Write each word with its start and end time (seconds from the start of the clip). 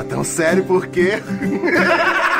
Tá 0.00 0.04
tão 0.04 0.24
sério 0.24 0.64
por 0.64 0.86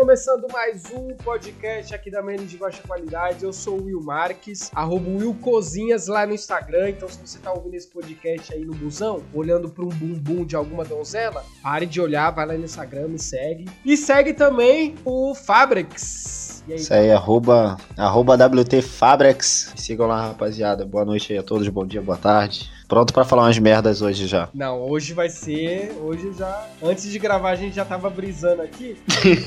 Começando 0.00 0.46
mais 0.50 0.84
um 0.94 1.08
podcast 1.14 1.94
aqui 1.94 2.10
da 2.10 2.22
Menos 2.22 2.50
de 2.50 2.56
Baixa 2.56 2.82
Qualidade. 2.88 3.44
Eu 3.44 3.52
sou 3.52 3.78
o 3.78 3.84
Will 3.84 4.00
Marques, 4.00 4.70
arroba 4.74 5.06
Will 5.10 5.36
Cozinhas 5.42 6.06
lá 6.06 6.26
no 6.26 6.32
Instagram. 6.32 6.88
Então, 6.88 7.06
se 7.06 7.18
você 7.18 7.38
tá 7.38 7.52
ouvindo 7.52 7.74
esse 7.74 7.86
podcast 7.86 8.50
aí 8.54 8.64
no 8.64 8.74
busão, 8.74 9.22
olhando 9.34 9.68
pra 9.68 9.84
um 9.84 9.90
bumbum 9.90 10.46
de 10.46 10.56
alguma 10.56 10.86
donzela, 10.86 11.44
pare 11.62 11.84
de 11.84 12.00
olhar, 12.00 12.30
vai 12.30 12.46
lá 12.46 12.54
no 12.54 12.64
Instagram, 12.64 13.08
me 13.08 13.18
segue. 13.18 13.66
E 13.84 13.94
segue 13.94 14.32
também 14.32 14.94
o 15.04 15.34
Fabrics. 15.34 16.64
Isso 16.66 16.94
aí, 16.94 17.12
arroba, 17.12 17.76
arroba 17.94 18.36
WT 18.36 18.80
Fabrex. 18.80 19.74
Sigam 19.76 20.06
lá, 20.06 20.28
rapaziada. 20.28 20.86
Boa 20.86 21.04
noite 21.04 21.34
aí 21.34 21.38
a 21.38 21.42
todos, 21.42 21.68
bom 21.68 21.84
dia, 21.84 22.00
boa 22.00 22.16
tarde. 22.16 22.70
Pronto 22.90 23.14
pra 23.14 23.24
falar 23.24 23.44
umas 23.44 23.56
merdas 23.56 24.02
hoje 24.02 24.26
já. 24.26 24.48
Não, 24.52 24.80
hoje 24.80 25.14
vai 25.14 25.30
ser. 25.30 25.96
Hoje 26.02 26.32
já. 26.36 26.66
Antes 26.82 27.08
de 27.08 27.20
gravar, 27.20 27.50
a 27.50 27.54
gente 27.54 27.76
já 27.76 27.84
tava 27.84 28.10
brisando 28.10 28.62
aqui. 28.62 28.96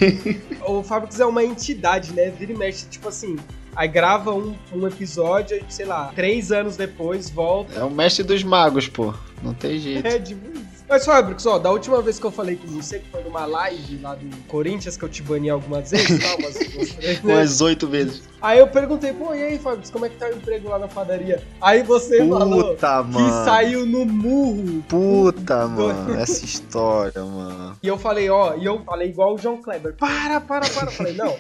o 0.66 0.82
Fabrics 0.82 1.20
é 1.20 1.26
uma 1.26 1.44
entidade, 1.44 2.14
né? 2.14 2.30
Vira 2.30 2.54
e 2.54 2.58
mexe, 2.58 2.86
tipo 2.88 3.10
assim. 3.10 3.36
Aí 3.76 3.90
grava 3.90 4.34
um, 4.34 4.56
um 4.74 4.88
episódio, 4.88 5.62
sei 5.68 5.86
lá, 5.86 6.14
três 6.16 6.54
anos 6.54 6.78
depois, 6.78 7.30
volta. 7.30 7.78
É 7.78 7.84
o 7.84 7.90
mestre 7.90 8.24
dos 8.24 8.46
magos, 8.46 8.88
pô. 8.88 9.14
Não 9.42 9.54
tem 9.54 9.78
jeito. 9.78 10.08
É 10.08 10.18
de. 10.18 10.38
Mas, 10.88 11.06
Fabrics, 11.06 11.46
ó, 11.46 11.58
da 11.58 11.72
última 11.72 12.02
vez 12.02 12.20
que 12.20 12.26
eu 12.26 12.32
falei 12.32 12.56
com 12.56 12.68
você, 12.68 13.00
que 13.00 13.10
foi 13.10 13.24
numa 13.24 13.46
live 13.46 13.98
lá 14.02 14.16
do 14.16 14.26
Corinthians, 14.48 14.98
que 14.98 15.04
eu 15.04 15.10
te 15.10 15.24
bani 15.24 15.50
algumas 15.50 15.92
vezes? 15.92 16.20
Umas, 16.38 16.54
três, 16.56 17.24
né? 17.24 17.34
Umas 17.34 17.62
oito 17.62 17.88
vezes. 17.88 18.24
Aí 18.42 18.60
eu 18.60 18.68
perguntei, 18.68 19.14
pô, 19.14 19.34
e 19.34 19.42
aí, 19.42 19.58
Fabrics, 19.58 19.90
como 19.90 20.06
é 20.06 20.10
que 20.10 20.18
tá 20.18 20.28
o 20.28 20.34
emprego 20.34 20.70
lá 20.70 20.78
na 20.78 20.88
padaria? 20.88 21.42
Aí 21.62 21.82
você 21.82 22.18
falou 22.28 22.72
Puta, 22.76 23.04
que 23.04 23.10
mano. 23.12 23.46
saiu 23.46 23.86
no 23.86 24.06
murro. 24.06 24.84
Puta, 24.88 25.68
mano. 25.68 26.16
Essa 26.20 26.44
história, 26.44 27.24
mano. 27.24 27.78
E 27.82 27.88
eu 27.88 27.98
falei, 27.98 28.30
ó, 28.30 28.56
e 28.56 28.66
eu 28.66 28.84
falei 28.84 29.10
igual 29.10 29.36
o 29.36 29.38
João 29.38 29.62
Kleber, 29.62 29.94
para, 29.96 30.42
para, 30.42 30.70
para. 30.70 30.88
Eu 30.88 30.92
falei, 30.92 31.14
não, 31.14 31.36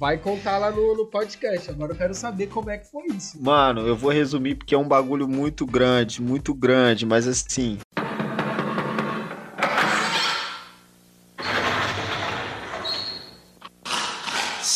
vai 0.00 0.18
contar 0.18 0.58
lá 0.58 0.70
no, 0.70 0.96
no 0.96 1.06
podcast. 1.06 1.70
Agora 1.70 1.92
eu 1.92 1.96
quero 1.96 2.14
saber 2.14 2.48
como 2.48 2.70
é 2.70 2.78
que 2.78 2.90
foi 2.90 3.04
isso. 3.14 3.40
Mano, 3.40 3.86
eu 3.86 3.94
vou 3.94 4.10
resumir 4.10 4.56
porque 4.56 4.74
é 4.74 4.78
um 4.78 4.88
bagulho 4.88 5.28
muito 5.28 5.64
grande, 5.64 6.20
muito 6.20 6.52
grande, 6.52 7.06
mas 7.06 7.28
assim. 7.28 7.78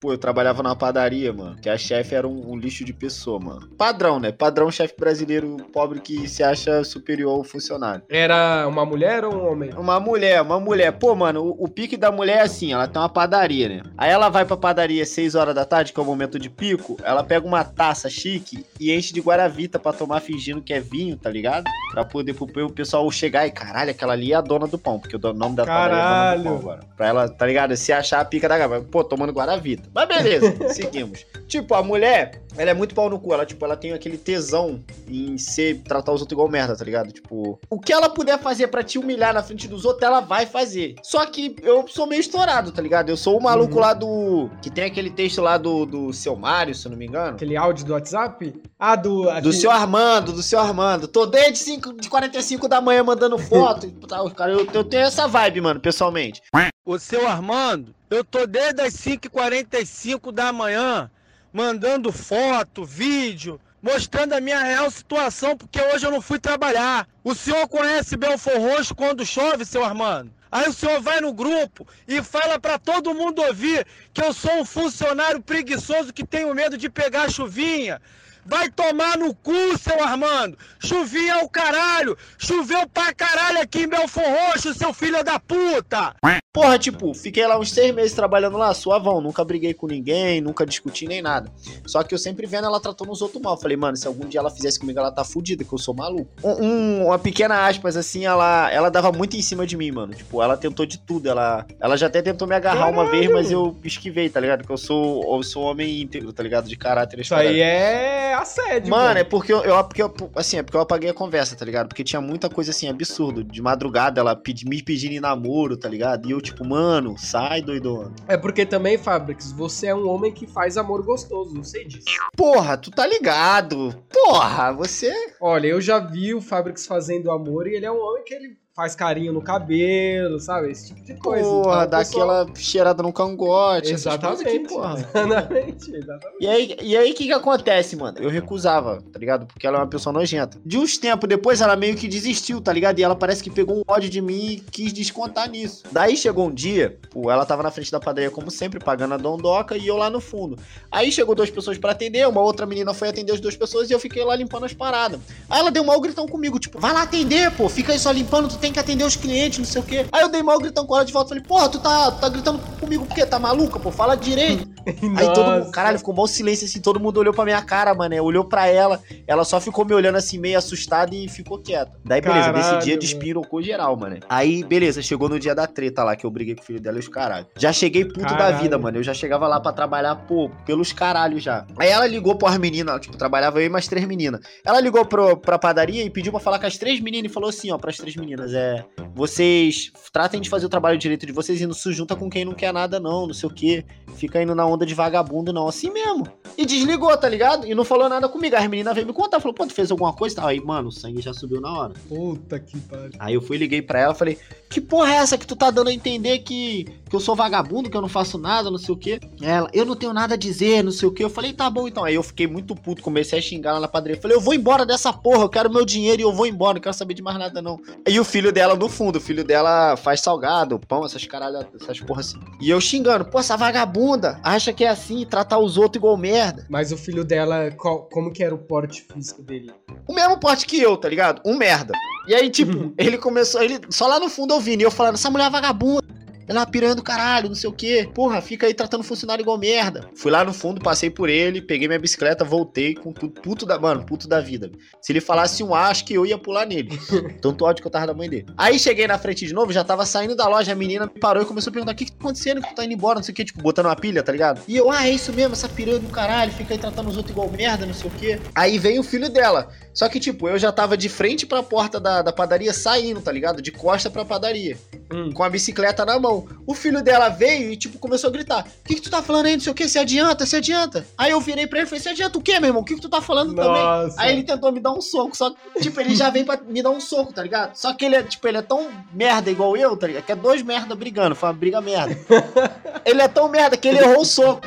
Pô, 0.00 0.12
eu 0.12 0.18
trabalhava 0.18 0.62
numa 0.62 0.76
padaria, 0.76 1.32
mano. 1.32 1.56
Que 1.60 1.68
a 1.68 1.76
chefe 1.76 2.14
era 2.14 2.26
um, 2.26 2.52
um 2.52 2.56
lixo 2.56 2.84
de 2.84 2.92
pessoa, 2.92 3.40
mano. 3.40 3.68
Padrão, 3.76 4.20
né? 4.20 4.30
Padrão 4.30 4.70
chefe 4.70 4.94
brasileiro 4.96 5.56
pobre 5.72 5.98
que 5.98 6.28
se 6.28 6.40
acha 6.40 6.84
superior 6.84 7.32
ao 7.32 7.42
funcionário. 7.42 8.02
Era 8.08 8.64
uma 8.68 8.86
mulher 8.86 9.24
ou 9.24 9.34
um 9.34 9.50
homem? 9.50 9.70
Uma 9.76 9.98
mulher, 9.98 10.40
uma 10.40 10.60
mulher. 10.60 10.92
Pô, 10.92 11.16
mano, 11.16 11.42
o, 11.42 11.64
o 11.64 11.68
pique 11.68 11.96
da 11.96 12.12
mulher 12.12 12.38
é 12.38 12.42
assim, 12.42 12.72
ela 12.72 12.86
tem 12.86 13.02
uma 13.02 13.08
padaria, 13.08 13.68
né? 13.68 13.82
Aí 13.96 14.08
ela 14.08 14.28
vai 14.28 14.44
pra 14.44 14.56
padaria 14.56 15.02
às 15.02 15.08
6 15.08 15.34
horas 15.34 15.52
da 15.52 15.64
tarde, 15.64 15.92
que 15.92 15.98
é 15.98 16.02
o 16.02 16.06
momento 16.06 16.38
de 16.38 16.48
pico, 16.48 16.96
ela 17.02 17.24
pega 17.24 17.44
uma 17.44 17.64
taça 17.64 18.08
chique 18.08 18.64
e 18.78 18.92
enche 18.94 19.12
de 19.12 19.20
guaravita 19.20 19.80
pra 19.80 19.92
tomar 19.92 20.20
fingindo 20.20 20.62
que 20.62 20.72
é 20.72 20.78
vinho, 20.78 21.16
tá 21.16 21.28
ligado? 21.28 21.64
Pra 21.90 22.04
poder 22.04 22.34
pro 22.34 22.46
o 22.66 22.72
pessoal 22.72 23.10
chegar 23.10 23.48
e, 23.48 23.50
caralho, 23.50 23.90
aquela 23.90 24.12
ali 24.12 24.32
é 24.32 24.36
a 24.36 24.40
dona 24.40 24.68
do 24.68 24.78
pão, 24.78 25.00
porque 25.00 25.16
o 25.16 25.32
nome 25.32 25.56
da 25.56 25.66
padaria 25.66 25.96
é 25.96 25.98
dona 25.98 26.36
do 26.36 26.44
Caralho. 26.44 26.44
pão 26.44 26.56
agora. 26.56 26.80
Pra 26.96 27.08
ela, 27.08 27.28
tá 27.28 27.44
ligado? 27.44 27.76
Se 27.76 27.92
achar 27.92 28.20
a 28.20 28.24
pica 28.24 28.48
da 28.48 28.56
gava. 28.56 28.80
Pô, 28.80 29.02
tomando 29.02 29.32
guaravita. 29.32 29.87
Mas 29.94 30.08
beleza, 30.08 30.68
seguimos. 30.74 31.24
Tipo, 31.46 31.74
a 31.74 31.82
mulher, 31.82 32.42
ela 32.56 32.70
é 32.70 32.74
muito 32.74 32.94
pau 32.94 33.08
no 33.08 33.18
cu. 33.18 33.32
Ela, 33.32 33.46
tipo, 33.46 33.64
ela 33.64 33.76
tem 33.76 33.92
aquele 33.92 34.18
tesão 34.18 34.82
em 35.08 35.38
ser, 35.38 35.80
tratar 35.82 36.12
os 36.12 36.20
outros 36.20 36.34
igual 36.34 36.48
merda, 36.48 36.76
tá 36.76 36.84
ligado? 36.84 37.10
Tipo, 37.12 37.58
o 37.70 37.80
que 37.80 37.92
ela 37.92 38.08
puder 38.10 38.38
fazer 38.38 38.68
pra 38.68 38.82
te 38.82 38.98
humilhar 38.98 39.32
na 39.32 39.42
frente 39.42 39.66
dos 39.66 39.84
outros, 39.84 40.02
ela 40.02 40.20
vai 40.20 40.44
fazer. 40.46 40.94
Só 41.02 41.24
que 41.26 41.56
eu 41.62 41.86
sou 41.88 42.06
meio 42.06 42.20
estourado, 42.20 42.70
tá 42.70 42.82
ligado? 42.82 43.08
Eu 43.08 43.16
sou 43.16 43.38
o 43.38 43.42
maluco 43.42 43.74
Uhum. 43.74 43.80
lá 43.80 43.94
do. 43.94 44.50
Que 44.60 44.70
tem 44.70 44.84
aquele 44.84 45.10
texto 45.10 45.40
lá 45.40 45.56
do, 45.56 45.86
do 45.86 46.12
seu 46.12 46.36
Mário, 46.36 46.74
se 46.74 46.86
eu 46.86 46.90
não 46.90 46.98
me 46.98 47.06
engano. 47.06 47.36
Aquele 47.36 47.56
áudio 47.56 47.84
do 47.86 47.92
WhatsApp? 47.94 48.54
Ah, 48.78 48.94
do. 48.96 49.22
Do 49.22 49.30
aquele- 49.30 49.52
seu 49.54 49.70
Armando, 49.70 50.32
do 50.32 50.42
seu 50.42 50.58
Armando. 50.58 51.08
Tô 51.08 51.24
desde 51.26 51.58
5, 51.60 51.94
de 51.94 52.08
45 52.10 52.68
da 52.68 52.80
manhã 52.80 53.02
mandando 53.02 53.38
foto. 53.38 53.86
e 53.86 53.90
tal. 54.06 54.30
Cara, 54.30 54.52
eu, 54.52 54.66
eu 54.72 54.84
tenho 54.84 55.04
essa 55.04 55.26
vibe, 55.26 55.60
mano, 55.62 55.80
pessoalmente. 55.80 56.42
Ô 56.90 56.98
seu 56.98 57.28
Armando, 57.28 57.94
eu 58.08 58.24
tô 58.24 58.46
desde 58.46 58.80
as 58.80 58.94
5h45 58.94 60.32
da 60.32 60.50
manhã 60.54 61.10
mandando 61.52 62.10
foto, 62.10 62.82
vídeo, 62.82 63.60
mostrando 63.82 64.32
a 64.32 64.40
minha 64.40 64.62
real 64.62 64.90
situação, 64.90 65.54
porque 65.54 65.78
hoje 65.82 66.06
eu 66.06 66.10
não 66.10 66.22
fui 66.22 66.38
trabalhar. 66.38 67.06
O 67.22 67.34
senhor 67.34 67.68
conhece 67.68 68.16
Belfor 68.16 68.56
Roxo 68.58 68.94
quando 68.94 69.26
chove, 69.26 69.66
seu 69.66 69.84
Armando? 69.84 70.32
Aí 70.50 70.66
o 70.66 70.72
senhor 70.72 70.98
vai 71.02 71.20
no 71.20 71.30
grupo 71.30 71.86
e 72.06 72.22
fala 72.22 72.58
pra 72.58 72.78
todo 72.78 73.14
mundo 73.14 73.42
ouvir 73.42 73.86
que 74.14 74.24
eu 74.24 74.32
sou 74.32 74.58
um 74.58 74.64
funcionário 74.64 75.42
preguiçoso 75.42 76.10
que 76.10 76.26
tenho 76.26 76.54
medo 76.54 76.78
de 76.78 76.88
pegar 76.88 77.30
chuvinha. 77.30 78.00
Vai 78.48 78.70
tomar 78.70 79.18
no 79.18 79.34
cu, 79.34 79.52
seu 79.78 80.02
Armando! 80.02 80.56
Chuvinha 80.78 81.34
é 81.34 81.44
o 81.44 81.48
caralho! 81.48 82.16
Choveu 82.38 82.88
pra 82.88 83.12
caralho 83.12 83.60
aqui 83.60 83.82
em 83.82 83.88
Belfor 83.88 84.22
Roxo, 84.24 84.72
seu 84.72 84.92
filho 84.94 85.22
da 85.22 85.38
puta! 85.38 86.14
Porra, 86.50 86.78
tipo, 86.78 87.12
fiquei 87.14 87.46
lá 87.46 87.58
uns 87.58 87.70
seis 87.70 87.94
meses 87.94 88.12
trabalhando 88.14 88.56
lá, 88.56 88.72
suavão. 88.74 89.20
Nunca 89.20 89.44
briguei 89.44 89.74
com 89.74 89.86
ninguém, 89.86 90.40
nunca 90.40 90.64
discuti 90.66 91.06
nem 91.06 91.20
nada. 91.22 91.52
Só 91.86 92.02
que 92.02 92.12
eu 92.14 92.18
sempre 92.18 92.46
vendo 92.46 92.64
ela 92.66 92.80
tratando 92.80 93.12
os 93.12 93.22
outros 93.22 93.40
mal. 93.40 93.56
Falei, 93.56 93.76
mano, 93.76 93.96
se 93.96 94.06
algum 94.08 94.26
dia 94.26 94.40
ela 94.40 94.50
fizesse 94.50 94.78
comigo, 94.80 94.98
ela 94.98 95.12
tá 95.12 95.22
fudida, 95.24 95.62
que 95.62 95.72
eu 95.72 95.78
sou 95.78 95.94
maluco. 95.94 96.28
Um, 96.42 96.64
um- 96.64 97.06
uma 97.06 97.18
pequena 97.18 97.66
aspas, 97.68 97.96
assim, 97.96 98.24
ela, 98.26 98.68
ela 98.72 98.90
dava 98.90 99.12
muito 99.12 99.36
em 99.36 99.42
cima 99.42 99.66
de 99.66 99.76
mim, 99.76 99.92
mano. 99.92 100.14
Tipo, 100.14 100.42
ela 100.42 100.56
tentou 100.56 100.84
de 100.86 100.98
tudo. 100.98 101.28
Ela, 101.28 101.64
ela 101.78 101.96
já 101.96 102.06
até 102.06 102.22
tentou 102.22 102.48
me 102.48 102.54
agarrar 102.56 102.88
uma 102.90 103.04
vez, 103.08 103.30
mas 103.30 103.52
eu 103.52 103.76
esquivei, 103.84 104.28
tá 104.28 104.40
ligado? 104.40 104.64
Que 104.66 104.72
eu 104.72 104.78
sou, 104.78 105.36
eu 105.36 105.42
sou 105.44 105.62
homem 105.62 106.00
íntegro, 106.00 106.32
tá 106.32 106.42
ligado? 106.42 106.66
De 106.68 106.76
caráter. 106.76 107.20
Isso 107.20 107.34
aí 107.34 107.60
é 107.60 108.34
assédio. 108.40 108.90
Mano, 108.90 109.18
é 109.18 109.24
porque 109.24 109.52
eu, 109.52 109.62
eu- 109.64 109.84
porque 109.84 110.02
eu- 110.02 110.14
assim, 110.34 110.58
é 110.58 110.62
porque 110.62 110.76
eu 110.76 110.80
apaguei 110.80 111.10
a 111.10 111.14
conversa, 111.14 111.56
tá 111.56 111.64
ligado? 111.64 111.88
Porque 111.88 112.04
tinha 112.04 112.20
muita 112.20 112.48
coisa 112.48 112.70
assim, 112.70 112.88
absurdo. 112.88 113.42
De 113.44 113.60
madrugada 113.62 114.20
ela 114.20 114.34
pedi- 114.36 114.66
me 114.68 114.82
pedindo 114.82 115.12
em 115.14 115.20
namoro, 115.20 115.76
tá 115.76 115.88
ligado? 115.88 116.28
E 116.28 116.32
eu, 116.32 116.40
tipo, 116.40 116.64
mano, 116.66 117.16
sai, 117.18 117.62
doidona. 117.62 118.12
É 118.26 118.36
porque 118.36 118.64
também, 118.66 118.96
Fabrics, 118.98 119.52
você 119.52 119.88
é 119.88 119.94
um 119.94 120.08
homem 120.08 120.32
que 120.32 120.46
faz 120.46 120.76
amor 120.76 121.02
gostoso, 121.04 121.56
eu 121.56 121.64
sei 121.64 121.84
disso. 121.86 122.06
Porra, 122.36 122.76
tu 122.76 122.90
tá 122.90 123.06
ligado. 123.06 123.94
Porra, 124.12 124.72
você. 124.72 125.12
Olha, 125.40 125.66
eu 125.66 125.80
já 125.80 125.98
vi 125.98 126.34
o 126.34 126.40
Fabrics 126.40 126.86
fazendo 126.86 127.30
amor 127.30 127.66
e 127.66 127.74
ele 127.74 127.86
é 127.86 127.90
um 127.92 128.00
homem 128.00 128.24
que 128.24 128.34
ele 128.34 128.56
faz 128.78 128.94
carinho 128.94 129.32
no 129.32 129.42
cabelo, 129.42 130.38
sabe? 130.38 130.70
Esse 130.70 130.86
tipo 130.94 131.02
de 131.02 131.14
coisa. 131.14 131.42
Porra, 131.42 131.78
Então, 131.78 131.90
dá 131.90 131.96
o 131.96 132.00
pessoal- 132.00 132.30
aquela 132.42 132.54
cheirada 132.56 133.02
no 133.02 133.12
cangote. 133.12 133.88
coisas 133.88 134.06
Exatamente. 134.06 134.68
porra. 134.68 134.94
Exatamente, 135.00 135.96
exatamente. 135.96 136.36
E 136.40 136.46
aí, 136.46 136.76
e 136.80 136.96
aí, 136.96 137.10
o 137.10 137.14
que 137.16 137.24
que 137.26 137.32
acontece, 137.32 137.96
mano? 137.96 138.18
Eu 138.20 138.30
recusava, 138.30 139.02
tá 139.12 139.18
ligado? 139.18 139.46
Porque 139.46 139.66
ela 139.66 139.78
é 139.78 139.80
uma 139.80 139.88
pessoa 139.88 140.12
nojenta. 140.12 140.60
De 140.64 140.78
uns 140.78 140.96
tempos 140.96 141.28
depois, 141.28 141.60
ela 141.60 141.74
meio 141.74 141.96
que 141.96 142.06
desistiu, 142.06 142.60
tá 142.60 142.72
ligado? 142.72 143.00
E 143.00 143.02
ela 143.02 143.16
parece 143.16 143.42
que 143.42 143.50
pegou 143.50 143.78
um 143.78 143.82
ódio 143.88 144.08
de 144.08 144.20
mim 144.20 144.46
e 144.52 144.60
quis 144.60 144.92
descontar 144.92 145.50
nisso. 145.50 145.82
Daí 145.90 146.16
chegou 146.16 146.46
um 146.46 146.54
dia, 146.54 146.96
pô, 147.10 147.32
ela 147.32 147.44
tava 147.44 147.64
na 147.64 147.72
frente 147.72 147.90
da 147.90 147.98
padaria, 147.98 148.30
como 148.30 148.48
sempre, 148.48 148.78
pagando 148.78 149.14
a 149.14 149.16
dondoca 149.16 149.76
e 149.76 149.88
eu 149.88 149.96
lá 149.96 150.08
no 150.08 150.20
fundo. 150.20 150.56
Aí 150.88 151.10
chegou 151.10 151.34
duas 151.34 151.50
pessoas 151.50 151.78
pra 151.78 151.90
atender, 151.90 152.28
uma 152.28 152.42
outra 152.42 152.64
menina 152.64 152.94
foi 152.94 153.08
atender 153.08 153.32
as 153.32 153.40
duas 153.40 153.56
pessoas 153.56 153.90
e 153.90 153.92
eu 153.92 153.98
fiquei 153.98 154.22
lá 154.24 154.36
limpando 154.36 154.66
as 154.66 154.72
paradas. 154.72 155.18
Aí 155.50 155.58
ela 155.58 155.72
deu 155.72 155.82
um 155.82 155.86
mau 155.86 156.00
gritão 156.00 156.28
comigo, 156.28 156.60
tipo, 156.60 156.78
vai 156.78 156.92
lá 156.92 157.02
atender, 157.02 157.50
pô, 157.56 157.68
fica 157.68 157.92
aí 157.92 157.98
só 157.98 158.12
limpando, 158.12 158.48
tu 158.48 158.56
tem 158.58 158.67
que 158.72 158.78
atender 158.78 159.04
os 159.04 159.16
clientes, 159.16 159.58
não 159.58 159.64
sei 159.64 159.80
o 159.80 159.84
quê. 159.84 160.06
Aí 160.12 160.22
eu 160.22 160.28
dei 160.28 160.42
mau 160.42 160.58
gritão 160.58 160.86
com 160.86 160.94
ela 160.94 161.04
de 161.04 161.12
volta, 161.12 161.30
falei, 161.30 161.44
porra, 161.44 161.68
tu 161.68 161.78
tá, 161.78 162.10
tá 162.12 162.28
gritando 162.28 162.58
comigo 162.80 163.06
por 163.06 163.14
quê? 163.14 163.26
Tá 163.26 163.38
maluca, 163.38 163.78
pô? 163.78 163.90
Fala 163.90 164.16
direito. 164.16 164.68
Aí 165.16 165.32
todo 165.34 165.50
mundo, 165.50 165.70
caralho, 165.70 165.98
ficou 165.98 166.14
um 166.14 166.16
mau 166.16 166.26
silêncio 166.26 166.64
assim, 166.66 166.80
todo 166.80 166.98
mundo 166.98 167.18
olhou 167.18 167.34
pra 167.34 167.44
minha 167.44 167.60
cara, 167.62 167.94
mano. 167.94 168.14
Olhou 168.22 168.44
pra 168.44 168.66
ela, 168.66 169.00
ela 169.26 169.44
só 169.44 169.60
ficou 169.60 169.84
me 169.84 169.92
olhando 169.92 170.16
assim, 170.16 170.38
meio 170.38 170.56
assustada 170.56 171.14
e 171.14 171.28
ficou 171.28 171.58
quieta. 171.58 171.92
Daí, 172.04 172.20
beleza, 172.20 172.46
Caralho, 172.52 172.74
nesse 172.74 172.84
dia 172.86 172.96
despirocou 172.96 173.62
geral, 173.62 173.96
mano. 173.96 174.18
Aí, 174.28 174.64
beleza, 174.64 175.02
chegou 175.02 175.28
no 175.28 175.38
dia 175.38 175.54
da 175.54 175.66
treta 175.66 176.02
lá, 176.04 176.16
que 176.16 176.24
eu 176.24 176.30
briguei 176.30 176.54
com 176.54 176.62
o 176.62 176.64
filho 176.64 176.80
dela 176.80 176.96
e 176.96 177.00
os 177.00 177.08
caralho. 177.08 177.46
Já 177.56 177.72
cheguei 177.72 178.04
puto 178.04 178.20
da 178.20 178.28
Caralho. 178.28 178.58
vida, 178.58 178.78
mano. 178.78 178.98
Eu 178.98 179.02
já 179.02 179.12
chegava 179.12 179.46
lá 179.46 179.60
pra 179.60 179.72
trabalhar, 179.72 180.14
pô, 180.16 180.50
pelos 180.64 180.92
caralhos 180.92 181.42
já. 181.42 181.66
Aí 181.78 181.88
ela 181.88 182.06
ligou 182.06 182.36
pras 182.36 182.56
meninas, 182.58 183.00
tipo, 183.00 183.16
trabalhava 183.16 183.60
eu 183.60 183.66
e 183.66 183.68
mais 183.68 183.86
três 183.86 184.06
meninas. 184.06 184.40
Ela 184.64 184.80
ligou 184.80 185.04
pro, 185.04 185.36
pra 185.36 185.58
padaria 185.58 186.02
e 186.02 186.10
pediu 186.10 186.32
pra 186.32 186.40
falar 186.40 186.58
com 186.58 186.66
as 186.66 186.78
três 186.78 187.00
meninas 187.00 187.30
e 187.30 187.34
falou 187.34 187.50
assim, 187.50 187.70
ó, 187.70 187.78
pras 187.78 187.96
três 187.96 188.16
meninas, 188.16 188.52
é. 188.58 188.84
Vocês 189.14 189.90
tratem 190.12 190.40
de 190.40 190.48
fazer 190.48 190.66
o 190.66 190.68
trabalho 190.68 190.98
direito 190.98 191.26
de 191.26 191.32
vocês 191.32 191.60
e 191.60 191.66
não 191.66 191.74
se 191.74 191.92
junta 191.92 192.16
com 192.16 192.28
quem 192.28 192.44
não 192.44 192.52
quer 192.52 192.72
nada, 192.72 192.98
não, 192.98 193.26
não 193.26 193.34
sei 193.34 193.48
o 193.48 193.52
quê. 193.52 193.84
Fica 194.16 194.42
indo 194.42 194.54
na 194.54 194.66
onda 194.66 194.84
de 194.84 194.94
vagabundo, 194.94 195.52
não. 195.52 195.68
Assim 195.68 195.90
mesmo. 195.90 196.26
E 196.56 196.66
desligou, 196.66 197.16
tá 197.16 197.28
ligado? 197.28 197.66
E 197.66 197.74
não 197.74 197.84
falou 197.84 198.08
nada 198.08 198.28
comigo. 198.28 198.56
Aí 198.56 198.64
a 198.64 198.68
menina 198.68 198.92
veio 198.92 199.06
me 199.06 199.12
contar, 199.12 199.38
falou, 199.38 199.54
pô, 199.54 199.66
tu 199.66 199.72
fez 199.72 199.90
alguma 199.90 200.12
coisa? 200.12 200.44
Aí, 200.44 200.60
mano, 200.60 200.88
o 200.88 200.92
sangue 200.92 201.20
já 201.20 201.32
subiu 201.32 201.60
na 201.60 201.72
hora. 201.72 201.94
Puta 202.08 202.58
que 202.58 202.78
pariu. 202.80 203.12
Aí 203.18 203.34
eu 203.34 203.40
fui, 203.40 203.56
liguei 203.56 203.80
pra 203.80 204.00
ela, 204.00 204.14
falei, 204.14 204.38
que 204.68 204.80
porra 204.80 205.12
é 205.12 205.16
essa 205.16 205.38
que 205.38 205.46
tu 205.46 205.54
tá 205.54 205.70
dando 205.70 205.88
a 205.88 205.92
entender 205.92 206.38
que, 206.40 206.84
que 207.08 207.14
eu 207.14 207.20
sou 207.20 207.36
vagabundo, 207.36 207.88
que 207.88 207.96
eu 207.96 208.00
não 208.00 208.08
faço 208.08 208.38
nada, 208.38 208.70
não 208.70 208.78
sei 208.78 208.94
o 208.94 208.98
quê? 208.98 209.20
Ela, 209.40 209.70
eu 209.72 209.84
não 209.84 209.94
tenho 209.94 210.12
nada 210.12 210.34
a 210.34 210.38
dizer, 210.38 210.82
não 210.82 210.90
sei 210.90 211.08
o 211.08 211.12
quê. 211.12 211.22
Eu 211.22 211.30
falei, 211.30 211.52
tá 211.52 211.70
bom 211.70 211.86
então. 211.86 212.04
Aí 212.04 212.14
eu 212.14 212.22
fiquei 212.22 212.46
muito 212.46 212.74
puto, 212.74 213.02
comecei 213.02 213.38
a 213.38 213.42
xingar 213.42 213.74
lá 213.74 213.80
na 213.80 213.88
padaria. 213.88 214.20
Falei, 214.20 214.36
eu 214.36 214.40
vou 214.40 214.54
embora 214.54 214.84
dessa 214.84 215.12
porra, 215.12 215.44
eu 215.44 215.48
quero 215.48 215.70
meu 215.70 215.84
dinheiro 215.84 216.22
e 216.22 216.24
eu 216.24 216.32
vou 216.32 216.46
embora, 216.46 216.74
não 216.74 216.80
quero 216.80 216.94
saber 216.94 217.14
de 217.14 217.22
mais 217.22 217.38
nada 217.38 217.62
não. 217.62 217.78
E 218.08 218.18
o 218.18 218.24
filho 218.38 218.52
dela 218.52 218.76
no 218.76 218.88
fundo, 218.88 219.16
o 219.16 219.20
filho 219.20 219.42
dela 219.44 219.96
faz 219.96 220.20
salgado, 220.20 220.78
pão, 220.78 221.04
essas 221.04 221.24
caralho, 221.26 221.66
essas 221.80 221.98
porra 222.00 222.20
assim. 222.20 222.38
E 222.60 222.70
eu 222.70 222.80
xingando, 222.80 223.24
pô, 223.24 223.40
essa 223.40 223.56
vagabunda, 223.56 224.38
acha 224.44 224.72
que 224.72 224.84
é 224.84 224.88
assim, 224.88 225.26
tratar 225.26 225.58
os 225.58 225.76
outros 225.76 225.98
igual 225.98 226.16
merda. 226.16 226.64
Mas 226.70 226.92
o 226.92 226.96
filho 226.96 227.24
dela, 227.24 227.70
qual- 227.72 228.04
como 228.12 228.32
que 228.32 228.42
era 228.44 228.54
o 228.54 228.58
porte 228.58 229.04
físico 229.12 229.42
dele? 229.42 229.72
O 230.06 230.14
mesmo 230.14 230.38
porte 230.38 230.66
que 230.66 230.80
eu, 230.80 230.96
tá 230.96 231.08
ligado? 231.08 231.42
Um 231.44 231.56
merda. 231.56 231.92
E 232.28 232.34
aí, 232.34 232.48
tipo, 232.48 232.92
ele 232.96 233.18
começou, 233.18 233.60
ele 233.62 233.80
só 233.90 234.06
lá 234.06 234.20
no 234.20 234.28
fundo 234.28 234.54
ouvindo, 234.54 234.80
e 234.82 234.84
eu 234.84 234.90
falando, 234.90 235.14
essa 235.14 235.30
mulher 235.30 235.46
é 235.46 235.50
vagabunda. 235.50 236.06
Ela 236.48 236.60
é 236.60 236.62
uma 236.62 236.70
piranha 236.70 236.94
do 236.94 237.02
caralho, 237.02 237.48
não 237.48 237.54
sei 237.54 237.68
o 237.68 237.72
quê. 237.72 238.08
Porra, 238.14 238.40
fica 238.40 238.66
aí 238.66 238.74
tratando 238.74 239.04
funcionário 239.04 239.42
igual 239.42 239.58
merda. 239.58 240.08
Fui 240.16 240.30
lá 240.30 240.44
no 240.44 240.52
fundo, 240.52 240.80
passei 240.80 241.10
por 241.10 241.28
ele, 241.28 241.60
peguei 241.60 241.86
minha 241.86 242.00
bicicleta, 242.00 242.44
voltei 242.44 242.94
com 242.94 243.12
tudo, 243.12 243.40
puto 243.40 243.66
da, 243.66 243.78
mano, 243.78 244.04
puto 244.04 244.26
da 244.26 244.40
vida. 244.40 244.70
Se 245.02 245.12
ele 245.12 245.20
falasse 245.20 245.62
um 245.62 245.74
acho 245.74 246.04
que 246.04 246.14
eu 246.14 246.24
ia 246.24 246.38
pular 246.38 246.66
nele. 246.66 246.98
Tanto 247.42 247.64
ódio 247.64 247.82
que 247.82 247.86
eu 247.86 247.92
tava 247.92 248.06
da 248.06 248.14
mãe 248.14 248.28
dele. 248.28 248.46
Aí 248.56 248.78
cheguei 248.78 249.06
na 249.06 249.18
frente 249.18 249.46
de 249.46 249.52
novo, 249.52 249.72
já 249.72 249.84
tava 249.84 250.06
saindo 250.06 250.34
da 250.34 250.48
loja, 250.48 250.72
a 250.72 250.74
menina 250.74 251.06
me 251.06 251.20
parou 251.20 251.42
e 251.42 251.46
começou 251.46 251.70
a 251.70 251.74
perguntar: 251.74 251.92
o 251.92 251.94
que 251.94 252.06
que 252.06 252.12
tá 252.12 252.18
acontecendo 252.20 252.62
que 252.62 252.68
tu 252.68 252.74
tá 252.74 252.84
indo 252.84 252.94
embora, 252.94 253.16
não 253.16 253.22
sei 253.22 253.32
o 253.32 253.36
quê, 253.36 253.44
tipo, 253.44 253.62
botando 253.62 253.86
uma 253.86 253.96
pilha, 253.96 254.22
tá 254.22 254.32
ligado? 254.32 254.62
E 254.66 254.76
eu, 254.76 254.90
ah, 254.90 255.06
é 255.06 255.10
isso 255.10 255.32
mesmo, 255.32 255.52
essa 255.52 255.68
piranha 255.68 255.98
do 255.98 256.08
caralho, 256.08 256.52
fica 256.52 256.74
aí 256.74 256.78
tratando 256.78 257.08
os 257.08 257.16
outros 257.16 257.32
igual 257.32 257.50
merda, 257.50 257.84
não 257.84 257.94
sei 257.94 258.10
o 258.10 258.14
quê. 258.14 258.40
Aí 258.54 258.78
vem 258.78 258.98
o 258.98 259.02
filho 259.02 259.28
dela. 259.28 259.68
Só 259.98 260.08
que, 260.08 260.20
tipo, 260.20 260.48
eu 260.48 260.56
já 260.56 260.70
tava 260.70 260.96
de 260.96 261.08
frente 261.08 261.44
pra 261.44 261.60
porta 261.60 261.98
da, 261.98 262.22
da 262.22 262.32
padaria 262.32 262.72
saindo, 262.72 263.20
tá 263.20 263.32
ligado? 263.32 263.60
De 263.60 263.72
costa 263.72 264.08
pra 264.08 264.24
padaria. 264.24 264.78
Hum. 265.12 265.32
Com 265.32 265.42
a 265.42 265.50
bicicleta 265.50 266.06
na 266.06 266.20
mão. 266.20 266.46
O 266.64 266.72
filho 266.72 267.02
dela 267.02 267.28
veio 267.28 267.72
e, 267.72 267.76
tipo, 267.76 267.98
começou 267.98 268.30
a 268.30 268.32
gritar: 268.32 268.64
O 268.64 268.86
que, 268.86 268.94
que 268.94 269.00
tu 269.00 269.10
tá 269.10 269.20
falando 269.20 269.46
aí? 269.46 269.54
Não 269.54 269.60
sei 269.60 269.72
o 269.72 269.74
que, 269.74 269.88
se 269.88 269.98
adianta, 269.98 270.46
se 270.46 270.54
adianta. 270.54 271.04
Aí 271.18 271.32
eu 271.32 271.40
virei 271.40 271.66
pra 271.66 271.80
ele 271.80 271.86
e 271.86 271.88
falei: 271.88 272.00
Se 272.00 272.08
adianta 272.10 272.38
o 272.38 272.40
quê, 272.40 272.60
meu 272.60 272.68
irmão? 272.68 272.82
O 272.82 272.84
que, 272.84 272.94
que 272.94 273.00
tu 273.00 273.08
tá 273.08 273.20
falando 273.20 273.56
também? 273.56 273.72
Nossa. 273.72 274.22
Aí 274.22 274.34
ele 274.34 274.44
tentou 274.44 274.70
me 274.70 274.78
dar 274.78 274.92
um 274.92 275.00
soco, 275.00 275.36
só 275.36 275.50
que, 275.50 275.80
tipo, 275.80 276.00
ele 276.00 276.14
já 276.14 276.30
veio 276.30 276.46
pra 276.46 276.60
me 276.64 276.80
dar 276.80 276.90
um 276.90 277.00
soco, 277.00 277.32
tá 277.32 277.42
ligado? 277.42 277.74
Só 277.74 277.92
que 277.92 278.04
ele 278.04 278.14
é, 278.14 278.22
tipo, 278.22 278.46
ele 278.46 278.58
é 278.58 278.62
tão 278.62 278.88
merda 279.12 279.50
igual 279.50 279.76
eu, 279.76 279.96
tá 279.96 280.06
ligado? 280.06 280.22
Que 280.22 280.30
é 280.30 280.36
dois 280.36 280.62
merda 280.62 280.94
brigando, 280.94 281.34
foi 281.34 281.48
uma 281.48 281.54
briga 281.56 281.80
merda. 281.80 282.16
ele 283.04 283.20
é 283.20 283.26
tão 283.26 283.48
merda 283.48 283.76
que 283.76 283.88
ele 283.88 283.98
errou 283.98 284.20
o 284.20 284.24
soco. 284.24 284.62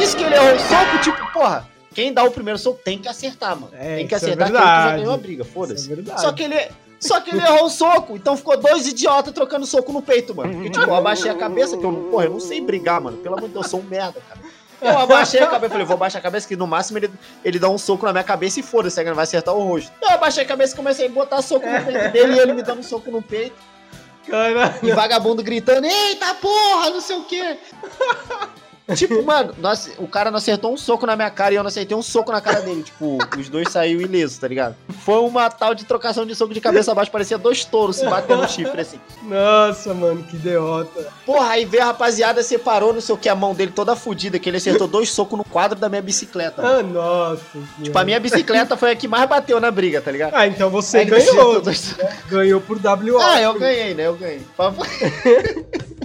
Isso 0.00 0.16
que 0.16 0.22
ele 0.22 0.36
errou 0.36 0.54
o 0.54 0.60
soco, 0.60 1.02
tipo, 1.02 1.32
porra, 1.32 1.73
quem 1.94 2.12
dá 2.12 2.24
o 2.24 2.30
primeiro 2.30 2.58
soco 2.58 2.80
tem 2.84 2.98
que 2.98 3.08
acertar, 3.08 3.58
mano. 3.58 3.72
É, 3.74 3.96
tem 3.96 4.06
que 4.06 4.14
é 4.14 4.16
acertar 4.16 4.50
que 4.50 4.56
aí 4.56 4.60
tu 4.60 4.64
já 4.64 4.74
verdade. 4.74 4.98
ganhou 4.98 5.14
a 5.14 5.16
briga, 5.16 5.42
Isso 5.42 5.52
foda-se. 5.52 5.92
é 5.92 5.94
verdade. 5.94 6.20
Só 6.20 6.32
que 6.32 6.42
ele. 6.42 6.68
Só 7.00 7.20
que 7.20 7.30
ele 7.34 7.42
errou 7.42 7.66
o 7.66 7.70
soco, 7.70 8.16
então 8.16 8.34
ficou 8.34 8.56
dois 8.56 8.86
idiotas 8.86 9.34
trocando 9.34 9.66
soco 9.66 9.92
no 9.92 10.00
peito, 10.00 10.34
mano. 10.34 10.54
Porque, 10.54 10.70
tipo, 10.70 10.86
eu 10.86 10.94
abaixei 10.94 11.30
a 11.30 11.34
cabeça, 11.34 11.76
que 11.76 11.84
eu, 11.84 11.92
porra, 12.10 12.24
eu 12.24 12.30
não 12.30 12.40
sei 12.40 12.62
brigar, 12.62 12.98
mano. 12.98 13.18
Pelo 13.18 13.36
amor 13.36 13.46
de 13.48 13.52
Deus, 13.52 13.66
eu 13.66 13.70
sou 13.70 13.80
um 13.80 13.82
merda, 13.82 14.22
cara. 14.26 14.40
Eu 14.80 14.98
abaixei 14.98 15.40
a 15.40 15.46
cabeça, 15.46 15.70
falei, 15.70 15.86
vou 15.86 15.94
abaixar 15.94 16.20
a 16.20 16.22
cabeça, 16.22 16.48
que 16.48 16.56
no 16.56 16.66
máximo 16.66 16.98
ele, 16.98 17.10
ele 17.44 17.58
dá 17.58 17.68
um 17.68 17.78
soco 17.78 18.06
na 18.06 18.12
minha 18.12 18.24
cabeça 18.24 18.60
e 18.60 18.62
foda-se, 18.62 19.02
vai 19.02 19.22
acertar 19.22 19.54
o 19.54 19.62
rosto. 19.66 19.92
Eu 20.00 20.10
abaixei 20.10 20.44
a 20.44 20.46
cabeça 20.46 20.72
e 20.72 20.76
comecei 20.76 21.06
a 21.06 21.10
botar 21.10 21.42
soco 21.42 21.66
no 21.66 21.84
peito 21.84 22.12
dele 22.12 22.34
e 22.34 22.38
ele 22.38 22.52
me 22.52 22.62
dando 22.62 22.80
um 22.80 22.82
soco 22.82 23.10
no 23.10 23.22
peito. 23.22 23.56
Caralho. 24.26 24.74
E 24.82 24.92
vagabundo 24.92 25.42
gritando, 25.42 25.86
eita 25.86 26.34
porra, 26.34 26.90
não 26.90 27.00
sei 27.00 27.16
o 27.16 27.24
quê. 27.24 27.58
Tipo, 28.94 29.22
mano, 29.22 29.54
nós, 29.58 29.90
o 29.98 30.06
cara 30.06 30.30
não 30.30 30.36
acertou 30.36 30.70
um 30.72 30.76
soco 30.76 31.06
na 31.06 31.16
minha 31.16 31.30
cara 31.30 31.54
e 31.54 31.56
eu 31.56 31.62
não 31.62 31.68
acertei 31.68 31.96
um 31.96 32.02
soco 32.02 32.30
na 32.30 32.40
cara 32.40 32.60
dele. 32.60 32.82
Tipo, 32.82 33.16
os 33.38 33.48
dois 33.48 33.70
saíram 33.70 34.02
ilesos, 34.02 34.36
tá 34.36 34.46
ligado? 34.46 34.76
Foi 35.04 35.20
uma 35.20 35.48
tal 35.48 35.74
de 35.74 35.84
trocação 35.86 36.26
de 36.26 36.34
soco 36.34 36.52
de 36.52 36.60
cabeça 36.60 36.92
abaixo, 36.92 37.10
parecia 37.10 37.38
dois 37.38 37.64
touros 37.64 37.96
se 37.96 38.04
batendo 38.04 38.42
no 38.42 38.48
chifre, 38.48 38.82
assim. 38.82 39.00
Nossa, 39.22 39.94
mano, 39.94 40.22
que 40.24 40.36
derrota. 40.36 41.08
Porra, 41.24 41.48
aí 41.50 41.64
veio 41.64 41.82
a 41.82 41.86
rapaziada, 41.86 42.42
separou, 42.42 42.92
não 42.92 43.00
sei 43.00 43.14
o 43.14 43.18
que, 43.18 43.28
a 43.28 43.34
mão 43.34 43.54
dele 43.54 43.72
toda 43.74 43.96
fudida, 43.96 44.38
que 44.38 44.50
ele 44.50 44.58
acertou 44.58 44.86
dois 44.86 45.08
socos 45.10 45.38
no 45.38 45.44
quadro 45.44 45.78
da 45.78 45.88
minha 45.88 46.02
bicicleta. 46.02 46.60
mano. 46.60 46.78
Ah, 46.78 46.82
nossa. 47.30 47.42
Tipo, 47.82 47.98
a 47.98 48.04
minha 48.04 48.20
bicicleta 48.20 48.76
foi 48.76 48.90
a 48.90 48.96
que 48.96 49.08
mais 49.08 49.26
bateu 49.26 49.58
na 49.60 49.70
briga, 49.70 50.02
tá 50.02 50.10
ligado? 50.10 50.34
Ah, 50.34 50.46
então 50.46 50.68
você 50.68 50.98
Aí 50.98 51.04
ganhou. 51.06 51.60
dois- 51.62 51.94
Ganhou 52.28 52.60
por 52.60 52.76
WO. 52.78 53.18
Ah, 53.18 53.40
eu 53.40 53.54
ganhei, 53.58 53.94
né? 53.94 54.06
Eu 54.06 54.14
ganhei. 54.16 54.42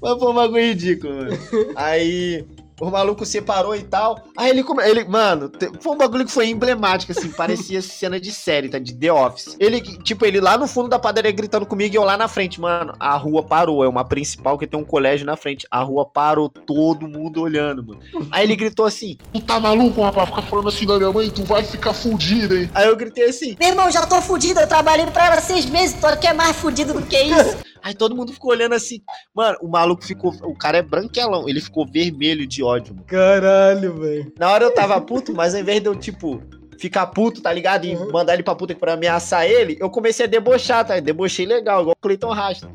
Mas 0.00 0.18
foi- 0.18 0.30
um 0.30 0.34
bagulho 0.34 0.62
ridículo, 0.62 1.14
mano. 1.14 1.38
Aí 1.76 2.44
o 2.80 2.90
maluco 2.90 3.26
separou 3.26 3.76
e 3.76 3.82
tal. 3.82 4.24
Aí 4.36 4.48
ele, 4.48 4.64
ele 4.84 5.04
mano, 5.04 5.52
foi 5.80 5.92
um 5.92 5.98
bagulho 5.98 6.24
que 6.24 6.32
foi 6.32 6.48
emblemático, 6.48 7.12
assim, 7.12 7.28
parecia 7.28 7.82
cena 7.82 8.18
de 8.18 8.32
série, 8.32 8.70
tá? 8.70 8.78
De 8.78 8.94
The 8.94 9.12
Office. 9.12 9.54
Ele, 9.60 9.82
tipo, 9.82 10.24
ele 10.24 10.40
lá 10.40 10.56
no 10.56 10.66
fundo 10.66 10.88
da 10.88 10.98
padaria 10.98 11.30
gritando 11.30 11.66
comigo 11.66 11.94
e 11.94 11.96
eu 11.98 12.04
lá 12.04 12.16
na 12.16 12.26
frente, 12.26 12.58
mano. 12.58 12.94
A 12.98 13.14
rua 13.16 13.42
parou, 13.42 13.84
é 13.84 13.88
uma 13.88 14.02
principal 14.02 14.56
que 14.58 14.66
tem 14.66 14.80
um 14.80 14.84
colégio 14.84 15.26
na 15.26 15.36
frente. 15.36 15.66
A 15.70 15.82
rua 15.82 16.06
parou, 16.06 16.48
todo 16.48 17.06
mundo 17.06 17.42
olhando, 17.42 17.84
mano. 17.86 18.00
Aí 18.30 18.44
ele 18.44 18.56
gritou 18.56 18.86
assim. 18.86 19.18
Tu 19.30 19.40
tá 19.42 19.60
maluco, 19.60 20.00
rapaz? 20.00 20.30
Ficar 20.30 20.42
falando 20.42 20.68
assim 20.68 20.86
da 20.86 20.96
minha 20.96 21.12
mãe, 21.12 21.28
tu 21.28 21.44
vai 21.44 21.62
ficar 21.62 21.92
fudido, 21.92 22.56
hein? 22.56 22.70
Aí 22.74 22.86
eu 22.88 22.96
gritei 22.96 23.26
assim. 23.28 23.56
Meu 23.60 23.68
irmão, 23.68 23.90
já 23.90 24.06
tô 24.06 24.22
fudido, 24.22 24.58
eu 24.58 24.66
trabalhei 24.66 25.04
pra 25.06 25.26
ela 25.26 25.40
seis 25.42 25.66
meses, 25.66 25.96
tu 26.00 26.10
que 26.18 26.26
é 26.26 26.32
mais 26.32 26.56
fudido 26.56 26.94
do 26.94 27.02
que 27.02 27.20
isso. 27.20 27.58
Aí 27.82 27.94
todo 27.94 28.14
mundo 28.16 28.32
ficou 28.32 28.50
olhando 28.50 28.74
assim. 28.74 29.00
Mano, 29.34 29.58
o 29.62 29.68
maluco 29.68 30.04
ficou. 30.04 30.34
O 30.42 30.56
cara 30.56 30.78
é 30.78 30.82
branquelão, 30.82 31.48
ele 31.48 31.60
ficou 31.60 31.86
vermelho 31.86 32.46
de 32.46 32.62
ódio, 32.62 32.94
mano. 32.94 33.06
Caralho, 33.06 33.94
velho. 33.94 34.32
Na 34.38 34.50
hora 34.50 34.64
eu 34.64 34.74
tava 34.74 35.00
puto, 35.00 35.34
mas 35.34 35.54
ao 35.54 35.60
invés 35.60 35.80
de 35.80 35.86
eu, 35.86 35.94
tipo, 35.96 36.42
ficar 36.80 37.06
puto, 37.08 37.42
tá 37.42 37.52
ligado? 37.52 37.84
E 37.84 37.94
mandar 37.94 38.34
ele 38.34 38.42
pra 38.42 38.54
puta 38.54 38.74
pra 38.74 38.94
ameaçar 38.94 39.44
ele, 39.44 39.76
eu 39.78 39.90
comecei 39.90 40.24
a 40.26 40.28
debochar, 40.28 40.84
tá? 40.84 40.98
Debochei 40.98 41.44
legal, 41.44 41.82
igual 41.82 41.94
o 41.96 42.02
Cleiton 42.02 42.32
Rasta. 42.32 42.70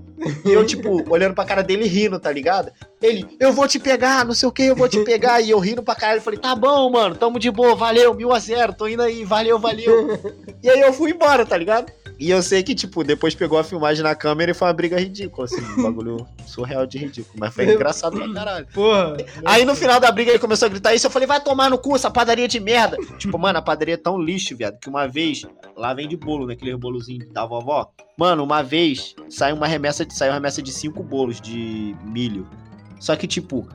E 0.46 0.52
eu, 0.52 0.66
tipo, 0.66 1.04
olhando 1.12 1.34
pra 1.34 1.44
cara 1.44 1.63
dele 1.63 1.88
rindo, 1.88 2.19
tá 2.19 2.31
ligado? 2.31 2.72
Ele, 3.01 3.25
eu 3.40 3.51
vou 3.51 3.68
te 3.68 3.80
pegar, 3.80 4.24
não 4.24 4.34
sei 4.34 4.48
o 4.48 4.51
que, 4.51 4.63
eu 4.63 4.75
vou 4.75 4.88
te 4.88 5.04
pegar. 5.04 5.42
E 5.42 5.50
eu 5.50 5.60
rindo 5.60 5.81
pra 5.84 5.96
caralho, 5.96 6.22
falei, 6.22 6.40
tá 6.40 6.56
bom, 6.56 6.90
mano, 6.90 7.16
tamo 7.16 7.40
de 7.40 7.50
boa, 7.50 7.75
valeu, 7.75 8.13
mil 8.13 8.31
a 8.31 8.40
zero, 8.40 8.74
tô 8.74 8.88
indo 8.88 9.01
aí, 9.01 9.25
valeu, 9.25 9.60
valeu. 9.60 10.19
E 10.63 10.69
aí 10.69 10.81
eu 10.81 10.92
fui 10.92 11.12
embora, 11.12 11.46
tá 11.46 11.56
ligado? 11.56 11.92
E 12.19 12.29
eu 12.29 12.41
sei 12.41 12.63
que, 12.63 12.73
tipo, 12.73 13.03
depois 13.03 13.35
pegou 13.35 13.57
a 13.57 13.63
filmagem 13.63 14.03
na 14.03 14.15
câmera 14.15 14.51
e 14.51 14.53
foi 14.53 14.67
uma 14.67 14.74
briga 14.74 15.00
ridícula, 15.00 15.45
assim, 15.45 15.62
um 15.77 15.84
bagulho 15.84 16.25
surreal 16.45 16.86
de 16.86 16.98
ridículo. 16.98 17.36
Mas 17.38 17.53
foi 17.53 17.74
engraçado 17.74 18.17
pra 18.17 18.34
caralho. 18.34 18.67
Porra. 18.74 19.17
Aí 19.45 19.65
no 19.65 19.75
final 19.75 20.00
da 20.00 20.12
briga 20.12 20.31
ele 20.31 20.39
começou 20.39 20.65
a 20.65 20.69
gritar 20.69 20.93
isso, 20.93 21.07
eu 21.07 21.12
falei, 21.12 21.27
vai 21.27 21.41
tomar 21.41 21.69
no 21.69 21.77
cu 21.77 21.95
essa 21.95 22.10
padaria 22.10 22.48
de 22.48 22.60
merda. 22.60 22.98
tipo, 23.17 23.38
mano, 23.38 23.60
a 23.60 23.62
padaria 23.62 23.95
é 23.95 23.98
tão 23.98 24.22
lixo, 24.22 24.55
viado, 24.55 24.79
que 24.79 24.89
uma 24.89 25.07
vez, 25.07 25.45
lá 25.75 25.93
vem 25.93 26.07
de 26.07 26.15
bolo, 26.15 26.45
né, 26.48 26.53
aquele 26.53 26.75
bolozinho 26.77 27.27
da 27.31 27.45
vovó. 27.45 27.91
Mano, 28.17 28.43
uma 28.43 28.62
vez, 28.62 29.13
saiu 29.29 29.55
uma 29.55 29.67
remessa 29.67 30.05
de, 30.05 30.13
saiu 30.13 30.31
uma 30.31 30.36
remessa 30.36 30.62
de 30.62 30.72
cinco 30.72 31.03
bolos 31.03 31.41
de 31.41 31.95
milho. 32.03 32.48
Só 33.00 33.15
que, 33.15 33.27
tipo, 33.27 33.67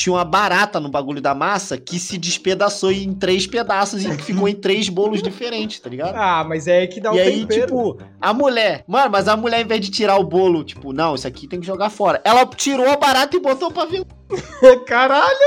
tinha 0.00 0.14
uma 0.14 0.24
barata 0.24 0.80
no 0.80 0.88
bagulho 0.88 1.20
da 1.20 1.34
massa 1.34 1.76
que 1.76 1.98
se 1.98 2.16
despedaçou 2.16 2.90
em 2.90 3.12
três 3.12 3.46
pedaços 3.46 4.02
e 4.02 4.10
ficou 4.16 4.48
em 4.48 4.54
três 4.54 4.88
bolos 4.88 5.22
diferentes, 5.22 5.78
tá 5.78 5.90
ligado? 5.90 6.14
Ah, 6.16 6.42
mas 6.42 6.66
é 6.66 6.86
que 6.86 7.02
dá 7.02 7.12
E 7.12 7.20
aí, 7.20 7.40
tempero. 7.40 7.66
tipo, 7.66 7.98
a 8.18 8.32
mulher. 8.32 8.82
Mano, 8.88 9.10
mas 9.10 9.28
a 9.28 9.36
mulher, 9.36 9.60
em 9.60 9.66
vez 9.66 9.82
de 9.82 9.90
tirar 9.90 10.16
o 10.16 10.24
bolo, 10.24 10.64
tipo, 10.64 10.94
não, 10.94 11.14
isso 11.14 11.28
aqui 11.28 11.46
tem 11.46 11.60
que 11.60 11.66
jogar 11.66 11.90
fora. 11.90 12.18
Ela 12.24 12.46
tirou 12.46 12.88
a 12.88 12.96
barata 12.96 13.36
e 13.36 13.40
botou 13.40 13.70
pra 13.70 13.84
vender. 13.84 14.06
Caralho. 14.86 15.38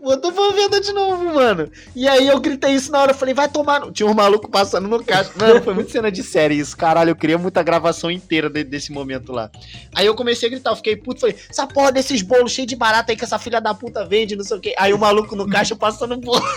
Botou 0.00 0.32
pra 0.32 0.50
venda 0.52 0.80
de 0.80 0.92
novo, 0.92 1.24
mano. 1.34 1.70
E 1.94 2.06
aí 2.08 2.26
eu 2.28 2.40
gritei 2.40 2.72
isso 2.72 2.90
na 2.90 3.00
hora. 3.00 3.12
Eu 3.12 3.16
falei, 3.16 3.32
vai 3.34 3.48
tomar. 3.48 3.80
no-" 3.80 3.92
Tinha 3.92 4.08
um 4.08 4.14
maluco 4.14 4.48
passando 4.50 4.88
no 4.88 5.02
caixa. 5.04 5.30
Mano, 5.36 5.62
foi 5.62 5.74
muito 5.74 5.90
cena 5.90 6.10
de 6.10 6.22
série 6.22 6.54
isso. 6.58 6.76
Caralho, 6.76 7.10
eu 7.10 7.16
queria 7.16 7.38
muita 7.38 7.62
gravação 7.62 8.10
inteira 8.10 8.50
de- 8.50 8.64
desse 8.64 8.92
momento 8.92 9.32
lá. 9.32 9.50
Aí 9.94 10.06
eu 10.06 10.14
comecei 10.14 10.48
a 10.48 10.50
gritar, 10.50 10.70
eu 10.70 10.76
fiquei 10.76 10.96
puto. 10.96 11.20
Falei, 11.20 11.36
essa 11.48 11.66
porra 11.66 11.92
desses 11.92 12.22
bolos 12.22 12.52
cheios 12.52 12.68
de 12.68 12.76
barata 12.76 13.12
aí 13.12 13.16
que 13.16 13.24
essa 13.24 13.38
filha 13.38 13.60
da 13.60 13.72
puta 13.74 14.04
vende, 14.04 14.36
não 14.36 14.44
sei 14.44 14.56
o 14.56 14.60
quê. 14.60 14.74
Aí 14.78 14.92
o 14.92 14.98
maluco 14.98 15.34
no 15.36 15.48
caixa 15.48 15.74
passando 15.76 16.16
bolo. 16.16 16.42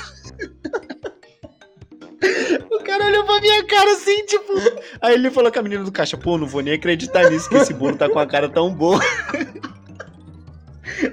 O 2.72 2.84
cara 2.84 3.06
olhou 3.06 3.24
pra 3.26 3.40
minha 3.40 3.64
cara 3.66 3.92
assim, 3.92 4.26
tipo. 4.26 4.54
Aí 5.02 5.14
ele 5.14 5.30
falou 5.30 5.52
com 5.52 5.60
a 5.60 5.62
menina 5.62 5.84
do 5.84 5.92
caixa: 5.92 6.18
pô, 6.18 6.36
não 6.38 6.48
vou 6.48 6.62
nem 6.62 6.74
acreditar 6.74 7.30
nisso, 7.30 7.48
que 7.48 7.56
esse 7.56 7.74
bolo 7.74 7.96
tá 7.96 8.10
com 8.10 8.18
a 8.18 8.26
cara 8.26 8.50
tão 8.50 8.74
boa. 8.74 9.00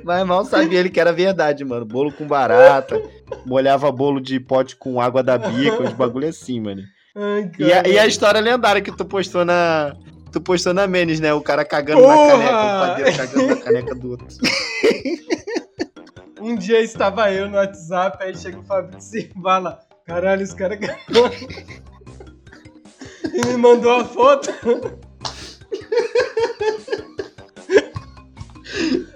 Mas 0.03 0.27
mal 0.27 0.45
sabia 0.45 0.81
ele 0.81 0.91
que 0.91 1.01
era 1.01 1.13
verdade, 1.13 1.65
mano. 1.65 1.85
Bolo 1.85 2.13
com 2.13 2.27
barata, 2.27 3.01
molhava 3.45 3.91
bolo 3.91 4.21
de 4.21 4.39
pote 4.41 4.77
com 4.77 5.01
água 5.01 5.23
da 5.23 5.39
bica, 5.39 5.83
uns 5.83 5.93
bagulho 5.93 6.29
assim, 6.29 6.61
mano. 6.61 6.83
Ai, 7.17 7.51
E 7.59 7.73
a, 7.73 7.87
e 7.87 7.99
a 7.99 8.07
história 8.07 8.41
lendária 8.41 8.83
que 8.83 8.93
tu 8.93 9.05
postou 9.05 9.45
na. 9.45 9.95
Tu 10.33 10.41
postou 10.41 10.75
na 10.75 10.87
Menes, 10.87 11.21
né? 11.21 11.33
O 11.33 11.41
cara 11.41 11.65
cagando 11.65 12.03
na 12.03 12.15
Porra! 12.15 12.33
caneca, 12.33 12.51
o 12.51 12.81
padeiro 12.81 13.17
cagando 13.17 13.47
na 13.47 13.57
caneca 13.57 13.95
do 13.95 14.11
outro. 14.11 14.27
Um 16.41 16.57
dia 16.57 16.81
estava 16.81 17.33
eu 17.33 17.49
no 17.49 17.57
WhatsApp, 17.57 18.23
aí 18.23 18.37
chega 18.37 18.59
o 18.59 18.65
Fabrício 18.65 19.21
e 19.21 19.31
fala: 19.41 19.79
Caralho, 20.05 20.43
os 20.43 20.53
caras 20.53 20.79
cagou. 20.81 21.31
E 23.33 23.47
me 23.47 23.57
mandou 23.57 23.91
a 23.91 24.05
foto. 24.05 24.51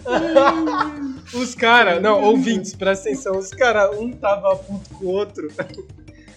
Os 1.35 1.55
caras, 1.55 2.01
não, 2.03 2.23
ouvintes, 2.23 2.75
presta 2.75 3.09
atenção. 3.09 3.37
Os 3.37 3.51
caras, 3.51 3.97
um 3.99 4.11
tava 4.13 4.57
puto 4.57 4.91
com 4.95 5.05
o 5.05 5.09
outro. 5.09 5.49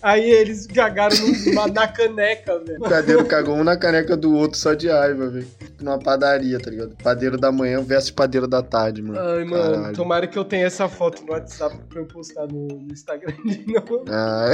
Aí 0.01 0.29
eles 0.29 0.65
cagaram 0.65 1.15
numa, 1.45 1.67
na 1.67 1.87
caneca, 1.87 2.57
velho. 2.59 2.79
O 2.79 2.89
padeiro 2.89 3.23
cagou 3.25 3.55
um 3.55 3.63
na 3.63 3.77
caneca 3.77 4.17
do 4.17 4.33
outro 4.35 4.57
só 4.57 4.73
de 4.73 4.89
raiva, 4.89 5.29
velho. 5.29 5.47
Numa 5.79 5.99
padaria, 5.99 6.59
tá 6.59 6.71
ligado? 6.71 6.95
Padeiro 7.03 7.37
da 7.37 7.51
manhã 7.51 7.81
versus 7.81 8.09
padeiro 8.09 8.47
da 8.47 8.63
tarde, 8.63 9.01
mano. 9.01 9.19
Ai, 9.19 9.43
mano, 9.45 9.75
Caralho. 9.75 9.95
tomara 9.95 10.27
que 10.27 10.37
eu 10.37 10.43
tenha 10.43 10.65
essa 10.65 10.89
foto 10.89 11.23
no 11.23 11.31
WhatsApp 11.33 11.77
pra 11.87 11.99
eu 12.01 12.05
postar 12.07 12.47
no, 12.47 12.67
no 12.67 12.91
Instagram 12.91 13.35
de 13.45 13.65
novo. 13.71 14.03
Ah, 14.09 14.51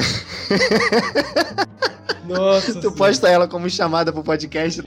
Nossa, 2.25 2.67
tu 2.75 2.81
senhora. 2.81 2.97
posta 2.97 3.29
ela 3.29 3.47
como 3.47 3.69
chamada 3.69 4.11
pro 4.11 4.23
podcast. 4.23 4.83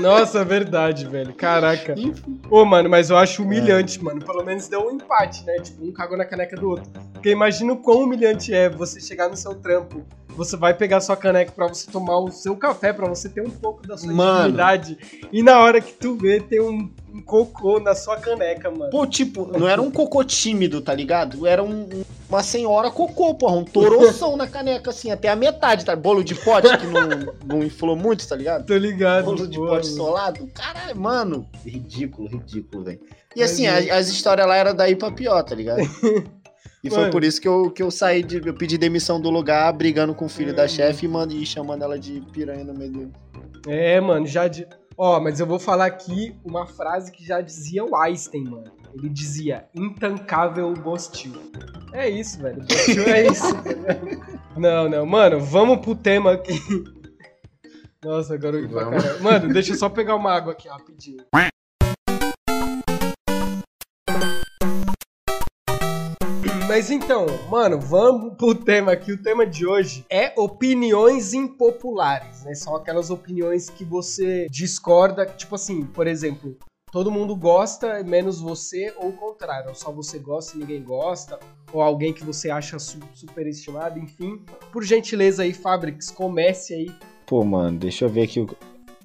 Nossa, 0.00 0.40
é 0.40 0.44
verdade, 0.44 1.06
velho. 1.06 1.34
Caraca. 1.34 1.94
Ô, 2.50 2.64
mano, 2.64 2.88
mas 2.88 3.10
eu 3.10 3.16
acho 3.16 3.42
humilhante, 3.42 4.02
mano. 4.02 4.24
Pelo 4.24 4.44
menos 4.44 4.68
deu 4.68 4.86
um 4.86 4.92
empate, 4.92 5.44
né? 5.44 5.54
Tipo, 5.60 5.84
um 5.84 5.92
cagou 5.92 6.16
na 6.16 6.24
caneca 6.24 6.56
do 6.56 6.68
outro. 6.68 6.90
Porque 7.12 7.30
imagina 7.30 7.72
o 7.72 7.76
quão 7.76 8.02
humilhante 8.02 8.52
é 8.52 8.68
você 8.68 9.00
chegar 9.00 9.28
no 9.28 9.36
seu 9.36 9.54
trampo. 9.54 10.04
Você 10.36 10.56
vai 10.56 10.72
pegar 10.74 11.00
sua 11.00 11.16
caneca 11.16 11.52
pra 11.52 11.68
você 11.68 11.90
tomar 11.90 12.18
o 12.18 12.30
seu 12.30 12.56
café, 12.56 12.92
pra 12.92 13.06
você 13.08 13.28
ter 13.28 13.42
um 13.42 13.50
pouco 13.50 13.86
da 13.86 13.96
sua 13.96 14.12
Mano. 14.12 14.40
intimidade. 14.48 14.98
E 15.32 15.42
na 15.42 15.60
hora 15.60 15.80
que 15.80 15.92
tu 15.92 16.16
vê, 16.16 16.40
tem 16.40 16.60
um, 16.60 16.90
um 17.12 17.20
cocô 17.20 17.78
na 17.78 17.94
sua 17.94 18.16
caneca, 18.16 18.70
mano. 18.70 18.90
Pô, 18.90 19.06
tipo, 19.06 19.46
não 19.58 19.68
era 19.68 19.80
um 19.80 19.90
cocô 19.90 20.24
tímido, 20.24 20.80
tá 20.80 20.94
ligado? 20.94 21.46
Era 21.46 21.62
um- 21.62 21.82
um- 21.82 22.04
uma 22.28 22.42
senhora 22.42 22.90
cocô, 22.90 23.34
porra. 23.34 23.56
Um 23.56 23.64
toroção 23.64 24.36
na 24.36 24.46
caneca, 24.46 24.90
assim, 24.90 25.10
até 25.10 25.28
a 25.28 25.36
metade, 25.36 25.84
tá? 25.84 25.94
Bolo 25.94 26.24
de 26.24 26.34
pote 26.34 26.76
que 26.78 26.86
não, 26.86 27.08
não 27.46 27.62
inflou 27.62 27.94
muito, 27.94 28.26
tá 28.26 28.34
ligado? 28.34 28.64
Tô 28.66 28.76
ligado. 28.76 29.24
Bolo 29.26 29.46
de 29.46 29.58
pote 29.58 29.86
solado. 29.88 30.48
Caralho, 30.54 30.98
mano. 30.98 31.46
Ridículo, 31.64 32.28
ridículo, 32.28 32.84
velho. 32.84 33.00
E 33.36 33.42
assim, 33.42 33.66
é. 33.66 33.70
as, 33.70 33.90
as 33.90 34.08
histórias 34.08 34.46
lá 34.46 34.56
eram 34.56 34.74
daí 34.74 34.96
pra 34.96 35.10
pior, 35.10 35.42
tá 35.42 35.54
ligado? 35.54 35.80
E 36.82 36.90
foi 36.90 37.10
por 37.10 37.22
isso 37.22 37.40
que 37.40 37.46
eu, 37.46 37.70
que 37.70 37.82
eu 37.82 37.90
saí 37.90 38.22
de. 38.22 38.44
Eu 38.44 38.54
pedi 38.54 38.76
demissão 38.76 39.20
do 39.20 39.30
lugar, 39.30 39.72
brigando 39.72 40.14
com 40.14 40.24
o 40.24 40.28
filho 40.28 40.54
da 40.54 40.64
Hum. 40.64 40.68
chefe 40.68 41.06
e, 41.06 41.42
e 41.42 41.46
chamando 41.46 41.82
ela 41.82 41.98
de 41.98 42.20
piranha 42.32 42.64
no 42.64 42.74
meio 42.74 42.90
do. 42.90 43.12
É, 43.68 44.00
mano, 44.00 44.26
já. 44.26 44.48
De... 44.48 44.66
Ó, 44.96 45.20
mas 45.20 45.38
eu 45.38 45.46
vou 45.46 45.60
falar 45.60 45.86
aqui 45.86 46.34
uma 46.44 46.66
frase 46.66 47.12
que 47.12 47.24
já 47.24 47.40
dizia 47.40 47.84
o 47.84 47.94
Einstein, 47.96 48.44
mano. 48.44 48.64
Ele 48.94 49.08
dizia: 49.08 49.66
intancável 49.74 50.72
Bostil. 50.74 51.32
É 51.92 52.08
isso, 52.08 52.40
velho. 52.40 52.60
Bostil 52.62 53.04
é 53.04 53.26
isso. 53.26 53.46
não, 54.56 54.88
não. 54.88 55.06
Mano, 55.06 55.38
vamos 55.40 55.78
pro 55.78 55.94
tema 55.94 56.32
aqui. 56.32 56.58
Nossa, 58.04 58.34
agora 58.34 58.56
eu 58.56 58.68
pra 58.68 58.84
Vamos. 58.84 59.02
caralho. 59.04 59.22
Mano, 59.22 59.52
deixa 59.54 59.72
eu 59.72 59.76
só 59.76 59.88
pegar 59.88 60.16
uma 60.16 60.32
água 60.32 60.52
aqui 60.52 60.66
rapidinho. 60.68 61.24
Mas 66.74 66.90
então, 66.90 67.26
mano, 67.50 67.78
vamos 67.78 68.34
pro 68.34 68.54
tema 68.54 68.92
aqui. 68.92 69.12
O 69.12 69.22
tema 69.22 69.46
de 69.46 69.66
hoje 69.66 70.06
é 70.08 70.32
opiniões 70.38 71.34
impopulares, 71.34 72.44
né? 72.44 72.54
São 72.54 72.74
aquelas 72.74 73.10
opiniões 73.10 73.68
que 73.68 73.84
você 73.84 74.46
discorda, 74.50 75.26
tipo 75.26 75.54
assim, 75.54 75.84
por 75.84 76.06
exemplo, 76.06 76.56
todo 76.90 77.10
mundo 77.10 77.36
gosta, 77.36 78.02
menos 78.02 78.40
você, 78.40 78.90
ou 78.96 79.10
o 79.10 79.12
contrário, 79.12 79.74
só 79.74 79.92
você 79.92 80.18
gosta 80.18 80.56
e 80.56 80.60
ninguém 80.60 80.82
gosta, 80.82 81.38
ou 81.70 81.82
alguém 81.82 82.10
que 82.10 82.24
você 82.24 82.48
acha 82.48 82.78
su 82.78 82.98
superestimado, 83.12 83.98
enfim. 83.98 84.42
Por 84.72 84.82
gentileza 84.82 85.42
aí, 85.42 85.52
Fabrics, 85.52 86.10
comece 86.10 86.72
aí. 86.72 86.90
Pô, 87.26 87.44
mano, 87.44 87.78
deixa 87.78 88.06
eu 88.06 88.08
ver 88.08 88.22
aqui. 88.22 88.46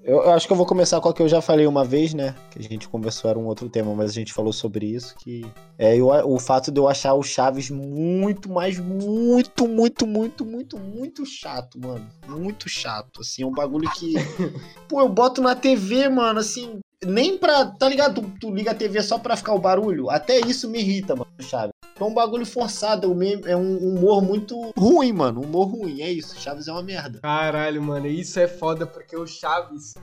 Eu, 0.07 0.23
eu 0.23 0.31
acho 0.31 0.47
que 0.47 0.53
eu 0.53 0.57
vou 0.57 0.65
começar 0.65 1.01
com 1.01 1.09
a 1.09 1.13
que 1.13 1.21
eu 1.21 1.27
já 1.27 1.41
falei 1.41 1.67
uma 1.67 1.83
vez, 1.83 2.13
né? 2.13 2.33
Que 2.49 2.59
a 2.59 2.61
gente 2.61 2.87
conversou, 2.87 3.29
era 3.29 3.37
um 3.37 3.45
outro 3.45 3.67
tema, 3.67 3.93
mas 3.93 4.11
a 4.11 4.13
gente 4.13 4.31
falou 4.31 4.53
sobre 4.53 4.85
isso. 4.85 5.13
Que 5.17 5.45
é 5.77 5.97
eu- 5.97 6.07
o 6.07 6.39
fato 6.39 6.71
de 6.71 6.79
eu 6.79 6.87
achar 6.87 7.13
o 7.13 7.21
Chaves 7.21 7.69
muito, 7.69 8.49
mas 8.49 8.79
muito, 8.79 9.67
muito, 9.67 10.07
muito, 10.07 10.45
muito, 10.45 10.79
muito 10.79 11.25
chato, 11.25 11.77
mano. 11.77 12.07
Muito 12.25 12.69
chato. 12.69 13.19
Assim, 13.19 13.43
é 13.43 13.45
um 13.45 13.51
bagulho 13.51 13.89
que. 13.91 14.13
Pô, 14.87 15.01
eu 15.01 15.09
boto 15.09 15.41
na 15.41 15.53
TV, 15.55 16.07
mano, 16.07 16.39
assim. 16.39 16.79
Nem 17.05 17.37
pra. 17.37 17.65
Tá 17.65 17.89
ligado? 17.89 18.21
Tu, 18.21 18.31
tu 18.39 18.49
liga 18.55 18.71
a 18.71 18.75
TV 18.75 19.01
só 19.01 19.19
pra 19.19 19.35
ficar 19.35 19.53
o 19.53 19.59
barulho. 19.59 20.09
Até 20.09 20.39
isso 20.39 20.69
me 20.69 20.79
irrita, 20.79 21.17
mano, 21.17 21.29
o 21.37 21.43
Chaves. 21.43 21.73
É 21.99 22.03
um 22.03 22.13
bagulho 22.13 22.45
forçado, 22.45 23.07
é 23.07 23.09
um 23.09 23.47
é 23.47 23.55
um 23.57 23.77
humor 23.77 24.21
muito 24.21 24.71
ruim, 24.77 25.11
mano. 25.11 25.41
Humor 25.41 25.67
ruim, 25.67 26.01
é 26.01 26.11
isso. 26.11 26.39
Chaves 26.39 26.67
é 26.67 26.71
uma 26.71 26.83
merda. 26.83 27.19
Caralho, 27.19 27.81
mano, 27.81 28.05
isso 28.07 28.39
é 28.39 28.47
foda 28.47 28.85
porque 28.85 29.15
o 29.17 29.25
Chaves, 29.25 29.95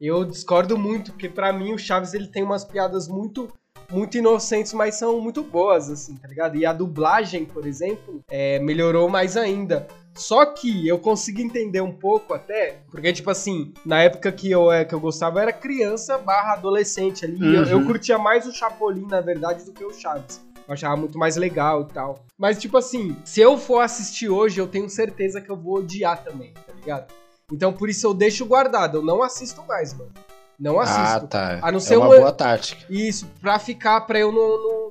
eu 0.00 0.24
discordo 0.24 0.78
muito, 0.78 1.12
porque 1.12 1.28
pra 1.28 1.52
mim 1.52 1.72
o 1.72 1.78
Chaves 1.78 2.14
ele 2.14 2.28
tem 2.28 2.42
umas 2.44 2.64
piadas 2.64 3.08
muito 3.08 3.48
muito 3.90 4.16
inocentes, 4.16 4.72
mas 4.72 4.94
são 4.94 5.20
muito 5.20 5.42
boas 5.42 5.90
assim, 5.90 6.14
tá 6.16 6.28
ligado? 6.28 6.56
E 6.56 6.64
a 6.64 6.72
dublagem, 6.72 7.44
por 7.44 7.66
exemplo, 7.66 8.22
é, 8.28 8.60
melhorou 8.60 9.08
mais 9.08 9.36
ainda. 9.36 9.88
Só 10.14 10.46
que 10.46 10.86
eu 10.86 10.96
consigo 10.98 11.40
entender 11.40 11.80
um 11.80 11.90
pouco 11.92 12.32
até, 12.32 12.78
porque 12.88 13.12
tipo 13.12 13.30
assim, 13.30 13.72
na 13.84 14.00
época 14.02 14.30
que 14.30 14.48
eu, 14.48 14.70
é, 14.70 14.84
que 14.84 14.94
eu 14.94 15.00
gostava 15.00 15.38
eu 15.38 15.42
era 15.42 15.52
criança 15.52 16.18
barra 16.18 16.52
adolescente 16.52 17.24
ali, 17.24 17.38
e 17.40 17.54
eu, 17.54 17.64
eu 17.64 17.78
Uhum. 17.78 17.86
curtia 17.86 18.16
mais 18.18 18.46
o 18.46 18.52
Chapolin, 18.52 19.06
na 19.08 19.20
verdade, 19.20 19.64
do 19.64 19.72
que 19.72 19.84
o 19.84 19.92
Chaves. 19.92 20.40
Eu 20.70 20.74
achava 20.74 20.96
muito 20.96 21.18
mais 21.18 21.34
legal 21.34 21.82
e 21.82 21.92
tal. 21.92 22.24
Mas, 22.38 22.56
tipo 22.56 22.78
assim, 22.78 23.16
se 23.24 23.40
eu 23.40 23.58
for 23.58 23.80
assistir 23.80 24.28
hoje, 24.28 24.60
eu 24.60 24.68
tenho 24.68 24.88
certeza 24.88 25.40
que 25.40 25.50
eu 25.50 25.56
vou 25.56 25.78
odiar 25.78 26.22
também, 26.22 26.52
tá 26.64 26.72
ligado? 26.72 27.12
Então, 27.52 27.72
por 27.72 27.88
isso 27.90 28.06
eu 28.06 28.14
deixo 28.14 28.46
guardado. 28.46 28.98
Eu 28.98 29.02
não 29.02 29.20
assisto 29.20 29.64
mais, 29.66 29.92
mano. 29.92 30.12
Não 30.56 30.78
assisto. 30.78 31.26
tá. 31.26 31.58
A 31.60 31.72
não 31.72 31.80
ser 31.80 31.94
é 31.94 31.98
uma 31.98 32.06
uma- 32.06 32.16
boa 32.18 32.30
tática. 32.32 32.84
Isso, 32.88 33.26
pra 33.40 33.58
ficar, 33.58 34.02
pra 34.02 34.20
eu 34.20 34.30
não, 34.30 34.48
não, 34.62 34.90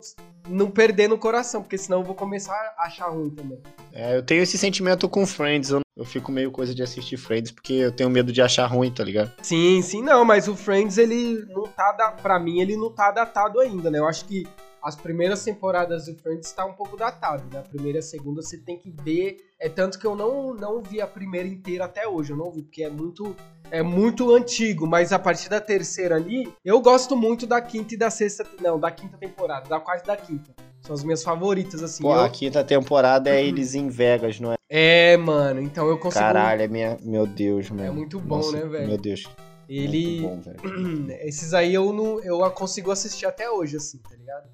não 0.66 0.70
perder 0.70 1.08
no 1.08 1.18
coração, 1.18 1.62
porque 1.62 1.78
senão 1.78 2.00
eu 2.00 2.04
vou 2.04 2.14
começar 2.16 2.54
a 2.78 2.84
achar 2.88 3.08
ruim 3.08 3.30
também. 3.30 3.60
É, 3.94 4.18
eu 4.18 4.22
tenho 4.22 4.44
esse 4.44 4.58
sentimento 4.58 5.08
com 5.08 5.26
Friends. 5.26 5.70
Eu, 5.70 5.80
eu 5.96 6.04
fico 6.04 6.30
meio 6.30 6.52
coisa 6.52 6.76
de 6.76 6.84
assistir 6.84 7.16
Friends 7.16 7.52
porque 7.52 7.72
eu 7.72 7.92
tenho 7.94 8.10
medo 8.10 8.34
de 8.34 8.42
achar 8.42 8.66
ruim, 8.66 8.92
tá 8.92 9.02
ligado? 9.06 9.32
Sim, 9.42 9.82
sim, 9.82 10.02
não, 10.02 10.26
mas 10.26 10.50
o 10.50 10.58
Friends, 10.58 10.98
ele 10.98 11.46
não 11.48 11.64
tá, 11.64 11.94
da, 11.94 12.12
pra 12.12 12.38
mim, 12.38 12.60
ele 12.60 12.76
não 12.76 12.92
tá 12.92 13.12
datado 13.12 13.62
ainda, 13.62 13.90
né? 13.90 14.00
Eu 14.00 14.08
acho 14.10 14.26
que 14.26 14.46
as 14.84 14.96
primeiras 14.96 15.44
temporadas 15.44 16.06
do 16.06 16.16
Friends 16.16 16.52
tá 16.52 16.66
um 16.66 16.74
pouco 16.74 16.96
datado, 16.98 17.44
né? 17.52 17.60
A 17.60 17.64
primeira 17.64 17.98
e 17.98 18.00
a 18.00 18.04
segunda 18.04 18.42
você 18.42 18.58
tem 18.58 18.78
que 18.78 18.90
ver, 18.90 19.38
é 19.60 19.68
tanto 19.68 20.00
que 20.00 20.06
eu 20.06 20.16
não, 20.16 20.54
não 20.54 20.82
vi 20.82 21.02
a 21.02 21.08
primeira 21.08 21.48
inteira 21.48 21.86
até 21.86 22.08
hoje, 22.08 22.32
eu 22.32 22.38
não 22.38 22.52
vi, 22.52 22.64
porque 22.64 22.84
é 22.84 22.90
muito, 22.90 23.36
é 23.70 23.82
muito 23.84 24.34
antigo, 24.34 24.88
mas 24.88 25.12
a 25.12 25.20
partir 25.20 25.50
da 25.50 25.60
terceira 25.60 26.16
ali, 26.16 26.52
eu 26.64 26.80
gosto 26.82 27.16
muito 27.16 27.46
da 27.46 27.62
quinta 27.62 27.94
e 27.94 27.98
da 27.98 28.10
sexta, 28.10 28.46
não, 28.62 28.80
da 28.80 28.90
quinta 28.92 29.18
temporada, 29.18 29.68
da 29.68 29.80
quarta 29.80 30.04
e 30.04 30.08
da 30.08 30.18
quinta. 30.18 30.52
São 30.82 30.94
as 30.96 31.04
minhas 31.04 31.22
favoritas, 31.24 31.84
assim. 31.84 32.02
Pô, 32.02 32.14
Eu- 32.14 32.22
a 32.22 32.30
quinta 32.30 32.64
temporada 32.64 33.30
é 33.30 33.44
eles 33.46 33.76
em 33.76 33.90
Vegas, 33.90 34.40
não 34.40 34.54
é? 34.54 34.56
É, 34.70 35.18
mano, 35.18 35.60
então 35.62 35.88
eu 35.90 35.98
consigo... 35.98 36.24
Caralho, 36.24 36.62
é 36.62 36.68
minha. 36.68 36.98
Meu 37.02 37.28
Deus, 37.28 37.70
mano. 37.70 37.84
É 37.84 37.92
muito 37.92 38.20
bom, 38.20 38.52
né, 38.52 38.62
velho? 38.66 38.88
Meu 38.88 38.98
Deus. 38.98 39.28
Ele... 39.70 40.22
Bom. 40.22 40.42
Esses 41.22 41.54
aí 41.54 41.74
eu 41.74 41.94
não 41.94 42.20
eu 42.22 42.40
consigo 42.52 42.92
assistir 42.92 43.26
até 43.26 43.50
hoje, 43.50 43.78
assim, 43.78 44.00
tá 44.00 44.16
ligado? 44.16 44.50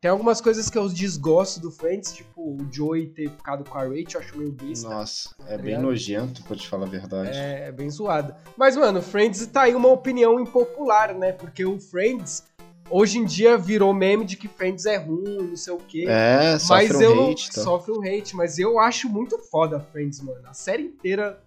Tem 0.00 0.10
algumas 0.10 0.40
coisas 0.40 0.70
que 0.70 0.78
eu 0.78 0.88
desgosto 0.88 1.60
do 1.60 1.70
Friends, 1.70 2.14
tipo 2.14 2.40
o 2.40 2.72
Joey 2.72 3.08
ter 3.08 3.28
ficado 3.28 3.68
com 3.68 3.76
a 3.76 3.82
Rachel, 3.82 4.06
eu 4.14 4.20
acho 4.20 4.38
meio 4.38 4.50
besta. 4.50 4.88
Nossa, 4.88 5.34
é 5.40 5.50
Tá 5.50 5.56
bem 5.58 5.66
ligado? 5.66 5.82
nojento, 5.82 6.42
pra 6.44 6.56
te 6.56 6.66
falar 6.66 6.86
a 6.86 6.88
verdade. 6.88 7.36
É, 7.36 7.68
é 7.68 7.72
bem 7.72 7.90
zoado. 7.90 8.34
Mas, 8.56 8.76
mano, 8.76 9.02
Friends 9.02 9.44
tá 9.46 9.62
aí 9.62 9.74
uma 9.74 9.90
opinião 9.90 10.40
impopular, 10.40 11.14
né? 11.14 11.32
Porque 11.32 11.66
o 11.66 11.78
Friends, 11.78 12.44
hoje 12.88 13.18
em 13.18 13.26
dia, 13.26 13.58
virou 13.58 13.92
meme 13.92 14.24
de 14.24 14.38
que 14.38 14.48
Friends 14.48 14.86
é 14.86 14.96
ruim, 14.96 15.36
não 15.36 15.56
sei 15.56 15.74
o 15.74 15.78
quê. 15.78 16.06
É, 16.08 16.58
sofre 16.58 16.88
mas 16.88 16.96
um 16.96 17.02
eu 17.02 17.14
não 17.16 17.30
hate, 17.30 17.52
tá? 17.52 17.62
sofre 17.62 17.92
um 17.92 18.00
hate, 18.00 18.34
mas 18.34 18.58
eu 18.58 18.78
acho 18.78 19.06
muito 19.06 19.38
foda 19.38 19.80
Friends, 19.92 20.22
mano. 20.22 20.40
A 20.46 20.54
série 20.54 20.84
inteira. 20.84 21.42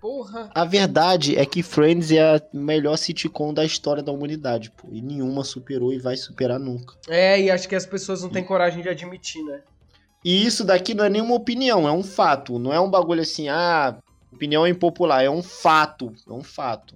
Porra. 0.00 0.50
A 0.54 0.64
verdade 0.64 1.36
é 1.36 1.44
que 1.44 1.62
Friends 1.62 2.10
é 2.10 2.36
a 2.36 2.42
melhor 2.52 2.96
sitcom 2.96 3.52
da 3.52 3.64
história 3.64 4.02
da 4.02 4.12
humanidade, 4.12 4.70
pô. 4.70 4.88
E 4.90 5.00
nenhuma 5.00 5.44
superou 5.44 5.92
e 5.92 5.98
vai 5.98 6.16
superar 6.16 6.58
nunca. 6.58 6.94
É, 7.08 7.40
e 7.40 7.50
acho 7.50 7.68
que 7.68 7.74
as 7.74 7.86
pessoas 7.86 8.22
não 8.22 8.30
têm 8.30 8.44
coragem 8.44 8.82
de 8.82 8.88
admitir, 8.88 9.42
né? 9.44 9.60
E 10.24 10.44
isso 10.44 10.64
daqui 10.64 10.94
não 10.94 11.04
é 11.04 11.08
nenhuma 11.08 11.34
opinião, 11.34 11.88
é 11.88 11.92
um 11.92 12.02
fato. 12.02 12.58
Não 12.58 12.72
é 12.72 12.80
um 12.80 12.90
bagulho 12.90 13.22
assim, 13.22 13.48
ah, 13.48 13.96
opinião 14.32 14.66
impopular, 14.66 15.24
é 15.24 15.30
um 15.30 15.42
fato. 15.42 16.12
É 16.28 16.32
um 16.32 16.42
fato. 16.42 16.94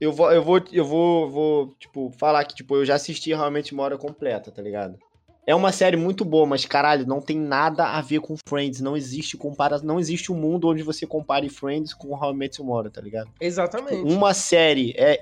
Eu 0.00 0.12
vou, 0.12 0.32
eu 0.32 0.42
vou, 0.42 0.64
eu 0.72 0.84
vou, 0.84 1.30
vou, 1.30 1.74
tipo, 1.78 2.10
falar 2.18 2.44
que, 2.44 2.54
tipo, 2.54 2.74
eu 2.76 2.84
já 2.84 2.96
assisti 2.96 3.30
realmente 3.30 3.72
uma 3.72 3.84
hora 3.84 3.96
completa, 3.96 4.50
tá 4.50 4.60
ligado? 4.60 4.98
É 5.44 5.54
uma 5.54 5.72
série 5.72 5.96
muito 5.96 6.24
boa, 6.24 6.46
mas 6.46 6.64
caralho, 6.64 7.06
não 7.06 7.20
tem 7.20 7.36
nada 7.36 7.84
a 7.86 8.00
ver 8.00 8.20
com 8.20 8.36
Friends. 8.48 8.80
Não 8.80 8.96
existe 8.96 9.36
compara, 9.36 9.78
não 9.82 9.98
existe 9.98 10.30
um 10.30 10.36
mundo 10.36 10.68
onde 10.68 10.82
você 10.82 11.06
compare 11.06 11.48
Friends 11.48 11.92
com 11.92 12.14
How 12.14 12.32
I 12.32 12.36
Met 12.36 12.60
Your 12.60 12.68
Mother, 12.68 12.92
tá 12.92 13.00
ligado? 13.00 13.28
Exatamente. 13.40 14.02
Uma 14.02 14.34
série 14.34 14.94
é 14.96 15.20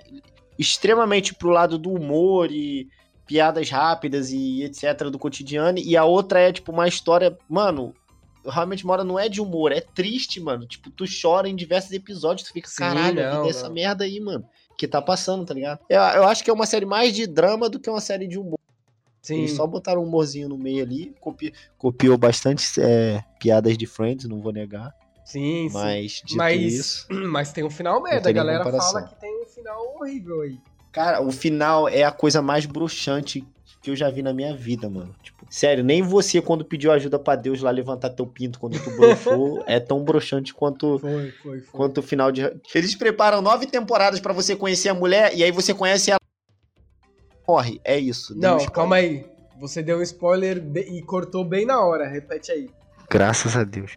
extremamente 0.59 1.35
pro 1.35 1.49
lado 1.49 1.79
do 1.79 1.91
humor 1.91 2.51
e 2.51 2.87
piadas 3.27 3.71
rápidas 3.71 4.31
e 4.31 4.63
etc 4.65 5.05
do 5.05 5.19
cotidiano, 5.19 5.79
e 5.79 5.97
a 5.97 6.05
outra 6.05 6.41
é, 6.41 6.53
tipo, 6.53 6.73
uma 6.73 6.87
história, 6.87 7.39
mano, 7.49 7.95
realmente 8.45 8.85
mora 8.85 9.05
não 9.05 9.19
é 9.19 9.29
de 9.29 9.41
humor, 9.41 9.73
é 9.73 9.81
triste, 9.81 10.41
mano. 10.41 10.67
Tipo, 10.67 10.91
tu 10.91 11.05
chora 11.07 11.49
em 11.49 11.57
diversos 11.57 11.93
episódios, 11.93 12.47
tu 12.49 12.53
fica, 12.53 12.69
Sim, 12.69 12.77
caralho, 12.79 13.27
a 13.27 13.35
não, 13.35 13.45
vida 13.45 13.67
é 13.67 13.69
merda 13.71 14.05
aí, 14.05 14.21
mano, 14.21 14.45
que 14.77 14.87
tá 14.87 15.01
passando, 15.01 15.47
tá 15.47 15.55
ligado? 15.55 15.79
Eu, 15.89 16.01
eu 16.01 16.25
acho 16.25 16.45
que 16.45 16.51
é 16.51 16.53
uma 16.53 16.67
série 16.67 16.85
mais 16.85 17.15
de 17.15 17.27
drama 17.27 17.71
do 17.71 17.81
que 17.81 17.89
uma 17.89 18.01
série 18.01 18.27
de 18.27 18.39
humor. 18.39 18.60
Sim. 19.23 19.39
Eles 19.39 19.53
só 19.53 19.67
botaram 19.67 20.03
um 20.03 20.05
humorzinho 20.07 20.49
no 20.49 20.57
meio 20.57 20.83
ali, 20.83 21.15
copi- 21.21 21.53
copiou 21.77 22.17
bastante 22.17 22.81
é, 22.81 23.23
piadas 23.39 23.77
de 23.77 23.87
Friends, 23.87 24.27
não 24.29 24.41
vou 24.41 24.53
negar. 24.53 24.95
Sim, 25.25 25.69
sim. 25.69 25.75
Mas, 25.75 26.13
dito 26.25 26.37
Mas, 26.37 26.61
isso. 26.61 27.07
mas 27.31 27.53
tem 27.53 27.63
um 27.63 27.71
final 27.71 28.03
merda. 28.03 28.29
A 28.29 28.33
galera 28.33 28.65
fala 28.65 29.03
que 29.03 29.15
tem 29.21 29.43
um 29.43 29.47
final 29.47 29.97
horrível 29.97 30.41
aí. 30.41 30.59
Cara, 30.91 31.23
o 31.23 31.31
final 31.31 31.89
é 31.89 32.03
a 32.03 32.11
coisa 32.11 32.43
mais 32.43 32.67
bruxante 32.67 33.47
que 33.81 33.91
eu 33.91 33.97
já 33.97 34.11
vi 34.11 34.23
na 34.23 34.33
minha 34.33 34.55
vida, 34.55 34.91
mano. 34.91 35.15
Tipo, 35.23 35.47
sério, 35.49 35.83
nem 35.85 36.03
você, 36.03 36.43
quando 36.43 36.65
pediu 36.65 36.93
ajuda 36.93 37.19
pra 37.19 37.37
Deus 37.37 37.63
lá 37.63 37.71
levantar 37.71 38.11
teu 38.11 38.27
pinto 38.27 38.59
quando 38.59 38.79
tu 38.83 38.91
broxou, 38.91 39.63
é 39.69 39.79
tão 39.81 40.03
bruxante 40.03 40.53
quanto. 40.53 40.99
Foi, 40.99 41.31
foi, 41.31 41.61
foi. 41.61 41.79
Quanto 41.79 41.99
o 41.99 42.03
final 42.03 42.31
de. 42.33 42.43
Eles 42.75 42.95
preparam 42.95 43.41
nove 43.41 43.67
temporadas 43.67 44.21
pra 44.21 44.33
você 44.33 44.55
conhecer 44.57 44.89
a 44.89 44.95
mulher 44.95 45.35
e 45.35 45.43
aí 45.45 45.51
você 45.53 45.73
conhece 45.73 46.11
ela. 46.11 46.20
Morre. 47.51 47.81
É 47.85 47.99
isso. 47.99 48.33
um 48.35 48.37
Não, 48.37 48.57
spoiler. 48.59 48.71
calma 48.71 48.97
aí. 48.97 49.27
Você 49.59 49.83
deu 49.83 49.99
um 49.99 50.03
spoiler 50.03 50.63
e 50.77 51.03
cortou 51.03 51.45
bem 51.45 51.67
na 51.67 51.81
hora. 51.85 52.07
Repete 52.09 52.51
aí. 52.53 52.71
Graças 53.11 53.57
a 53.57 53.65
Deus. 53.65 53.93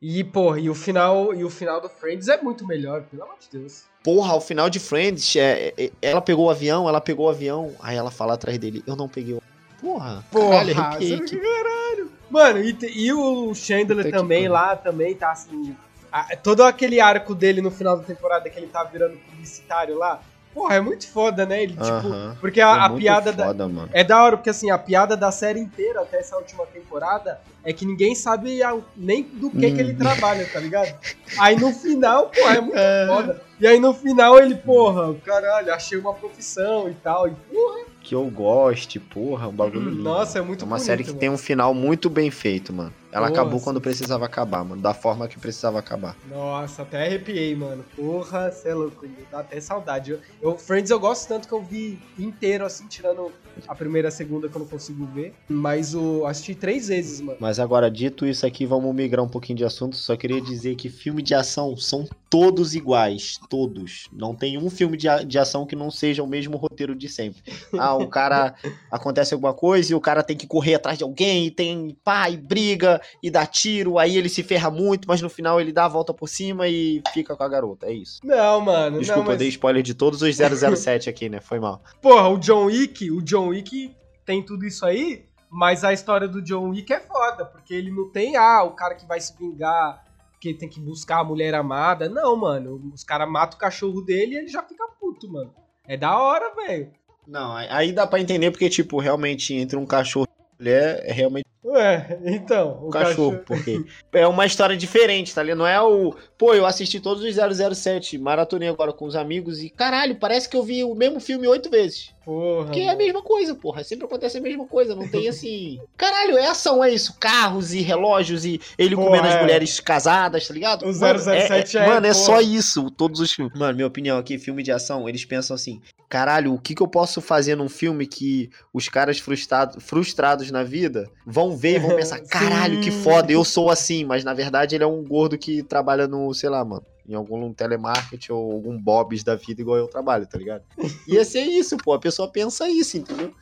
E, 0.00 0.22
porra, 0.24 0.60
e 0.60 0.68
o 0.68 0.74
final, 0.74 1.32
e 1.34 1.42
o 1.44 1.48
final 1.50 1.80
do 1.80 1.88
Friends 1.88 2.28
é 2.28 2.40
muito 2.40 2.66
melhor, 2.66 3.02
pelo 3.04 3.22
amor 3.22 3.36
de 3.40 3.58
Deus. 3.58 3.84
Porra, 4.04 4.34
o 4.34 4.40
final 4.40 4.68
de 4.68 4.78
Friends, 4.80 5.34
é, 5.36 5.72
é- 5.78 5.90
ela 6.02 6.20
pegou 6.20 6.46
o 6.46 6.50
avião, 6.50 6.88
ela 6.88 7.00
pegou 7.00 7.26
o 7.26 7.30
avião, 7.30 7.72
aí 7.80 7.96
ela 7.96 8.10
fala 8.10 8.34
atrás 8.34 8.58
dele, 8.58 8.82
eu 8.86 8.94
não 8.96 9.08
peguei 9.08 9.34
o. 9.34 9.42
Porra, 9.80 10.24
caralho, 10.32 10.74
Porra, 10.74 10.86
arrepiei 10.88 11.16
você- 11.18 11.22
aqui. 11.24 11.36
caralho. 11.38 12.10
Mano, 12.28 12.58
e, 12.64 12.72
te- 12.72 12.86
e 12.98 13.12
o 13.12 13.54
Chandler 13.54 13.98
Puta 13.98 14.10
que 14.10 14.10
também 14.10 14.48
lá, 14.48 14.74
também 14.76 15.14
tá 15.14 15.30
assim. 15.32 15.76
a- 16.10 16.36
todo 16.36 16.62
aquele 16.64 17.00
arco 17.00 17.34
dele 17.34 17.60
no 17.62 17.70
final 17.70 17.96
da 17.96 18.02
temporada 18.02 18.50
que 18.50 18.58
ele 18.58 18.66
tá 18.68 18.82
virando 18.84 19.16
publicitário 19.18 19.96
lá. 19.96 20.20
Porra, 20.54 20.74
é 20.76 20.80
muito 20.80 21.08
foda, 21.10 21.46
né? 21.46 21.62
Ele, 21.62 21.72
tipo. 21.72 21.84
Aham. 21.84 22.36
Porque 22.40 22.60
a, 22.60 22.72
a 22.72 22.80
Foi 22.80 22.88
muito 22.90 23.00
piada 23.02 23.32
da, 23.32 23.46
foda, 23.46 23.68
mano. 23.68 23.88
É 23.92 24.04
da 24.04 24.22
hora, 24.22 24.36
porque 24.36 24.50
assim, 24.50 24.70
a 24.70 24.76
piada 24.78 25.16
da 25.16 25.30
série 25.32 25.58
inteira, 25.60 26.02
até 26.02 26.18
essa 26.18 26.36
última 26.36 26.66
temporada, 26.66 27.40
é 27.64 27.72
que 27.72 27.86
ninguém 27.86 28.14
sabe 28.14 28.62
a- 28.62 28.76
nem 28.96 29.22
do 29.22 29.50
que, 29.50 29.70
que 29.70 29.80
ele 29.80 29.92
Hum. 29.94 29.98
trabalha, 29.98 30.46
tá 30.46 30.60
ligado? 30.60 30.92
Aí 31.38 31.56
no 31.56 31.72
final, 31.72 32.28
pô, 32.30 32.48
é 32.48 32.60
muito 32.60 32.76
foda. 33.08 33.42
E 33.58 33.66
aí 33.66 33.80
no 33.80 33.94
final 33.94 34.38
ele, 34.38 34.56
porra, 34.56 35.14
caralho, 35.24 35.72
achei 35.72 35.96
uma 35.98 36.12
profissão 36.12 36.88
e 36.90 36.94
tal. 36.94 37.26
E, 37.28 37.30
porra, 37.30 37.86
Que 38.02 38.14
eu 38.14 38.24
goste, 38.30 38.98
porra, 39.00 39.48
um 39.48 39.52
bagulho 39.52 39.88
lindo. 39.90 40.02
nossa, 40.02 40.38
é 40.38 40.42
muito 40.42 40.64
É 40.64 40.66
uma 40.66 40.76
bonito, 40.76 40.86
série 40.86 41.02
que 41.04 41.10
mano. 41.10 41.20
tem 41.20 41.30
um 41.30 41.38
final 41.38 41.72
muito 41.72 42.10
bem 42.10 42.30
feito, 42.30 42.72
mano. 42.72 42.92
Ela 43.12 43.28
Nossa. 43.28 43.42
acabou 43.42 43.60
quando 43.60 43.78
precisava 43.78 44.24
acabar, 44.24 44.64
mano. 44.64 44.80
Da 44.80 44.94
forma 44.94 45.28
que 45.28 45.38
precisava 45.38 45.78
acabar. 45.78 46.16
Nossa, 46.30 46.80
até 46.80 47.06
arrepiei, 47.06 47.54
mano. 47.54 47.84
Porra, 47.94 48.50
cê 48.50 48.70
é 48.70 48.74
louco. 48.74 49.06
Dá 49.30 49.40
até 49.40 49.60
saudade. 49.60 50.12
Eu, 50.12 50.20
eu- 50.40 50.56
Friends 50.56 50.90
eu 50.90 50.98
gosto 50.98 51.28
tanto 51.28 51.46
que 51.46 51.52
eu 51.52 51.62
vi 51.62 52.00
inteiro, 52.18 52.64
assim, 52.64 52.86
tirando 52.86 53.30
a 53.68 53.74
primeira 53.74 54.08
e 54.08 54.10
a 54.10 54.12
segunda 54.12 54.48
que 54.48 54.54
eu 54.56 54.60
não 54.60 54.66
consigo 54.68 55.04
ver. 55.06 55.34
Mas 55.48 55.94
eu 55.94 56.26
assisti 56.26 56.54
três 56.54 56.88
vezes, 56.88 57.20
mano. 57.20 57.38
Mas 57.40 57.58
agora, 57.58 57.90
dito 57.90 58.26
isso 58.26 58.46
aqui, 58.46 58.64
vamos 58.66 58.94
migrar 58.94 59.24
um 59.24 59.28
pouquinho 59.28 59.58
de 59.58 59.64
assunto. 59.64 59.96
Só 59.96 60.16
queria 60.16 60.40
dizer 60.40 60.74
que 60.76 60.88
filme 60.88 61.22
de 61.22 61.34
ação 61.34 61.76
são 61.76 62.06
todos 62.30 62.74
iguais. 62.74 63.38
Todos. 63.48 64.08
Não 64.12 64.34
tem 64.34 64.56
um 64.58 64.70
filme 64.70 64.96
de, 64.96 65.08
a- 65.08 65.22
de 65.22 65.38
ação 65.38 65.66
que 65.66 65.76
não 65.76 65.90
seja 65.90 66.22
o 66.22 66.26
mesmo 66.26 66.56
roteiro 66.56 66.94
de 66.94 67.08
sempre. 67.08 67.42
Ah, 67.78 67.94
o 67.94 68.06
cara 68.08 68.54
acontece 68.90 69.34
alguma 69.34 69.52
coisa 69.54 69.92
e 69.92 69.94
o 69.94 70.00
cara 70.00 70.22
tem 70.22 70.36
que 70.36 70.46
correr 70.46 70.74
atrás 70.74 70.96
de 70.98 71.04
alguém, 71.04 71.46
e 71.46 71.50
tem 71.50 71.96
pá, 72.02 72.28
e 72.30 72.36
briga, 72.36 73.00
e 73.22 73.30
dá 73.30 73.44
tiro, 73.46 73.98
aí 73.98 74.16
ele 74.16 74.28
se 74.28 74.42
ferra 74.42 74.70
muito, 74.70 75.06
mas 75.06 75.20
no 75.20 75.28
final 75.28 75.60
ele 75.60 75.72
dá 75.72 75.84
a 75.84 75.88
volta 75.88 76.12
por 76.14 76.28
cima 76.28 76.68
e 76.68 77.02
fica 77.12 77.36
com 77.36 77.42
a 77.42 77.48
garota. 77.48 77.86
É 77.86 77.92
isso. 77.92 78.20
Não, 78.24 78.60
mano. 78.60 78.98
Desculpa, 78.98 79.20
não, 79.20 79.26
mas... 79.26 79.34
eu 79.34 79.38
dei 79.38 79.48
spoiler 79.48 79.82
de 79.82 79.94
todos 79.94 80.22
os 80.22 80.36
007 80.36 81.08
aqui, 81.10 81.28
né? 81.28 81.40
Foi 81.40 81.60
mal. 81.60 81.82
Porra, 82.00 82.28
o 82.28 82.38
John 82.38 82.64
Wick, 82.66 83.10
o 83.10 83.20
John 83.22 83.41
Wick 83.48 83.94
tem 84.24 84.42
tudo 84.42 84.64
isso 84.64 84.84
aí, 84.84 85.26
mas 85.50 85.84
a 85.84 85.92
história 85.92 86.26
do 86.26 86.42
John 86.42 86.70
Wick 86.70 86.92
é 86.92 87.00
foda, 87.00 87.44
porque 87.44 87.74
ele 87.74 87.90
não 87.90 88.10
tem, 88.10 88.36
ah, 88.36 88.62
o 88.62 88.72
cara 88.72 88.94
que 88.94 89.06
vai 89.06 89.20
se 89.20 89.36
vingar, 89.36 90.04
que 90.40 90.54
tem 90.54 90.68
que 90.68 90.80
buscar 90.80 91.20
a 91.20 91.24
mulher 91.24 91.54
amada. 91.54 92.08
Não, 92.08 92.34
mano. 92.36 92.90
Os 92.92 93.04
caras 93.04 93.28
matam 93.28 93.56
o 93.56 93.60
cachorro 93.60 94.00
dele 94.02 94.34
e 94.34 94.38
ele 94.38 94.48
já 94.48 94.62
fica 94.62 94.84
puto, 94.98 95.30
mano. 95.30 95.54
É 95.86 95.96
da 95.96 96.18
hora, 96.18 96.54
velho. 96.54 96.90
Não, 97.26 97.54
aí- 97.54 97.92
dá 97.92 98.06
pra 98.06 98.20
entender 98.20 98.50
porque, 98.50 98.68
tipo, 98.68 98.98
realmente 98.98 99.54
entre 99.54 99.76
um 99.76 99.86
cachorro 99.86 100.26
e 100.26 100.40
uma 100.42 100.56
mulher 100.58 101.02
é 101.04 101.12
realmente 101.12 101.46
Ué, 101.64 102.18
então. 102.24 102.80
O 102.82 102.88
um 102.88 102.90
cachorro, 102.90 103.38
porque 103.46 103.84
é 104.12 104.26
uma 104.26 104.44
história 104.44 104.76
diferente, 104.76 105.32
tá 105.32 105.42
ligado? 105.42 105.58
Não 105.58 105.66
é 105.66 105.80
o. 105.80 106.12
Pô, 106.36 106.54
eu 106.54 106.66
assisti 106.66 106.98
todos 106.98 107.22
os 107.22 107.36
007, 107.78 108.18
maratonei 108.18 108.68
agora 108.68 108.92
com 108.92 109.06
os 109.06 109.14
amigos 109.14 109.62
e 109.62 109.70
caralho, 109.70 110.16
parece 110.16 110.48
que 110.48 110.56
eu 110.56 110.64
vi 110.64 110.82
o 110.82 110.94
mesmo 110.94 111.20
filme 111.20 111.46
oito 111.46 111.70
vezes. 111.70 112.12
Porra. 112.24 112.66
Porque 112.66 112.80
é 112.80 112.90
a 112.90 112.96
mesma 112.96 113.22
coisa, 113.22 113.54
porra. 113.54 113.82
Sempre 113.82 114.06
acontece 114.06 114.38
a 114.38 114.40
mesma 114.40 114.66
coisa. 114.66 114.94
Não 114.94 115.08
tem 115.08 115.28
assim. 115.28 115.80
Caralho, 115.96 116.38
é 116.38 116.46
ação, 116.46 116.82
é 116.82 116.90
isso. 116.90 117.16
Carros 117.18 117.72
e 117.74 117.80
relógios 117.80 118.44
e 118.44 118.60
ele 118.78 118.94
Porra, 118.94 119.08
comendo 119.08 119.26
é. 119.26 119.34
as 119.34 119.40
mulheres 119.40 119.80
casadas, 119.80 120.46
tá 120.46 120.54
ligado? 120.54 120.84
O 120.84 120.98
Mano, 120.98 121.18
007 121.18 121.78
é, 121.78 121.86
Mano, 121.86 122.06
é 122.06 122.12
porra. 122.12 122.24
só 122.24 122.40
isso, 122.40 122.90
todos 122.90 123.20
os 123.20 123.32
filmes. 123.32 123.58
Mano, 123.58 123.74
minha 123.74 123.86
opinião 123.86 124.18
aqui, 124.18 124.38
filme 124.38 124.62
de 124.62 124.70
ação, 124.70 125.08
eles 125.08 125.24
pensam 125.24 125.54
assim: 125.54 125.80
caralho, 126.08 126.54
o 126.54 126.58
que, 126.60 126.74
que 126.74 126.82
eu 126.82 126.88
posso 126.88 127.20
fazer 127.20 127.56
num 127.56 127.68
filme 127.68 128.06
que 128.06 128.50
os 128.72 128.88
caras 128.88 129.18
frustrados, 129.18 129.82
frustrados 129.82 130.50
na 130.50 130.62
vida 130.62 131.10
vão 131.26 131.56
ver 131.56 131.76
e 131.76 131.78
vão 131.80 131.94
pensar: 131.96 132.20
caralho, 132.20 132.80
que 132.80 132.90
foda, 132.90 133.32
eu 133.32 133.44
sou 133.44 133.70
assim. 133.70 134.04
Mas 134.04 134.22
na 134.22 134.34
verdade 134.34 134.74
ele 134.74 134.84
é 134.84 134.86
um 134.86 135.02
gordo 135.02 135.36
que 135.36 135.62
trabalha 135.62 136.06
no, 136.06 136.32
sei 136.34 136.50
lá, 136.50 136.64
mano. 136.64 136.84
Em 137.08 137.14
algum 137.14 137.52
telemarketing 137.52 138.32
ou 138.32 138.52
algum 138.52 138.78
Bob's 138.78 139.24
da 139.24 139.34
vida, 139.34 139.60
igual 139.60 139.76
eu 139.78 139.88
trabalho, 139.88 140.26
tá 140.26 140.38
ligado? 140.38 140.62
Ia 141.08 141.24
ser 141.24 141.40
isso, 141.42 141.76
pô. 141.76 141.92
A 141.92 141.98
pessoa 141.98 142.30
pensa 142.30 142.68
isso, 142.68 142.96
entendeu? 142.96 143.34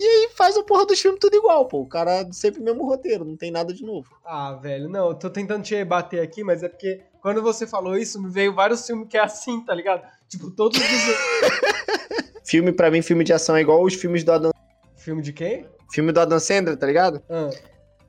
E 0.00 0.04
aí 0.04 0.30
faz 0.34 0.56
a 0.56 0.62
porra 0.62 0.86
dos 0.86 0.98
filmes 1.00 1.20
tudo 1.20 1.36
igual, 1.36 1.66
pô. 1.66 1.80
O 1.82 1.86
cara 1.86 2.26
sempre 2.32 2.60
o 2.60 2.64
mesmo 2.64 2.84
roteiro, 2.86 3.24
não 3.24 3.36
tem 3.36 3.50
nada 3.50 3.72
de 3.74 3.84
novo. 3.84 4.08
Ah, 4.24 4.54
velho, 4.54 4.88
não, 4.88 5.08
eu 5.08 5.14
tô 5.14 5.28
tentando 5.28 5.62
te 5.62 5.74
rebater 5.74 6.22
aqui, 6.22 6.42
mas 6.42 6.62
é 6.62 6.68
porque 6.68 7.02
quando 7.20 7.42
você 7.42 7.66
falou 7.66 7.96
isso, 7.96 8.20
me 8.20 8.30
veio 8.30 8.54
vários 8.54 8.84
filmes 8.86 9.06
que 9.08 9.16
é 9.18 9.20
assim, 9.22 9.60
tá 9.64 9.74
ligado? 9.74 10.02
Tipo, 10.28 10.50
todos 10.50 10.78
os. 10.80 10.86
Filme, 12.44 12.72
pra 12.72 12.90
mim, 12.90 13.00
filme 13.02 13.22
de 13.24 13.32
ação 13.32 13.56
é 13.56 13.60
igual 13.60 13.82
os 13.82 13.94
filmes 13.94 14.24
do 14.24 14.32
Adam. 14.32 14.50
Filme 14.96 15.22
de 15.22 15.32
quem? 15.32 15.66
Filme 15.92 16.10
do 16.12 16.20
Adam 16.20 16.40
Sandler, 16.40 16.76
tá 16.76 16.86
ligado? 16.86 17.22
Ah. 17.30 17.50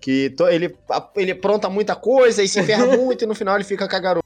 Que 0.02 0.32
to- 0.32 0.48
ele, 0.50 0.76
ele 1.16 1.32
apronta 1.32 1.70
muita 1.70 1.96
coisa 1.96 2.42
e 2.44 2.48
se 2.48 2.62
ferra 2.64 2.86
muito 2.98 3.24
e 3.24 3.28
no 3.28 3.36
final 3.36 3.56
ele 3.56 3.64
fica 3.64 3.88
com 3.88 3.96
a 3.96 4.00
garota. 4.00 4.23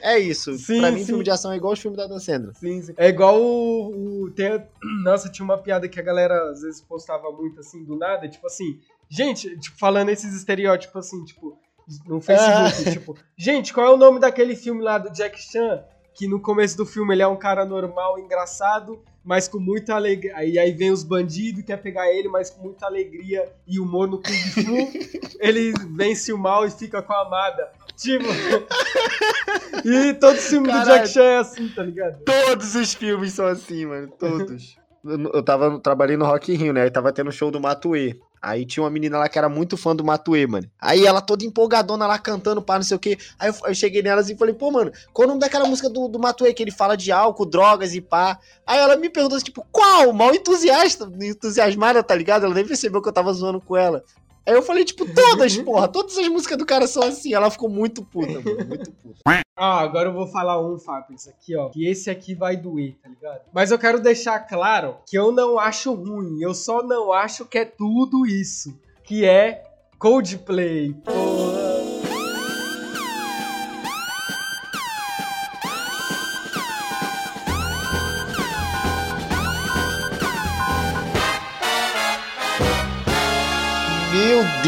É 0.00 0.18
isso. 0.18 0.56
Sim, 0.56 0.80
pra 0.80 0.90
mim, 0.90 1.00
sim. 1.00 1.06
filme 1.06 1.24
de 1.24 1.30
ação 1.30 1.52
é 1.52 1.56
igual 1.56 1.72
os 1.72 1.78
filmes 1.80 1.96
da 1.98 2.06
Dan 2.06 2.18
Sandler. 2.18 2.54
Sim, 2.54 2.82
sim. 2.82 2.94
É 2.96 3.08
igual 3.08 3.40
o. 3.40 4.22
o- 4.24 4.30
tem, 4.30 4.62
nossa, 5.04 5.28
tinha 5.28 5.44
uma 5.44 5.58
piada 5.58 5.88
que 5.88 6.00
a 6.00 6.02
galera 6.02 6.50
às 6.50 6.62
vezes 6.62 6.80
postava 6.80 7.30
muito 7.30 7.60
assim 7.60 7.84
do 7.84 7.96
nada, 7.96 8.28
tipo 8.28 8.46
assim, 8.46 8.78
gente, 9.08 9.58
tipo, 9.58 9.76
falando 9.78 10.08
esses 10.08 10.34
estereótipos 10.34 10.96
assim, 11.06 11.24
tipo, 11.24 11.58
no 12.06 12.20
Facebook, 12.20 12.90
tipo, 12.92 13.16
gente, 13.36 13.72
qual 13.72 13.86
é 13.86 13.90
o 13.90 13.96
nome 13.98 14.18
daquele 14.20 14.56
filme 14.56 14.82
lá 14.82 14.96
do 14.98 15.10
Jack 15.10 15.38
Chan? 15.40 15.84
Que 16.14 16.28
no 16.28 16.40
começo 16.40 16.76
do 16.76 16.86
filme 16.86 17.14
ele 17.14 17.22
é 17.22 17.26
um 17.26 17.36
cara 17.36 17.64
normal, 17.64 18.18
engraçado, 18.18 19.02
mas 19.24 19.48
com 19.48 19.58
muita 19.58 19.94
alegria. 19.94 20.36
Aí, 20.36 20.58
aí 20.58 20.72
vem 20.72 20.90
os 20.90 21.02
bandidos, 21.02 21.64
quer 21.64 21.78
pegar 21.78 22.12
ele, 22.12 22.28
mas 22.28 22.50
com 22.50 22.62
muita 22.62 22.86
alegria 22.86 23.50
e 23.66 23.80
humor 23.80 24.06
no 24.06 24.18
Kung 24.18 24.32
Fu. 24.32 24.92
ele 25.40 25.72
vence 25.96 26.32
o 26.32 26.38
mal 26.38 26.66
e 26.66 26.70
fica 26.70 27.02
com 27.02 27.12
a 27.12 27.22
amada. 27.22 27.70
Tipo. 27.96 28.24
e 29.84 30.14
todo 30.14 30.36
filme 30.36 30.68
do 30.68 30.72
Caralho. 30.72 31.00
Jack 31.00 31.08
Chan 31.08 31.22
é 31.22 31.38
assim, 31.38 31.68
tá 31.68 31.82
ligado? 31.82 32.22
Todos 32.24 32.74
os 32.74 32.94
filmes 32.94 33.32
são 33.32 33.46
assim, 33.46 33.86
mano. 33.86 34.08
Todos. 34.18 34.76
eu, 35.04 35.30
eu 35.32 35.42
tava, 35.42 35.80
trabalhei 35.80 36.16
no 36.16 36.26
Rock 36.26 36.52
in 36.52 36.56
Rio, 36.56 36.72
né? 36.72 36.82
Aí 36.82 36.90
tava 36.90 37.12
tendo 37.12 37.32
show 37.32 37.50
do 37.50 37.60
Matuê. 37.60 38.18
Aí 38.44 38.66
tinha 38.66 38.82
uma 38.82 38.90
menina 38.90 39.16
lá 39.16 39.26
que 39.26 39.38
era 39.38 39.48
muito 39.48 39.74
fã 39.74 39.96
do 39.96 40.04
Matuê, 40.04 40.46
mano. 40.46 40.68
Aí 40.78 41.06
ela 41.06 41.22
toda 41.22 41.46
empolgadona 41.46 42.06
lá 42.06 42.18
cantando, 42.18 42.60
pá, 42.60 42.76
não 42.76 42.82
sei 42.82 42.94
o 42.94 43.00
quê. 43.00 43.16
Aí 43.38 43.48
eu, 43.48 43.54
eu 43.68 43.74
cheguei 43.74 44.02
nelas 44.02 44.28
e 44.28 44.36
falei, 44.36 44.54
pô, 44.54 44.70
mano, 44.70 44.92
qual 45.14 45.24
o 45.24 45.28
nome 45.28 45.40
daquela 45.40 45.66
música 45.66 45.88
do, 45.88 46.08
do 46.08 46.18
Matuê 46.18 46.52
que 46.52 46.62
ele 46.62 46.70
fala 46.70 46.94
de 46.94 47.10
álcool, 47.10 47.46
drogas 47.46 47.94
e 47.94 48.02
pá? 48.02 48.38
Aí 48.66 48.78
ela 48.78 48.96
me 48.96 49.08
perguntou, 49.08 49.40
tipo, 49.40 49.66
qual? 49.72 50.12
Mal 50.12 50.34
entusiasta, 50.34 51.10
entusiasmada, 51.22 52.02
tá 52.02 52.14
ligado? 52.14 52.44
Ela 52.44 52.54
nem 52.54 52.66
percebeu 52.66 53.00
que 53.00 53.08
eu 53.08 53.14
tava 53.14 53.32
zoando 53.32 53.62
com 53.62 53.78
ela. 53.78 54.04
Aí 54.46 54.54
eu 54.54 54.62
falei, 54.62 54.84
tipo, 54.84 55.06
todas, 55.12 55.56
porra, 55.62 55.88
todas 55.88 56.16
as 56.18 56.28
músicas 56.28 56.58
do 56.58 56.66
cara 56.66 56.86
são 56.86 57.02
assim. 57.02 57.32
Ela 57.32 57.50
ficou 57.50 57.68
muito 57.68 58.04
puta, 58.04 58.40
mano, 58.40 58.66
muito 58.66 58.92
puta. 58.92 59.20
Ah, 59.56 59.80
agora 59.80 60.08
eu 60.08 60.12
vou 60.12 60.26
falar 60.26 60.60
um, 60.60 60.78
Fábio, 60.78 61.14
isso 61.14 61.30
aqui, 61.30 61.56
ó. 61.56 61.68
Que 61.68 61.86
esse 61.86 62.10
aqui 62.10 62.34
vai 62.34 62.56
doer, 62.56 62.96
tá 63.02 63.08
ligado? 63.08 63.42
Mas 63.52 63.70
eu 63.70 63.78
quero 63.78 64.00
deixar 64.00 64.40
claro 64.40 64.96
que 65.08 65.16
eu 65.16 65.30
não 65.30 65.58
acho 65.58 65.94
ruim. 65.94 66.40
Eu 66.40 66.54
só 66.54 66.82
não 66.82 67.12
acho 67.12 67.46
que 67.46 67.58
é 67.58 67.64
tudo 67.64 68.26
isso. 68.26 68.78
Que 69.04 69.24
é 69.24 69.62
Coldplay. 69.98 70.92
Porra. 71.04 71.73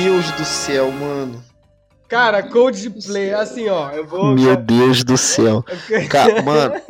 Deus 0.07 0.31
do 0.33 0.45
céu, 0.45 0.93
mano. 0.93 1.43
Cara, 2.09 2.41
Coldplay, 2.41 3.35
assim, 3.35 3.69
ó. 3.69 3.91
Eu 3.91 4.07
vou. 4.07 4.37
Meu 4.37 4.57
Deus 4.57 5.03
do 5.03 5.17
céu. 5.17 5.65
Ca- 6.09 6.43
Mano, 6.45 6.81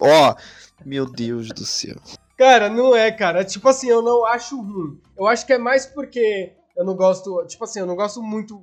ó, 0.00 0.34
meu 0.84 1.06
Deus 1.06 1.46
do 1.50 1.64
céu. 1.64 1.94
Cara, 2.36 2.68
não 2.68 2.96
é, 2.96 3.12
cara. 3.12 3.44
Tipo 3.44 3.68
assim, 3.68 3.88
eu 3.88 4.02
não 4.02 4.26
acho 4.26 4.60
ruim. 4.60 5.00
Eu 5.16 5.28
acho 5.28 5.46
que 5.46 5.52
é 5.52 5.58
mais 5.58 5.86
porque 5.86 6.52
eu 6.76 6.84
não 6.84 6.96
gosto. 6.96 7.46
Tipo 7.46 7.62
assim, 7.62 7.78
eu 7.78 7.86
não 7.86 7.94
gosto 7.94 8.20
muito. 8.20 8.60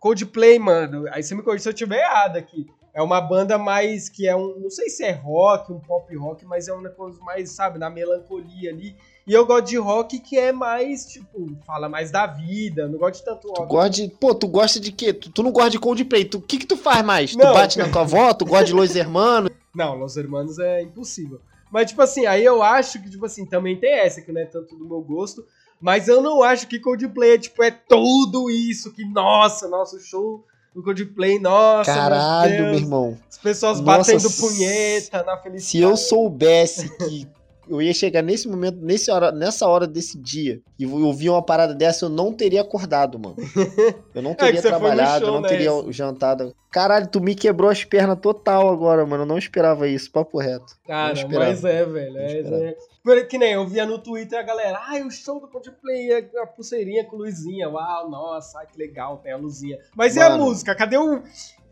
Coldplay, 0.00 0.58
mano. 0.58 1.04
Aí 1.12 1.22
você 1.22 1.32
me 1.36 1.42
corrige 1.42 1.62
se 1.62 1.68
eu 1.68 1.72
tiver 1.72 2.00
errado 2.00 2.36
aqui. 2.38 2.66
É 2.92 3.00
uma 3.00 3.20
banda 3.20 3.56
mais 3.58 4.08
que 4.08 4.26
é 4.26 4.34
um. 4.34 4.58
Não 4.58 4.70
sei 4.70 4.88
se 4.90 5.04
é 5.04 5.12
rock, 5.12 5.72
um 5.72 5.78
pop 5.78 6.12
rock, 6.16 6.44
mas 6.44 6.66
é 6.66 6.72
uma 6.72 6.90
coisa 6.90 7.20
mais, 7.20 7.52
sabe, 7.52 7.78
na 7.78 7.88
melancolia 7.88 8.70
ali. 8.70 8.96
E 9.26 9.32
eu 9.32 9.46
gosto 9.46 9.66
de 9.66 9.76
rock 9.76 10.18
que 10.18 10.36
é 10.36 10.50
mais, 10.52 11.06
tipo, 11.06 11.56
fala 11.64 11.88
mais 11.88 12.10
da 12.10 12.26
vida. 12.26 12.88
Não 12.88 12.98
gosto 12.98 13.20
de 13.20 13.24
tanto 13.24 13.48
Tu 13.52 13.60
rock. 13.60 13.68
gosta 13.70 13.90
de. 13.90 14.08
Pô, 14.08 14.34
tu 14.34 14.48
gosta 14.48 14.80
de 14.80 14.90
quê? 14.90 15.12
Tu, 15.12 15.30
tu 15.30 15.42
não 15.42 15.52
gosta 15.52 15.70
de 15.70 15.78
Coldplay. 15.78 16.24
Tu- 16.24 16.38
O 16.38 16.42
que 16.42 16.58
que 16.58 16.66
tu 16.66 16.76
faz 16.76 17.04
mais? 17.04 17.36
Não. 17.36 17.46
Tu 17.46 17.54
bate 17.54 17.78
na 17.78 17.88
tua 17.88 18.00
avó? 18.02 18.34
Tu 18.34 18.44
gosta 18.44 18.64
de 18.64 18.72
Los 18.72 18.94
Hermanos? 18.96 19.50
Não, 19.74 19.94
Los 19.96 20.16
Hermanos 20.16 20.58
é 20.58 20.82
impossível. 20.82 21.40
Mas, 21.70 21.86
tipo 21.90 22.02
assim, 22.02 22.26
aí 22.26 22.44
eu 22.44 22.62
acho 22.62 23.00
que, 23.02 23.08
tipo 23.08 23.24
assim, 23.24 23.46
também 23.46 23.76
tem 23.76 23.90
essa, 23.92 24.20
que 24.20 24.30
não 24.32 24.40
é 24.40 24.44
tanto 24.44 24.76
do 24.76 24.84
meu 24.84 25.00
gosto. 25.00 25.44
Mas 25.80 26.06
eu 26.08 26.20
não 26.20 26.42
acho 26.42 26.66
que 26.68 26.78
Coldplay 26.78 27.34
é, 27.34 27.38
tipo, 27.38 27.62
é 27.62 27.70
tudo 27.70 28.50
isso. 28.50 28.92
Que, 28.92 29.04
nossa, 29.04 29.68
nosso 29.68 29.98
show 30.00 30.44
do 30.74 30.82
Coldplay, 30.82 31.38
nossa, 31.38 31.92
Caralho, 31.94 32.52
meu 32.54 32.64
meu 32.66 32.74
irmão. 32.74 33.18
As 33.30 33.38
pessoas 33.38 33.80
Nossa, 33.80 34.12
batendo 34.12 34.30
punheta 34.32 35.22
na 35.22 35.36
felicidade. 35.36 35.64
Se 35.70 35.78
eu 35.80 35.96
soubesse 35.96 36.88
que 36.98 37.26
eu 37.68 37.80
ia 37.80 37.92
chegar 37.94 38.22
nesse 38.22 38.48
momento, 38.48 38.78
nesse 38.80 39.10
hora, 39.10 39.30
nessa 39.32 39.66
hora 39.68 39.86
desse 39.86 40.18
dia, 40.18 40.60
e 40.78 40.82
eu 40.84 40.92
ouvir 41.06 41.30
uma 41.30 41.42
parada 41.42 41.74
dessa, 41.74 42.04
eu 42.04 42.08
não 42.08 42.32
teria 42.32 42.60
acordado, 42.62 43.18
mano. 43.18 43.36
Eu 44.14 44.20
não 44.22 44.32
É 44.32 44.34
teria 44.34 44.60
no 44.60 44.68
trabalhado, 44.68 45.24
eu 45.26 45.32
não 45.32 45.40
né, 45.40 45.48
teria 45.48 45.70
esse? 45.70 45.92
jantado. 45.92 46.54
Caralho, 46.70 47.06
tu 47.08 47.18
me 47.20 47.34
quebrou 47.34 47.70
as 47.70 47.82
pernas 47.82 48.18
total 48.20 48.68
agora, 48.70 49.06
mano. 49.06 49.22
Eu 49.22 49.26
não 49.26 49.38
esperava 49.38 49.88
isso, 49.88 50.10
papo 50.12 50.38
reto. 50.38 50.74
Cara, 50.86 51.14
mas 51.28 51.64
é, 51.64 51.84
velho. 51.84 52.18
É, 52.18 52.40
é. 52.40 52.76
Por- 53.02 53.26
Que 53.26 53.38
nem 53.38 53.52
eu 53.54 53.66
via 53.66 53.86
no 53.86 53.98
Twitter 53.98 54.38
a 54.38 54.42
galera, 54.42 54.78
ai, 54.86 55.02
o 55.02 55.10
show 55.10 55.40
do 55.40 55.48
Coldplay, 55.48 56.12
a 56.42 56.46
pulseirinha 56.46 57.04
com 57.04 57.16
luzinha, 57.16 57.68
uau, 57.70 58.10
nossa, 58.10 58.58
ai, 58.58 58.66
que 58.66 58.78
legal, 58.78 59.16
tem 59.18 59.32
a 59.32 59.36
luzinha. 59.36 59.78
Mas 59.96 60.14
e 60.14 60.20
a 60.20 60.28
Mano. 60.30 60.44
música? 60.44 60.74
Cadê 60.74 60.98
o. 60.98 61.22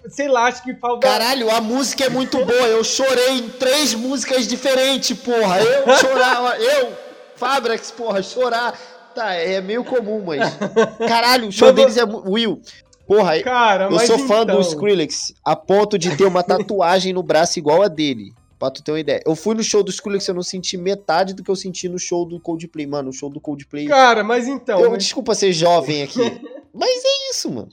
Sei 0.08 0.28
lá, 0.28 0.46
acho 0.46 0.62
que 0.62 0.74
falta. 0.74 1.06
Caralho, 1.06 1.50
a 1.50 1.60
música 1.60 2.04
é 2.04 2.08
muito 2.08 2.38
boa. 2.44 2.66
Eu 2.66 2.82
chorei 2.82 3.38
em 3.38 3.48
três 3.48 3.94
músicas 3.94 4.46
diferentes, 4.46 5.16
porra. 5.18 5.60
Eu 5.60 5.96
chorava, 5.98 6.56
eu, 6.62 6.92
Fabrax, 7.36 7.90
porra, 7.90 8.22
chorar. 8.22 8.78
Tá, 9.14 9.34
é 9.34 9.60
meio 9.60 9.84
comum, 9.84 10.22
mas. 10.24 10.40
Caralho, 11.06 11.48
o 11.48 11.52
show 11.52 11.68
Mas 11.68 11.76
deles 11.76 11.96
é. 11.96 12.04
Will, 12.04 12.60
porra, 13.06 13.40
Cara, 13.42 13.88
eu 13.90 13.98
sou 14.00 14.18
fã 14.20 14.42
então... 14.42 14.56
do 14.56 14.60
Skrillex 14.60 15.34
a 15.44 15.56
ponto 15.56 15.98
de 15.98 16.16
ter 16.16 16.24
uma 16.24 16.42
tatuagem 16.42 17.12
no 17.12 17.22
braço 17.22 17.58
igual 17.58 17.82
a 17.82 17.88
dele. 17.88 18.32
Pra 18.58 18.70
tu 18.70 18.82
ter 18.82 18.92
uma 18.92 19.00
ideia. 19.00 19.22
Eu 19.24 19.34
fui 19.34 19.54
no 19.54 19.62
show 19.62 19.82
do 19.82 19.90
Skrillex 19.90 20.28
e 20.28 20.30
eu 20.30 20.34
não 20.34 20.42
senti 20.42 20.76
metade 20.76 21.32
do 21.32 21.42
que 21.42 21.50
eu 21.50 21.56
senti 21.56 21.88
no 21.88 21.98
show 21.98 22.26
do 22.26 22.38
Coldplay. 22.38 22.86
Mano, 22.86 23.08
o 23.08 23.12
show 23.12 23.30
do 23.30 23.40
Coldplay. 23.40 23.86
Cara, 23.86 24.22
mas 24.22 24.46
então. 24.46 24.78
eu, 24.80 24.90
mas- 24.90 25.02
desculpa 25.02 25.34
ser 25.34 25.50
jovem 25.50 26.02
aqui. 26.02 26.20
mas 26.72 26.90
é 26.90 27.30
isso, 27.30 27.50
mano. 27.50 27.70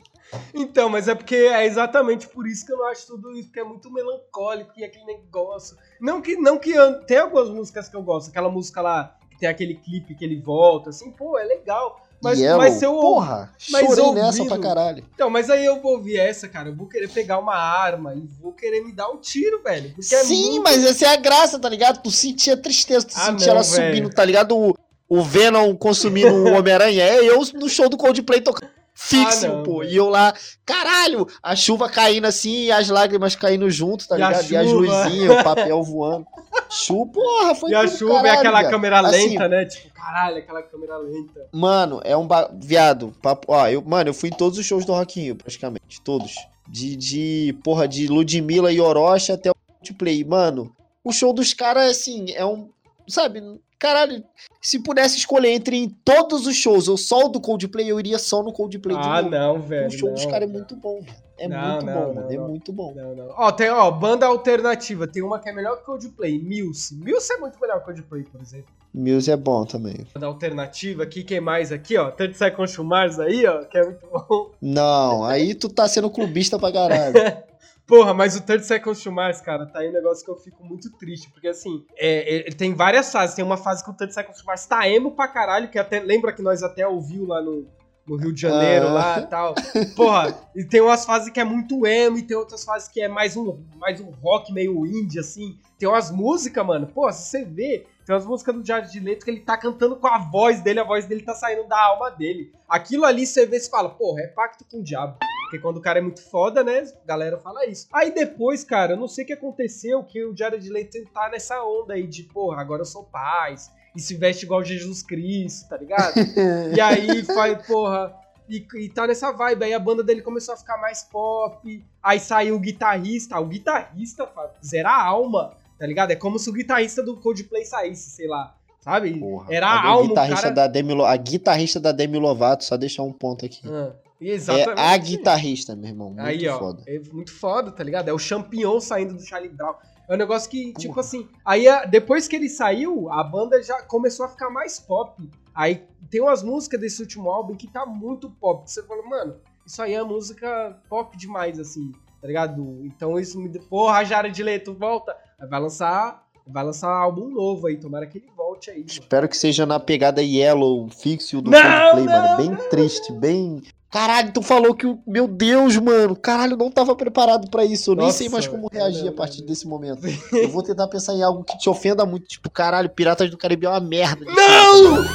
Então, 0.53 0.89
mas 0.89 1.07
é 1.07 1.15
porque 1.15 1.35
é 1.35 1.65
exatamente 1.65 2.27
por 2.27 2.47
isso 2.47 2.65
que 2.65 2.71
eu 2.73 2.77
não 2.77 2.85
acho 2.87 3.07
tudo 3.07 3.31
isso, 3.31 3.45
porque 3.47 3.59
é 3.59 3.63
muito 3.63 3.91
melancólico 3.91 4.71
e 4.77 4.83
aquele 4.83 5.05
negócio. 5.05 5.77
Não 6.01 6.21
que, 6.21 6.35
não 6.35 6.57
que 6.57 6.71
eu, 6.71 7.01
tem 7.05 7.17
algumas 7.17 7.49
músicas 7.49 7.87
que 7.89 7.95
eu 7.95 8.01
gosto, 8.03 8.29
aquela 8.29 8.49
música 8.49 8.81
lá 8.81 9.15
que 9.31 9.37
tem 9.39 9.47
aquele 9.49 9.75
clipe 9.75 10.15
que 10.15 10.25
ele 10.25 10.39
volta, 10.41 10.89
assim, 10.89 11.11
pô, 11.11 11.37
é 11.37 11.43
legal. 11.43 12.01
Mas, 12.19 12.39
Yellow, 12.39 12.57
mas 12.57 12.73
se 12.73 12.83
eu 12.83 12.93
porra, 12.99 13.53
mas 13.69 13.85
chorei 13.85 14.11
nessa 14.13 14.43
pra 14.45 14.57
caralho. 14.57 15.05
Então, 15.13 15.29
mas 15.29 15.51
aí 15.51 15.63
eu 15.63 15.79
vou 15.79 15.93
ouvir 15.97 16.17
essa, 16.17 16.47
cara, 16.47 16.69
eu 16.69 16.75
vou 16.75 16.87
querer 16.87 17.07
pegar 17.09 17.37
uma 17.37 17.53
arma 17.55 18.15
e 18.15 18.25
vou 18.41 18.51
querer 18.51 18.81
me 18.83 18.91
dar 18.91 19.07
um 19.09 19.17
tiro, 19.17 19.61
velho. 19.61 19.93
Porque 19.93 20.15
é 20.15 20.23
Sim, 20.23 20.49
muito- 20.53 20.63
mas 20.63 20.83
essa 20.83 21.05
é 21.05 21.09
a 21.09 21.15
graça, 21.15 21.59
tá 21.59 21.69
ligado? 21.69 22.01
Tu 22.01 22.09
sentia 22.09 22.57
tristeza, 22.57 23.05
tu 23.05 23.13
Ah, 23.15 23.25
sentia 23.27 23.47
não, 23.47 23.53
ela 23.57 23.61
velho. 23.63 23.75
subindo, 23.95 24.09
tá 24.09 24.25
ligado? 24.25 24.57
O, 24.57 24.73
o 25.07 25.21
Venom 25.21 25.75
consumindo 25.75 26.33
o 26.33 26.53
Homem-Aranha. 26.57 27.03
É 27.03 27.23
eu 27.23 27.39
no 27.53 27.69
show 27.69 27.87
do 27.87 27.95
Coldplay 27.97 28.41
tocando 28.41 28.71
fixo, 28.99 29.45
Ah, 29.45 29.63
pô. 29.63 29.79
velho. 29.79 29.91
E 29.91 29.95
eu 29.95 30.09
lá, 30.09 30.33
caralho, 30.65 31.27
a 31.43 31.55
chuva 31.55 31.87
caindo 31.87 32.25
assim 32.25 32.65
e 32.65 32.71
as 32.71 32.89
lágrimas 32.89 33.35
caindo 33.35 33.69
junto, 33.69 34.07
tá 34.07 34.17
E 34.17 34.21
a 34.21 34.27
ligado? 34.29 34.51
E 34.51 34.57
as 34.57 34.71
luzinhas, 34.71 35.39
o 35.39 35.43
papel 35.43 35.83
voando. 35.83 36.25
Chuva, 36.69 37.11
porra, 37.11 37.55
foi 37.55 37.69
E 37.71 37.75
a 37.75 37.87
chuva 37.87 38.13
é 38.15 38.21
caralho, 38.23 38.39
aquela 38.39 38.59
viado. 38.59 38.71
câmera 38.71 38.99
Assim, 38.99 39.29
lenta, 39.29 39.47
né? 39.47 39.65
Tipo, 39.65 39.93
caralho, 39.93 40.37
aquela 40.37 40.63
câmera 40.63 40.97
lenta. 40.97 41.47
Mano, 41.53 42.01
é 42.03 42.17
um 42.17 42.27
ba... 42.27 42.49
viado, 42.53 43.13
papo, 43.21 43.45
ó, 43.53 43.67
eu, 43.67 43.81
mano, 43.83 44.09
eu 44.09 44.13
fui 44.13 44.29
em 44.29 44.33
todos 44.33 44.57
os 44.57 44.65
shows 44.65 44.83
do 44.83 44.91
Rock 44.93 45.19
in 45.19 45.23
Rio, 45.23 45.35
praticamente, 45.35 46.01
todos. 46.03 46.35
De, 46.67 46.95
de, 46.97 47.55
porra, 47.63 47.87
de 47.87 48.07
Ludmilla 48.07 48.71
e 48.73 48.81
Orochi 48.81 49.31
até 49.31 49.49
o 49.51 49.55
Coldplay. 49.79 50.23
Mano, 50.25 50.75
o 51.03 51.13
show 51.13 51.31
dos 51.31 51.53
caras, 51.53 51.89
assim, 51.91 52.31
é 52.33 52.43
um, 52.45 52.69
sabe, 53.07 53.41
caralho, 53.79 54.23
se 54.61 54.79
pudesse 54.79 55.17
escolher 55.17 55.49
entre 55.51 55.77
em 55.77 55.89
todos 55.89 56.45
os 56.47 56.55
shows 56.55 56.87
ou 56.87 56.97
só 56.97 57.25
o 57.25 57.29
do 57.29 57.39
Coldplay, 57.39 57.87
eu 57.89 57.99
iria 57.99 58.17
só 58.19 58.41
no 58.43 58.51
Coldplay 58.53 58.97
de 58.97 59.07
Ah, 59.07 59.21
não, 59.21 59.61
velho. 59.61 59.87
o 59.87 59.91
show 59.91 60.11
dos 60.11 60.23
não, 60.25 60.31
caras 60.31 60.49
é 60.49 60.51
muito 60.51 60.75
bom. 60.75 60.99
É 61.39 61.47
Não, 61.47 61.73
muito 61.73 61.85
não, 61.85 61.93
bom, 61.93 62.13
mano, 62.15 62.31
é 62.33 62.37
muito 62.39 62.73
bom. 62.73 62.93
Não, 62.95 63.15
não. 63.15 63.29
Ó, 63.37 63.51
tem, 63.51 63.69
ó, 63.69 63.91
banda 63.91 64.25
alternativa. 64.25 65.07
Tem 65.07 65.21
uma 65.21 65.37
que 65.39 65.47
é 65.47 65.53
melhor 65.53 65.77
que 65.77 65.85
Coldplay, 65.85 66.39
Muse. 66.39 66.95
Muse 66.95 67.31
é 67.31 67.37
muito 67.37 67.59
melhor 67.59 67.77
que 67.79 67.85
Coldplay, 67.85 68.23
por 68.23 68.41
exemplo. 68.41 68.73
Muse 68.91 69.29
é 69.29 69.37
bom 69.37 69.63
também. 69.63 70.07
Banda 70.15 70.25
alternativa 70.25 71.03
aqui, 71.03 71.23
quem 71.23 71.39
mais 71.39 71.71
aqui, 71.71 71.95
ó? 71.95 72.09
Tanto 72.09 72.35
sai 72.35 72.49
com 72.49 72.65
Chumars 72.65 73.19
aí, 73.19 73.45
ó, 73.45 73.63
que 73.65 73.77
é 73.77 73.83
muito 73.85 74.07
bom. 74.07 74.49
Não, 74.59 75.23
aí 75.25 75.53
tu 75.53 75.69
tá 75.69 75.87
sendo 75.87 76.09
clubista 76.09 76.57
pra 76.57 76.71
caralho. 76.71 77.13
Porra, 77.87 78.13
mas 78.13 78.35
o 78.35 78.41
30 78.41 78.63
Seconds 78.63 79.01
to 79.01 79.11
Mars, 79.11 79.39
cara, 79.39 79.65
tá 79.65 79.79
aí 79.79 79.89
um 79.89 79.93
negócio 79.93 80.23
que 80.25 80.29
eu 80.29 80.35
fico 80.35 80.61
muito 80.63 80.91
triste, 80.97 81.29
porque 81.31 81.47
assim, 81.47 81.85
é, 81.95 82.49
é, 82.49 82.51
tem 82.51 82.73
várias 82.73 83.09
fases. 83.11 83.33
Tem 83.35 83.45
uma 83.45 83.55
fase 83.55 83.81
que 83.83 83.89
o 83.89 83.93
30 83.93 84.13
Seconds 84.13 84.39
to 84.41 84.45
Mars 84.45 84.65
tá 84.65 84.87
emo 84.89 85.11
pra 85.11 85.27
caralho, 85.27 85.69
que 85.69 85.79
até 85.79 85.99
lembra 86.01 86.33
que 86.33 86.41
nós 86.41 86.61
até 86.61 86.85
ouviu 86.85 87.25
lá 87.25 87.41
no, 87.41 87.65
no 88.05 88.17
Rio 88.17 88.33
de 88.33 88.41
Janeiro, 88.41 88.87
Ah. 88.87 88.91
lá 88.93 89.19
e 89.19 89.27
tal. 89.27 89.55
Porra, 89.95 90.37
e 90.53 90.65
tem 90.65 90.81
umas 90.81 91.05
fases 91.05 91.29
que 91.29 91.39
é 91.39 91.45
muito 91.45 91.87
emo, 91.87 92.17
e 92.17 92.23
tem 92.23 92.35
outras 92.35 92.65
fases 92.65 92.89
que 92.89 92.99
é 92.99 93.07
mais 93.07 93.37
um, 93.37 93.63
mais 93.77 94.01
um 94.01 94.09
rock 94.09 94.51
meio 94.51 94.85
indie, 94.85 95.19
assim. 95.19 95.57
Tem 95.79 95.87
umas 95.87 96.11
músicas, 96.11 96.65
mano, 96.65 96.87
pô, 96.87 97.09
se 97.13 97.29
você 97.29 97.45
vê, 97.45 97.85
tem 98.05 98.13
umas 98.13 98.25
músicas 98.25 98.53
do 98.53 98.65
Jared 98.65 98.99
Leto 98.99 99.23
que 99.23 99.31
ele 99.31 99.39
tá 99.39 99.55
cantando 99.57 99.95
com 99.95 100.07
a 100.07 100.17
voz 100.17 100.59
dele, 100.59 100.81
a 100.81 100.83
voz 100.83 101.05
dele 101.05 101.21
tá 101.21 101.33
saindo 101.33 101.65
da 101.69 101.79
alma 101.79 102.09
dele. 102.09 102.51
Aquilo 102.67 103.05
ali 103.05 103.25
você 103.25 103.45
vê 103.45 103.55
e 103.55 103.59
você 103.61 103.69
fala, 103.69 103.89
porra, 103.89 104.23
é 104.23 104.27
pacto 104.27 104.65
com 104.69 104.79
o 104.79 104.83
diabo. 104.83 105.17
Porque 105.47 105.59
quando 105.59 105.77
o 105.77 105.81
cara 105.81 105.99
é 105.99 106.01
muito 106.01 106.21
foda, 106.21 106.61
né? 106.61 106.79
A 106.79 107.07
galera 107.07 107.37
fala 107.37 107.65
isso. 107.65 107.87
Aí 107.93 108.13
depois, 108.13 108.65
cara, 108.65 108.93
eu 108.93 108.97
não 108.97 109.07
sei 109.07 109.23
o 109.23 109.27
que 109.27 109.33
aconteceu, 109.33 110.03
que 110.03 110.21
o 110.25 110.35
Jared 110.35 110.69
Leto 110.69 110.97
tá 111.13 111.29
nessa 111.29 111.63
onda 111.63 111.93
aí 111.93 112.05
de, 112.05 112.23
porra, 112.23 112.59
agora 112.59 112.81
eu 112.81 112.85
sou 112.85 113.05
paz. 113.05 113.71
E 113.95 114.01
se 114.01 114.15
veste 114.15 114.43
igual 114.43 114.61
Jesus 114.61 115.01
Cristo, 115.01 115.69
tá 115.69 115.77
ligado? 115.77 116.15
e 116.75 116.81
aí 116.81 117.23
faz, 117.23 117.65
porra. 117.65 118.13
E, 118.49 118.67
e 118.75 118.89
tá 118.89 119.07
nessa 119.07 119.31
vibe. 119.31 119.63
Aí 119.63 119.73
a 119.73 119.79
banda 119.79 120.03
dele 120.03 120.21
começou 120.21 120.53
a 120.53 120.57
ficar 120.57 120.77
mais 120.79 121.03
pop. 121.03 121.85
Aí 122.03 122.19
saiu 122.19 122.55
o 122.55 122.59
guitarrista. 122.59 123.39
O 123.39 123.45
guitarrista, 123.45 124.27
Fábio, 124.27 124.51
zera 124.63 124.89
a 124.89 125.01
alma, 125.01 125.55
tá 125.79 125.87
ligado? 125.87 126.11
É 126.11 126.15
como 126.17 126.37
se 126.37 126.49
o 126.49 126.53
guitarrista 126.53 127.01
do 127.01 127.15
Coldplay 127.21 127.63
saísse, 127.63 128.09
sei 128.09 128.27
lá. 128.27 128.53
Sabe? 128.81 129.17
Porra, 129.17 129.47
Era 129.49 129.67
a 129.67 129.87
alma, 129.87 130.03
o 130.03 130.07
guitarrista 130.09 130.41
cara... 130.43 130.55
da 130.55 130.67
Demi, 130.67 131.01
a 131.01 131.15
guitarrista 131.15 131.79
da 131.79 131.91
Demi 131.93 132.19
Lovato, 132.19 132.65
só 132.65 132.75
deixar 132.75 133.03
um 133.03 133.13
ponto 133.13 133.45
aqui. 133.45 133.61
Ah, 133.65 133.93
É 134.19 134.29
exatamente. 134.29 134.79
a 134.79 134.97
guitarrista, 134.97 135.75
meu 135.75 135.89
irmão. 135.89 136.09
Muito 136.09 136.21
Aí, 136.21 136.47
ó, 136.47 136.57
foda. 136.59 136.83
é 136.87 136.99
muito 137.11 137.33
foda, 137.33 137.71
tá 137.71 137.83
ligado? 137.83 138.09
É 138.09 138.13
o 138.13 138.19
champignon 138.19 138.79
saindo 138.79 139.13
do 139.13 139.21
Charlie 139.21 139.49
Brown. 139.49 139.75
É 140.09 140.13
um 140.13 140.17
negócio 140.17 140.49
que, 140.49 140.73
tipo 140.73 140.97
assim, 140.99 141.27
aí 141.45 141.65
depois 141.89 142.27
que 142.27 142.35
ele 142.35 142.47
saiu, 142.49 143.11
a 143.11 143.21
banda 143.23 143.61
já 143.61 143.81
começou 143.83 144.25
a 144.25 144.29
ficar 144.29 144.49
mais 144.49 144.79
pop. 144.79 145.29
Aí 145.53 145.83
tem 146.09 146.21
umas 146.21 146.41
músicas 146.41 146.79
desse 146.79 147.01
último 147.01 147.29
álbum 147.29 147.55
que 147.55 147.67
tá 147.67 147.85
muito 147.85 148.29
pop. 148.29 148.63
que 148.63 148.71
Você 148.71 148.81
fala, 148.83 149.03
mano, 149.03 149.35
isso 149.65 149.81
aí 149.81 149.93
é 149.93 150.03
música 150.03 150.79
pop 150.89 151.17
demais, 151.17 151.59
assim, 151.59 151.91
tá 152.21 152.27
ligado? 152.27 152.79
Então 152.85 153.19
isso 153.19 153.37
me. 153.39 153.49
Porra, 153.59 154.05
Jared 154.05 154.41
Leto, 154.41 154.73
volta. 154.73 155.15
Vai 155.49 155.59
lançar. 155.59 156.25
Vai 156.49 156.63
lançar 156.63 156.87
um 156.87 157.03
álbum 157.03 157.27
novo 157.27 157.67
aí, 157.67 157.75
tomara 157.75 158.07
que 158.07 158.19
ele 158.19 158.29
volte 158.33 158.69
aí. 158.71 158.77
mano. 158.77 158.87
Espero 158.89 159.27
que 159.27 159.35
seja 159.35 159.65
na 159.65 159.81
pegada 159.81 160.23
Yellow, 160.23 160.87
fixo 160.89 161.41
do 161.41 161.51
Não, 161.51 161.59
Coldplay, 161.61 162.05
não, 162.05 162.21
mano. 162.21 162.37
Bem 162.37 162.69
triste, 162.69 163.11
bem. 163.11 163.61
Caralho, 163.89 164.33
tu 164.33 164.41
falou 164.41 164.75
que 164.75 164.85
o. 164.85 164.99
Meu 165.07 165.27
Deus, 165.27 165.77
mano. 165.77 166.15
Caralho, 166.15 166.53
eu 166.53 166.57
não 166.57 166.69
tava 166.69 166.93
preparado 166.95 167.49
pra 167.49 167.63
isso. 167.63 167.91
Eu 167.91 167.95
nem 167.95 168.05
Nossa, 168.07 168.17
sei 168.17 168.29
mais 168.29 168.45
como 168.45 168.67
reagir 168.71 169.03
não, 169.03 169.11
a 169.11 169.13
partir 169.13 169.39
não. 169.39 169.47
desse 169.47 169.65
momento. 169.65 170.01
Eu 170.33 170.49
vou 170.49 170.61
tentar 170.61 170.87
pensar 170.87 171.13
em 171.13 171.23
algo 171.23 171.43
que 171.43 171.57
te 171.57 171.69
ofenda 171.69 172.05
muito. 172.05 172.27
Tipo, 172.27 172.49
caralho, 172.49 172.89
Piratas 172.89 173.29
do 173.29 173.37
Caribe 173.37 173.65
é 173.65 173.69
uma 173.69 173.79
merda. 173.79 174.25
Não! 174.25 175.03
filme. 175.05 175.07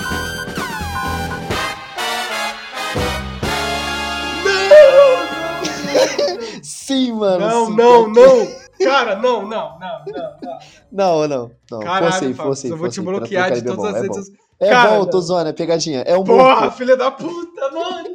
Sim, 6.62 7.12
mano. 7.12 7.46
Não, 7.46 7.66
sim, 7.66 7.76
não, 7.76 8.08
não! 8.08 8.62
Cara, 8.82 9.16
não, 9.16 9.46
não, 9.46 9.78
não, 9.78 10.04
não, 10.06 10.36
não. 10.42 10.58
Não, 10.90 11.28
não. 11.28 11.50
não. 11.70 11.80
Caralho, 11.80 12.10
forcei, 12.10 12.34
forcei, 12.34 12.72
eu 12.72 12.76
vou 12.76 12.88
te 12.88 13.00
bloquear 13.00 13.52
de 13.52 13.60
do 13.60 13.76
todas 13.76 13.94
as 13.94 13.96
é 13.96 14.00
redes 14.02 14.16
bom. 14.16 14.24
sociais. 14.24 14.41
É 14.62 14.68
Cara, 14.68 15.04
bom, 15.04 15.20
zoando, 15.20 15.50
é 15.50 15.52
pegadinha. 15.52 16.02
É 16.06 16.16
um 16.16 16.22
Porra, 16.22 16.70
filha 16.70 16.96
da 16.96 17.10
puta, 17.10 17.70
mano! 17.72 18.08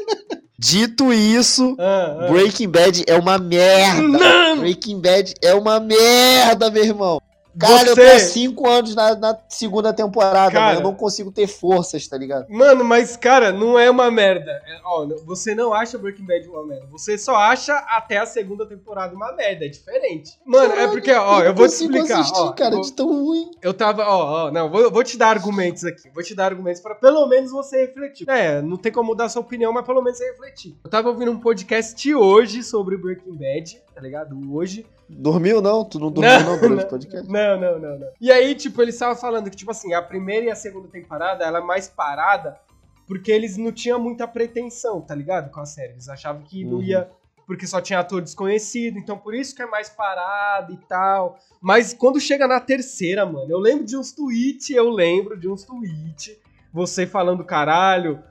Dito 0.58 1.12
isso, 1.12 1.76
Ah, 1.78 2.16
ah. 2.20 2.26
Breaking 2.28 2.68
Bad 2.68 3.04
é 3.06 3.18
uma 3.18 3.38
merda. 3.38 4.02
Não! 4.02 4.58
Breaking 4.58 5.00
Bad 5.00 5.34
é 5.42 5.54
uma 5.54 5.78
merda, 5.80 6.70
meu 6.70 6.84
irmão. 6.84 7.20
Cara, 7.60 7.88
eu 7.88 7.94
tô 7.94 8.02
Você- 8.02 8.08
há 8.10 8.18
cinco 8.20 8.68
anos 8.68 8.94
na, 8.94 9.14
na 9.14 9.38
segunda 9.48 9.92
temporada, 9.92 10.50
Cara. 10.50 10.66
mano. 10.74 10.78
Eu 10.80 10.82
não 10.84 10.94
consigo 10.94 11.30
ter 11.30 11.46
forças, 11.46 12.06
tá 12.08 12.16
ligado? 12.16 12.46
Mano, 12.48 12.84
mas, 12.84 13.16
cara, 13.16 13.52
não 13.52 13.78
é 13.78 13.90
uma 13.90 14.10
merda. 14.10 14.50
É, 14.66 14.80
ó, 14.84 15.06
você 15.24 15.54
não 15.54 15.72
acha 15.74 15.98
Breaking 15.98 16.24
Bad 16.26 16.48
uma 16.48 16.64
merda. 16.66 16.86
Você 16.90 17.18
só 17.18 17.36
acha 17.36 17.74
até 17.88 18.18
a 18.18 18.26
segunda 18.26 18.66
temporada 18.66 19.14
uma 19.14 19.32
merda. 19.32 19.64
É 19.64 19.68
diferente. 19.68 20.32
Mano, 20.44 20.74
é 20.74 20.88
porque, 20.88 21.12
ó, 21.12 21.40
eu 21.42 21.48
não 21.50 21.54
vou 21.54 21.68
te 21.68 21.74
explicar. 21.74 22.20
assistir, 22.20 22.38
ó, 22.40 22.52
cara, 22.52 22.72
vou- 22.76 22.80
de 22.82 22.92
tão 22.92 23.06
ruim. 23.08 23.50
Eu 23.62 23.74
tava, 23.74 24.04
ó, 24.06 24.46
ó, 24.46 24.50
não, 24.50 24.70
vou, 24.70 24.90
vou 24.90 25.04
te 25.04 25.16
dar 25.18 25.28
argumentos 25.28 25.84
aqui. 25.84 26.08
Vou 26.14 26.22
te 26.22 26.34
dar 26.34 26.46
argumentos 26.46 26.80
pra 26.80 26.94
pelo 26.94 27.26
menos 27.26 27.50
você 27.50 27.86
refletir. 27.86 28.28
É, 28.28 28.60
não 28.62 28.76
tem 28.76 28.90
como 28.92 29.10
mudar 29.10 29.28
sua 29.28 29.42
opinião, 29.42 29.72
mas 29.72 29.84
pelo 29.84 30.00
menos 30.02 30.18
você 30.18 30.30
refletir. 30.30 30.76
Eu 30.84 30.90
tava 30.90 31.08
ouvindo 31.08 31.30
um 31.30 31.38
podcast 31.40 32.14
hoje 32.14 32.62
sobre 32.62 32.96
Breaking 32.96 33.34
Bad, 33.34 33.82
tá 34.00 34.06
ligado? 34.06 34.34
Hoje. 34.54 34.86
Dormiu, 35.08 35.60
não? 35.60 35.84
Tu 35.84 35.98
não 35.98 36.10
dormiu, 36.10 36.40
não, 36.40 36.58
durante 36.58 36.84
o 36.84 36.88
podcast? 36.88 37.28
Não, 37.28 37.60
não, 37.60 37.78
não, 37.78 37.98
não. 37.98 38.08
E 38.20 38.32
aí, 38.32 38.54
tipo, 38.54 38.80
eles 38.80 38.94
estavam 38.94 39.14
falando 39.16 39.50
que, 39.50 39.56
tipo 39.56 39.70
assim, 39.70 39.92
a 39.92 40.00
primeira 40.00 40.46
e 40.46 40.50
a 40.50 40.54
segunda 40.54 40.88
temporada, 40.88 41.44
ela 41.44 41.58
é 41.58 41.62
mais 41.62 41.86
parada 41.88 42.58
porque 43.06 43.30
eles 43.30 43.56
não 43.56 43.72
tinham 43.72 43.98
muita 43.98 44.26
pretensão, 44.26 45.00
tá 45.00 45.14
ligado? 45.14 45.50
Com 45.50 45.60
a 45.60 45.66
série. 45.66 45.92
Eles 45.92 46.08
achavam 46.08 46.42
que 46.42 46.64
não 46.64 46.78
Uhum. 46.78 46.82
ia. 46.82 47.10
Porque 47.46 47.66
só 47.66 47.80
tinha 47.80 47.98
ator 47.98 48.22
desconhecido, 48.22 48.96
então 48.96 49.18
por 49.18 49.34
isso 49.34 49.54
que 49.56 49.60
é 49.60 49.66
mais 49.66 49.88
parado 49.88 50.72
e 50.72 50.76
tal. 50.88 51.36
Mas 51.60 51.92
quando 51.92 52.20
chega 52.20 52.46
na 52.46 52.60
terceira, 52.60 53.26
mano, 53.26 53.50
eu 53.50 53.58
lembro 53.58 53.84
de 53.84 53.96
uns 53.96 54.12
tweets, 54.12 54.70
eu 54.70 54.88
lembro 54.88 55.36
de 55.36 55.48
uns 55.48 55.64
tweets, 55.64 56.38
você 56.72 57.04
falando, 57.08 57.44
caralho, 57.44 58.22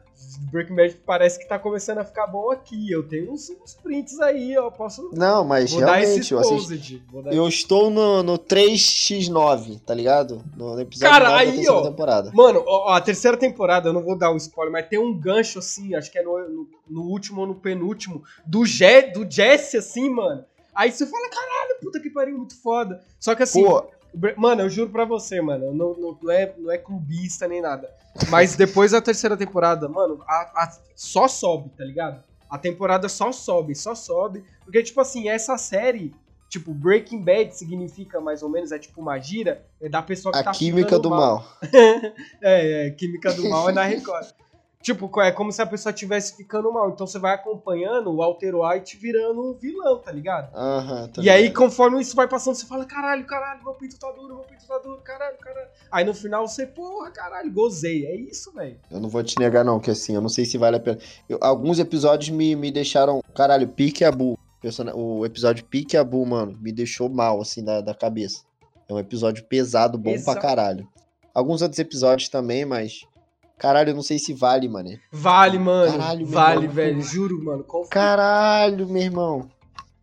Breaking 0.51 0.75
Bad 0.75 0.95
parece 1.05 1.39
que 1.39 1.47
tá 1.47 1.57
começando 1.57 1.99
a 1.99 2.05
ficar 2.05 2.27
bom 2.27 2.51
aqui. 2.51 2.91
Eu 2.91 3.07
tenho 3.07 3.31
uns, 3.31 3.49
uns 3.49 3.73
prints 3.73 4.19
aí, 4.19 4.57
ó, 4.57 4.69
posso. 4.69 5.09
Não, 5.13 5.43
mas 5.43 5.71
realmente, 5.71 6.31
eu, 6.33 6.39
assisti- 6.39 7.01
eu 7.31 7.47
estou 7.47 7.89
no, 7.89 8.21
no 8.23 8.37
3x9, 8.37 9.79
tá 9.85 9.93
ligado? 9.93 10.43
No 10.55 10.79
episódio 10.79 11.11
Cara, 11.13 11.29
9 11.31 11.35
da 11.35 11.39
aí, 11.49 11.55
terceira 11.55 11.79
ó. 11.79 11.83
temporada. 11.83 12.31
Mano, 12.33 12.63
ó, 12.65 12.93
a 12.93 13.01
terceira 13.01 13.37
temporada, 13.37 13.89
eu 13.89 13.93
não 13.93 14.01
vou 14.03 14.17
dar 14.17 14.31
o 14.31 14.37
spoiler, 14.37 14.71
mas 14.71 14.87
tem 14.87 14.99
um 14.99 15.17
gancho 15.17 15.59
assim, 15.59 15.95
acho 15.95 16.11
que 16.11 16.19
é 16.19 16.23
no, 16.23 16.37
no, 16.49 16.67
no 16.87 17.01
último 17.03 17.41
ou 17.41 17.47
no 17.47 17.55
penúltimo, 17.55 18.23
do, 18.45 18.65
Je, 18.65 19.01
do 19.11 19.29
Jesse, 19.29 19.77
assim, 19.77 20.09
mano. 20.09 20.43
Aí 20.73 20.91
você 20.91 21.05
fala, 21.05 21.27
caralho, 21.29 21.79
puta 21.81 21.99
que 21.99 22.09
pariu, 22.09 22.37
muito 22.37 22.55
foda. 22.61 23.01
Só 23.19 23.35
que 23.35 23.43
assim, 23.43 23.63
Pô, 23.63 23.85
mano, 24.37 24.61
eu 24.61 24.69
juro 24.69 24.89
pra 24.89 25.05
você, 25.05 25.41
mano, 25.41 25.73
não, 25.73 25.93
não, 25.93 26.17
não 26.21 26.31
é, 26.31 26.53
não 26.57 26.71
é 26.71 26.77
clubista 26.77 27.47
nem 27.47 27.61
nada. 27.61 27.89
Mas 28.29 28.55
depois 28.55 28.91
da 28.91 29.01
terceira 29.01 29.37
temporada, 29.37 29.87
mano, 29.87 30.21
a- 30.27 30.51
a- 30.63 30.79
só 30.95 31.27
sobe, 31.27 31.69
tá 31.77 31.83
ligado? 31.83 32.23
A 32.49 32.57
temporada 32.57 33.07
só 33.07 33.31
sobe, 33.31 33.75
só 33.75 33.93
sobe. 33.93 34.43
Porque, 34.65 34.81
tipo 34.81 34.99
assim, 34.99 35.29
essa 35.29 35.57
série, 35.57 36.13
tipo, 36.49 36.73
Breaking 36.73 37.23
Bad 37.23 37.55
significa 37.55 38.19
mais 38.19 38.41
ou 38.41 38.49
menos, 38.49 38.71
é 38.71 38.79
tipo 38.79 38.99
uma 38.99 39.19
gira, 39.19 39.63
é 39.79 39.87
da 39.87 40.01
pessoa 40.01 40.33
que 40.33 40.39
a 40.39 40.43
tá 40.43 40.51
química 40.51 40.97
do 40.97 41.09
mal. 41.11 41.19
mal. 41.37 41.45
É, 42.41 42.87
é, 42.87 42.89
Química 42.91 43.31
do 43.33 43.47
Mal 43.49 43.69
é 43.69 43.73
na 43.73 43.83
Record. 43.83 44.25
Tipo, 44.81 45.09
é 45.21 45.31
como 45.31 45.51
se 45.51 45.61
a 45.61 45.65
pessoa 45.65 45.91
estivesse 45.91 46.35
ficando 46.35 46.71
mal. 46.71 46.89
Então 46.89 47.05
você 47.05 47.19
vai 47.19 47.33
acompanhando 47.35 48.09
o 48.09 48.17
Walter 48.17 48.55
White 48.55 48.97
virando 48.97 49.49
um 49.51 49.53
vilão, 49.53 49.99
tá 49.99 50.11
ligado? 50.11 50.55
Aham, 50.55 51.07
tá 51.09 51.21
e 51.21 51.29
aí, 51.29 51.43
ligado. 51.43 51.57
conforme 51.57 52.01
isso 52.01 52.15
vai 52.15 52.27
passando, 52.27 52.55
você 52.55 52.65
fala, 52.65 52.85
caralho, 52.85 53.25
caralho, 53.25 53.63
meu 53.63 53.73
pinto 53.73 53.99
tá 53.99 54.11
duro, 54.11 54.35
meu 54.35 54.43
pinto 54.45 54.65
tá 54.65 54.77
duro, 54.77 55.01
caralho, 55.01 55.37
caralho. 55.37 55.67
Aí 55.91 56.05
no 56.05 56.13
final 56.13 56.47
você, 56.47 56.65
porra, 56.65 57.11
caralho, 57.11 57.51
gozei. 57.51 58.05
É 58.05 58.15
isso, 58.15 58.51
velho. 58.53 58.79
Eu 58.89 58.99
não 58.99 59.09
vou 59.09 59.23
te 59.23 59.37
negar, 59.37 59.65
não, 59.65 59.79
que 59.79 59.91
assim, 59.91 60.15
eu 60.15 60.21
não 60.21 60.29
sei 60.29 60.45
se 60.45 60.57
vale 60.57 60.77
a 60.77 60.79
pena. 60.79 60.97
Eu- 61.27 61.39
alguns 61.41 61.77
episódios 61.79 62.29
me, 62.29 62.55
me 62.55 62.71
deixaram. 62.71 63.21
Caralho, 63.35 63.67
Pique 63.67 64.03
Abu. 64.03 64.37
persona- 64.61 64.93
O 64.95 65.25
episódio 65.25 65.63
Pique 65.65 65.95
Abu, 65.97 66.25
mano, 66.25 66.57
me 66.61 66.71
deixou 66.71 67.09
mal, 67.09 67.41
assim, 67.41 67.63
da, 67.63 67.81
da 67.81 67.93
cabeça. 67.93 68.43
É 68.87 68.93
um 68.93 68.99
episódio 68.99 69.43
pesado, 69.45 69.97
bom 69.97 70.09
Exa- 70.11 70.31
pra 70.33 70.41
caralho. 70.41 70.87
Alguns 71.33 71.61
outros 71.61 71.79
episódios 71.79 72.27
também, 72.27 72.65
mas. 72.65 73.01
Caralho, 73.59 73.89
eu 73.89 73.95
não 73.95 74.01
sei 74.01 74.17
se 74.17 74.33
vale, 74.33 74.69
mano. 74.69 74.97
Vale, 75.11 75.59
mano. 75.59 75.91
Caralho, 75.91 76.19
meu 76.19 76.27
vale, 76.29 76.59
irmão. 76.61 76.73
velho. 76.73 77.01
Juro, 77.01 77.43
mano. 77.43 77.65
Caralho, 77.89 78.87
meu 78.87 79.01
irmão. 79.01 79.49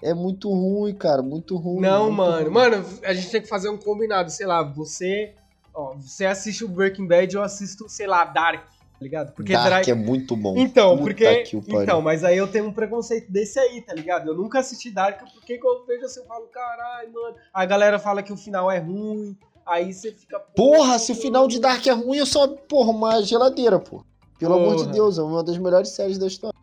É 0.02 0.12
muito 0.12 0.50
ruim, 0.50 0.94
cara. 0.94 1.22
Muito 1.22 1.56
ruim. 1.56 1.80
Não, 1.80 2.04
muito 2.04 2.16
mano. 2.16 2.42
ruim. 2.42 2.52
Mano, 2.52 2.86
a 3.02 3.14
gente 3.14 3.30
tem 3.30 3.40
que 3.40 3.48
fazer 3.48 3.70
um 3.70 3.78
combinado. 3.78 4.30
Sei 4.30 4.46
lá, 4.46 4.62
você. 4.62 5.32
Ó, 5.74 5.94
você 5.94 6.26
assiste 6.26 6.64
o 6.64 6.68
Breaking 6.68 7.06
Bad, 7.06 7.34
eu 7.34 7.42
assisto, 7.42 7.88
sei 7.88 8.06
lá, 8.06 8.24
Dark, 8.24 8.62
tá 8.64 8.98
ligado? 9.00 9.32
Porque 9.32 9.52
Dark 9.52 9.86
é 9.88 9.94
muito 9.94 10.36
bom. 10.36 10.56
Então, 10.56 10.90
Puta 10.96 11.02
porque. 11.02 11.44
Então, 11.66 12.00
mas 12.02 12.24
aí 12.24 12.36
eu 12.36 12.46
tenho 12.48 12.66
um 12.66 12.72
preconceito 12.72 13.30
desse 13.30 13.58
aí, 13.58 13.80
tá 13.80 13.94
ligado? 13.94 14.28
Eu 14.28 14.34
nunca 14.34 14.58
assisti 14.58 14.90
Dark, 14.90 15.20
porque 15.34 15.58
quando 15.58 15.80
eu 15.80 15.86
vejo 15.86 16.04
assim, 16.04 16.20
eu 16.20 16.26
falo, 16.26 16.46
caralho, 16.46 17.12
mano. 17.12 17.36
A 17.52 17.64
galera 17.64 17.98
fala 17.98 18.22
que 18.22 18.32
o 18.32 18.36
final 18.36 18.70
é 18.70 18.78
ruim. 18.78 19.36
Aí 19.66 19.92
você 19.92 20.12
fica. 20.12 20.38
Porra, 20.38 20.96
se 20.96 21.10
o 21.10 21.14
final 21.16 21.48
de 21.48 21.58
Dark 21.58 21.84
é 21.86 21.92
ruim, 21.92 22.18
eu 22.18 22.26
só, 22.26 22.46
porra, 22.46 22.90
uma 22.90 23.20
geladeira, 23.22 23.80
pô. 23.80 24.04
Pelo 24.38 24.54
amor 24.54 24.76
de 24.76 24.82
Porra. 24.82 24.92
Deus, 24.92 25.18
é 25.18 25.22
uma 25.22 25.42
das 25.42 25.58
melhores 25.58 25.88
séries 25.90 26.18
da 26.18 26.26
história. 26.28 26.54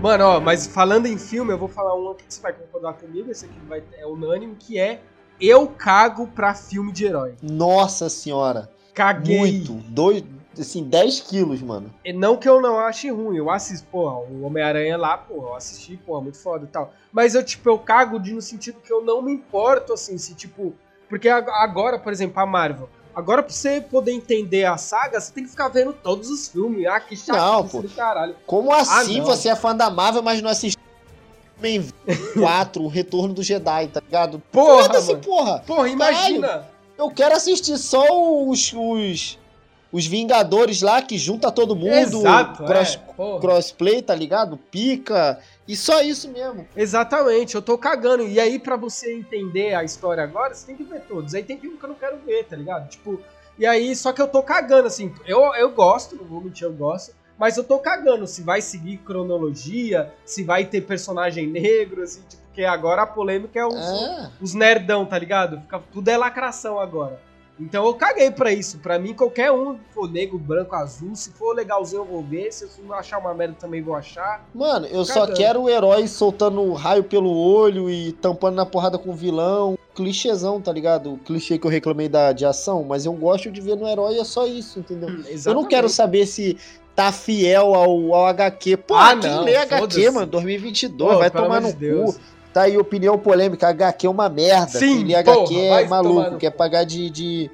Mano, 0.00 0.24
ó, 0.24 0.40
mas 0.40 0.66
falando 0.66 1.06
em 1.06 1.18
filme, 1.18 1.52
eu 1.52 1.58
vou 1.58 1.68
falar 1.68 1.94
um 1.94 2.14
que 2.14 2.24
você 2.26 2.40
vai 2.40 2.54
concordar 2.54 2.94
comigo, 2.94 3.30
esse 3.30 3.44
aqui 3.44 3.60
vai, 3.68 3.84
é 3.98 4.06
unânime, 4.06 4.56
que 4.58 4.78
é 4.78 5.02
Eu 5.38 5.68
cago 5.68 6.26
pra 6.26 6.54
filme 6.54 6.90
de 6.90 7.04
herói. 7.04 7.34
Nossa 7.42 8.08
senhora. 8.08 8.70
Caguei. 8.94 9.38
Muito. 9.38 9.74
Dois, 9.90 10.24
assim, 10.58 10.84
10 10.84 11.20
quilos, 11.20 11.60
mano. 11.62 11.92
E 12.04 12.12
não 12.12 12.36
que 12.36 12.48
eu 12.48 12.60
não 12.60 12.78
ache 12.78 13.10
ruim, 13.10 13.36
eu 13.36 13.50
assisto, 13.50 13.86
porra, 13.90 14.16
o 14.16 14.42
Homem-Aranha 14.44 14.96
lá, 14.96 15.16
porra, 15.18 15.48
eu 15.48 15.54
assisti, 15.54 15.96
porra, 15.96 16.20
muito 16.22 16.38
foda 16.38 16.64
e 16.64 16.68
tal. 16.68 16.92
Mas 17.12 17.34
eu, 17.34 17.44
tipo, 17.44 17.68
eu 17.68 17.78
cago 17.78 18.18
de, 18.18 18.32
no 18.32 18.42
sentido 18.42 18.80
que 18.80 18.92
eu 18.92 19.02
não 19.04 19.22
me 19.22 19.32
importo, 19.32 19.92
assim, 19.92 20.16
se, 20.18 20.34
tipo. 20.34 20.74
Porque 21.08 21.28
ag- 21.28 21.50
agora, 21.50 21.98
por 21.98 22.12
exemplo, 22.12 22.40
a 22.40 22.46
Marvel. 22.46 22.88
Agora, 23.14 23.42
pra 23.42 23.52
você 23.52 23.80
poder 23.80 24.12
entender 24.12 24.64
a 24.64 24.76
saga, 24.76 25.20
você 25.20 25.32
tem 25.32 25.42
que 25.44 25.50
ficar 25.50 25.68
vendo 25.68 25.92
todos 25.92 26.30
os 26.30 26.46
filmes. 26.48 26.86
Ah, 26.86 27.00
que 27.00 27.16
chato 27.16 27.36
Não, 27.36 27.66
pô. 27.66 27.82
do 27.82 27.88
caralho. 27.88 28.36
Como 28.46 28.72
assim 28.72 29.18
não. 29.18 29.26
você 29.26 29.48
é 29.48 29.56
fã 29.56 29.74
da 29.74 29.90
Marvel, 29.90 30.22
mas 30.22 30.40
não 30.40 30.48
assistiu 30.48 30.80
X-Men 31.56 31.88
4, 32.38 32.82
o 32.82 32.86
Retorno 32.88 33.34
do 33.34 33.42
Jedi, 33.42 33.88
tá 33.88 34.00
ligado? 34.00 34.40
Porra, 34.52 34.88
mano. 35.00 35.18
porra. 35.18 35.58
Porra, 35.66 35.88
imagina. 35.88 36.66
Eu 36.96 37.10
quero 37.10 37.34
assistir 37.34 37.76
só 37.78 38.04
os, 38.46 38.72
os, 38.72 39.38
os 39.92 40.06
Vingadores 40.06 40.82
lá, 40.82 41.02
que 41.02 41.18
junta 41.18 41.50
todo 41.50 41.74
mundo. 41.74 41.92
Exato, 41.92 42.64
cross, 42.64 42.98
é, 43.18 43.40
crossplay, 43.40 44.02
tá 44.02 44.14
ligado? 44.14 44.56
Pica. 44.56 45.38
E 45.66 45.76
só 45.76 46.00
isso 46.02 46.28
mesmo. 46.30 46.66
Exatamente, 46.76 47.54
eu 47.54 47.62
tô 47.62 47.76
cagando. 47.78 48.22
E 48.22 48.38
aí, 48.38 48.58
pra 48.58 48.76
você 48.76 49.12
entender 49.14 49.74
a 49.74 49.82
história 49.84 50.22
agora, 50.22 50.54
você 50.54 50.66
tem 50.66 50.76
que 50.76 50.84
ver 50.84 51.00
todos. 51.02 51.34
Aí 51.34 51.42
tem 51.42 51.58
filme 51.58 51.76
que 51.76 51.84
eu 51.84 51.88
não 51.88 51.96
quero 51.96 52.18
ver, 52.18 52.44
tá 52.44 52.56
ligado? 52.56 52.88
Tipo, 52.88 53.20
e 53.58 53.66
aí, 53.66 53.94
só 53.94 54.12
que 54.12 54.22
eu 54.22 54.28
tô 54.28 54.42
cagando, 54.42 54.86
assim. 54.86 55.12
Eu, 55.26 55.54
eu 55.54 55.70
gosto, 55.70 56.16
não 56.16 56.24
vou 56.24 56.40
mentir, 56.40 56.64
eu 56.66 56.72
gosto. 56.72 57.14
Mas 57.38 57.56
eu 57.56 57.64
tô 57.64 57.78
cagando 57.78 58.26
se 58.26 58.42
vai 58.42 58.60
seguir 58.60 58.98
cronologia, 58.98 60.12
se 60.24 60.44
vai 60.44 60.64
ter 60.66 60.82
personagem 60.82 61.46
negro, 61.46 62.02
assim, 62.02 62.20
tipo, 62.28 62.40
porque 62.50 62.64
agora 62.64 63.02
a 63.02 63.06
polêmica 63.06 63.58
é 63.58 63.64
os, 63.64 63.74
É. 63.76 64.30
os 64.40 64.54
nerdão, 64.54 65.06
tá 65.06 65.18
ligado? 65.18 65.60
Fica, 65.60 65.80
tudo 65.92 66.08
é 66.08 66.16
lacração 66.16 66.78
agora. 66.78 67.18
Então 67.60 67.84
eu 67.84 67.94
caguei 67.94 68.30
pra 68.30 68.52
isso. 68.52 68.78
Pra 68.78 68.98
mim, 68.98 69.12
qualquer 69.14 69.52
um, 69.52 69.76
for 69.90 70.10
negro, 70.10 70.38
branco, 70.38 70.74
azul, 70.74 71.14
se 71.14 71.30
for 71.32 71.54
legalzinho 71.54 72.00
eu 72.02 72.06
vou 72.06 72.22
ver. 72.22 72.50
Se 72.52 72.64
eu 72.64 72.70
não 72.86 72.94
achar 72.94 73.18
uma 73.18 73.34
merda 73.34 73.54
também 73.58 73.82
vou 73.82 73.94
achar. 73.94 74.44
Mano, 74.54 74.86
eu 74.86 75.04
só 75.04 75.26
quero 75.26 75.62
o 75.62 75.68
herói 75.68 76.08
soltando 76.08 76.72
raio 76.72 77.04
pelo 77.04 77.30
olho 77.36 77.90
e 77.90 78.12
tampando 78.12 78.54
na 78.54 78.64
porrada 78.64 78.98
com 78.98 79.10
o 79.10 79.14
vilão. 79.14 79.76
Clichêzão, 79.94 80.60
tá 80.60 80.72
ligado? 80.72 81.14
O 81.14 81.18
clichê 81.18 81.58
que 81.58 81.66
eu 81.66 81.70
reclamei 81.70 82.08
da, 82.08 82.32
de 82.32 82.46
ação, 82.46 82.84
mas 82.84 83.04
eu 83.04 83.12
gosto 83.12 83.50
de 83.50 83.60
ver 83.60 83.76
no 83.76 83.86
herói, 83.86 84.18
é 84.18 84.24
só 84.24 84.46
isso, 84.46 84.78
entendeu? 84.78 85.08
Eu 85.44 85.54
não 85.54 85.64
quero 85.66 85.88
saber 85.88 86.26
se 86.26 86.56
tá 86.94 87.12
fiel 87.12 87.74
ao, 87.74 88.14
ao 88.14 88.26
HQ. 88.28 88.76
Pô, 88.78 88.94
Ah, 88.94 89.16
quem 89.16 89.30
não, 89.30 89.42
lê 89.44 89.56
HQ, 89.56 90.10
mano? 90.10 90.26
2022, 90.26 91.12
Pô, 91.12 91.18
vai 91.18 91.30
tomar 91.30 91.60
no 91.60 91.68
de 91.68 91.74
Deus. 91.74 92.14
cu. 92.16 92.20
Tá 92.52 92.62
aí 92.62 92.76
opinião 92.76 93.16
polêmica, 93.18 93.68
HQ 93.68 94.06
é 94.06 94.10
uma 94.10 94.28
merda. 94.28 94.78
Sim, 94.78 95.04
lê 95.04 95.22
porra, 95.22 95.36
HQ 95.44 95.56
é 95.56 95.84
maluco, 95.86 96.36
quer 96.36 96.50
cu. 96.50 96.56
pagar 96.58 96.84
de, 96.84 97.08
de... 97.10 97.50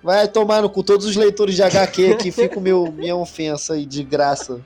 Vai 0.00 0.28
tomar 0.28 0.62
no 0.62 0.70
cu 0.70 0.84
todos 0.84 1.06
os 1.06 1.16
leitores 1.16 1.56
de 1.56 1.62
HQ 1.62 2.14
que 2.16 2.30
fica 2.30 2.60
meu, 2.60 2.90
minha 2.92 3.16
ofensa 3.16 3.74
aí 3.74 3.84
de 3.84 4.04
graça. 4.04 4.60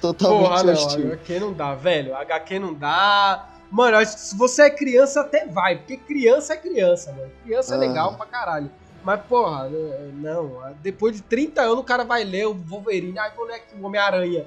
Totalmente 0.00 0.48
Porra, 0.48 0.62
não, 0.62 0.72
hostil. 0.72 1.06
HQ 1.12 1.40
não 1.40 1.52
dá, 1.52 1.74
velho. 1.74 2.14
HQ 2.16 2.58
não 2.58 2.72
dá. 2.72 3.48
Mano, 3.70 4.02
se 4.06 4.34
você 4.34 4.62
é 4.62 4.70
criança, 4.70 5.20
até 5.20 5.46
vai. 5.46 5.76
Porque 5.76 5.98
criança 5.98 6.54
é 6.54 6.56
criança, 6.56 7.12
mano. 7.12 7.30
Criança 7.44 7.74
é 7.74 7.76
Ah. 7.76 7.80
legal 7.80 8.14
pra 8.14 8.24
caralho. 8.24 8.70
Mas, 9.04 9.20
porra, 9.28 9.68
não. 10.14 10.52
Depois 10.82 11.14
de 11.16 11.22
30 11.22 11.60
anos, 11.62 11.78
o 11.80 11.84
cara 11.84 12.02
vai 12.04 12.24
ler 12.24 12.46
o 12.46 12.54
Wolverine. 12.54 13.18
Aí 13.18 13.30
vou 13.36 13.44
ler 13.44 13.56
aqui 13.56 13.74
o 13.78 13.84
Homem-Aranha. 13.86 14.46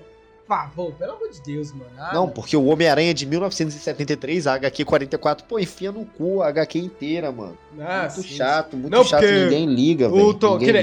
Pô, 0.75 0.91
pelo 0.91 1.13
amor 1.13 1.29
de 1.29 1.41
Deus, 1.41 1.71
mano. 1.71 1.91
Ah, 1.97 2.11
Não, 2.13 2.29
porque 2.29 2.55
o 2.57 2.65
Homem-Aranha 2.65 3.13
de 3.13 3.25
1973, 3.25 4.47
a 4.47 4.53
HQ 4.55 4.85
44, 4.85 5.45
pô, 5.45 5.59
enfia 5.59 5.91
no 5.91 6.05
cu 6.05 6.41
a 6.41 6.47
HQ 6.47 6.79
inteira, 6.79 7.31
mano. 7.31 7.57
ah, 7.79 8.01
muito 8.01 8.21
sim. 8.21 8.35
chato, 8.35 8.75
muito 8.75 8.91
Não, 8.91 9.03
chato, 9.03 9.23
ninguém 9.23 9.65
liga, 9.65 10.09
velho. 10.09 10.21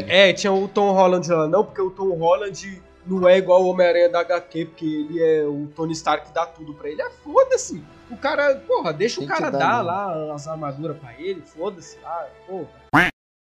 É, 0.08 0.32
tinha 0.32 0.52
o 0.52 0.66
Tom 0.68 0.92
Holland 0.92 1.28
lá, 1.30 1.46
não, 1.46 1.64
porque 1.64 1.82
o 1.82 1.90
Tom 1.90 2.10
Holland 2.16 2.82
não 3.06 3.28
é 3.28 3.38
igual 3.38 3.62
o 3.62 3.68
Homem-Aranha 3.68 4.08
da 4.08 4.20
HQ, 4.20 4.66
porque 4.66 4.84
ele 4.84 5.22
é 5.22 5.44
o 5.44 5.68
Tony 5.74 5.92
Stark 5.92 6.26
que 6.26 6.34
dá 6.34 6.46
tudo 6.46 6.74
pra 6.74 6.88
ele. 6.88 7.00
É 7.00 7.10
foda-se. 7.10 7.82
O 8.10 8.16
cara, 8.16 8.54
porra, 8.66 8.92
deixa 8.92 9.20
Tem 9.20 9.26
o 9.26 9.28
cara 9.30 9.50
dar 9.50 9.58
dar 9.58 9.82
lá 9.82 10.34
as 10.34 10.46
armaduras 10.48 10.96
pra 10.98 11.12
ele, 11.18 11.42
foda-se 11.42 11.98
lá, 12.02 12.26
porra. 12.46 12.68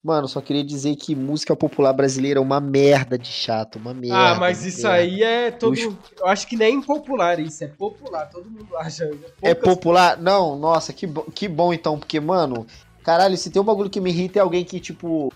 Mano, 0.03 0.27
só 0.27 0.41
queria 0.41 0.63
dizer 0.63 0.95
que 0.95 1.15
música 1.15 1.55
popular 1.55 1.93
brasileira 1.93 2.39
é 2.39 2.41
uma 2.41 2.59
merda 2.59 3.19
de 3.19 3.27
chato, 3.27 3.75
uma 3.75 3.93
merda. 3.93 4.31
ah, 4.31 4.35
mas 4.35 4.65
isso 4.65 4.81
merda. 4.87 4.93
aí 4.97 5.21
é 5.21 5.51
todo. 5.51 5.73
Os- 5.73 5.79
Eu 6.19 6.25
acho 6.27 6.47
que 6.47 6.55
nem 6.57 6.75
impopular 6.77 7.39
isso, 7.39 7.63
é 7.63 7.67
popular, 7.67 8.25
todo 8.27 8.49
mundo 8.49 8.75
acha. 8.77 9.05
É 9.43 9.53
Poucas- 9.53 9.75
popular? 9.75 10.17
Não, 10.19 10.57
nossa, 10.57 10.91
que, 10.91 11.05
bo- 11.05 11.29
que 11.31 11.47
bom 11.47 11.71
então, 11.71 11.99
porque, 11.99 12.19
mano, 12.19 12.65
caralho, 13.03 13.37
se 13.37 13.51
tem 13.51 13.61
um 13.61 13.65
bagulho 13.65 13.91
que 13.91 14.01
me 14.01 14.09
irrita 14.09 14.39
é 14.39 14.41
alguém 14.41 14.65
que, 14.65 14.79
tipo. 14.79 15.31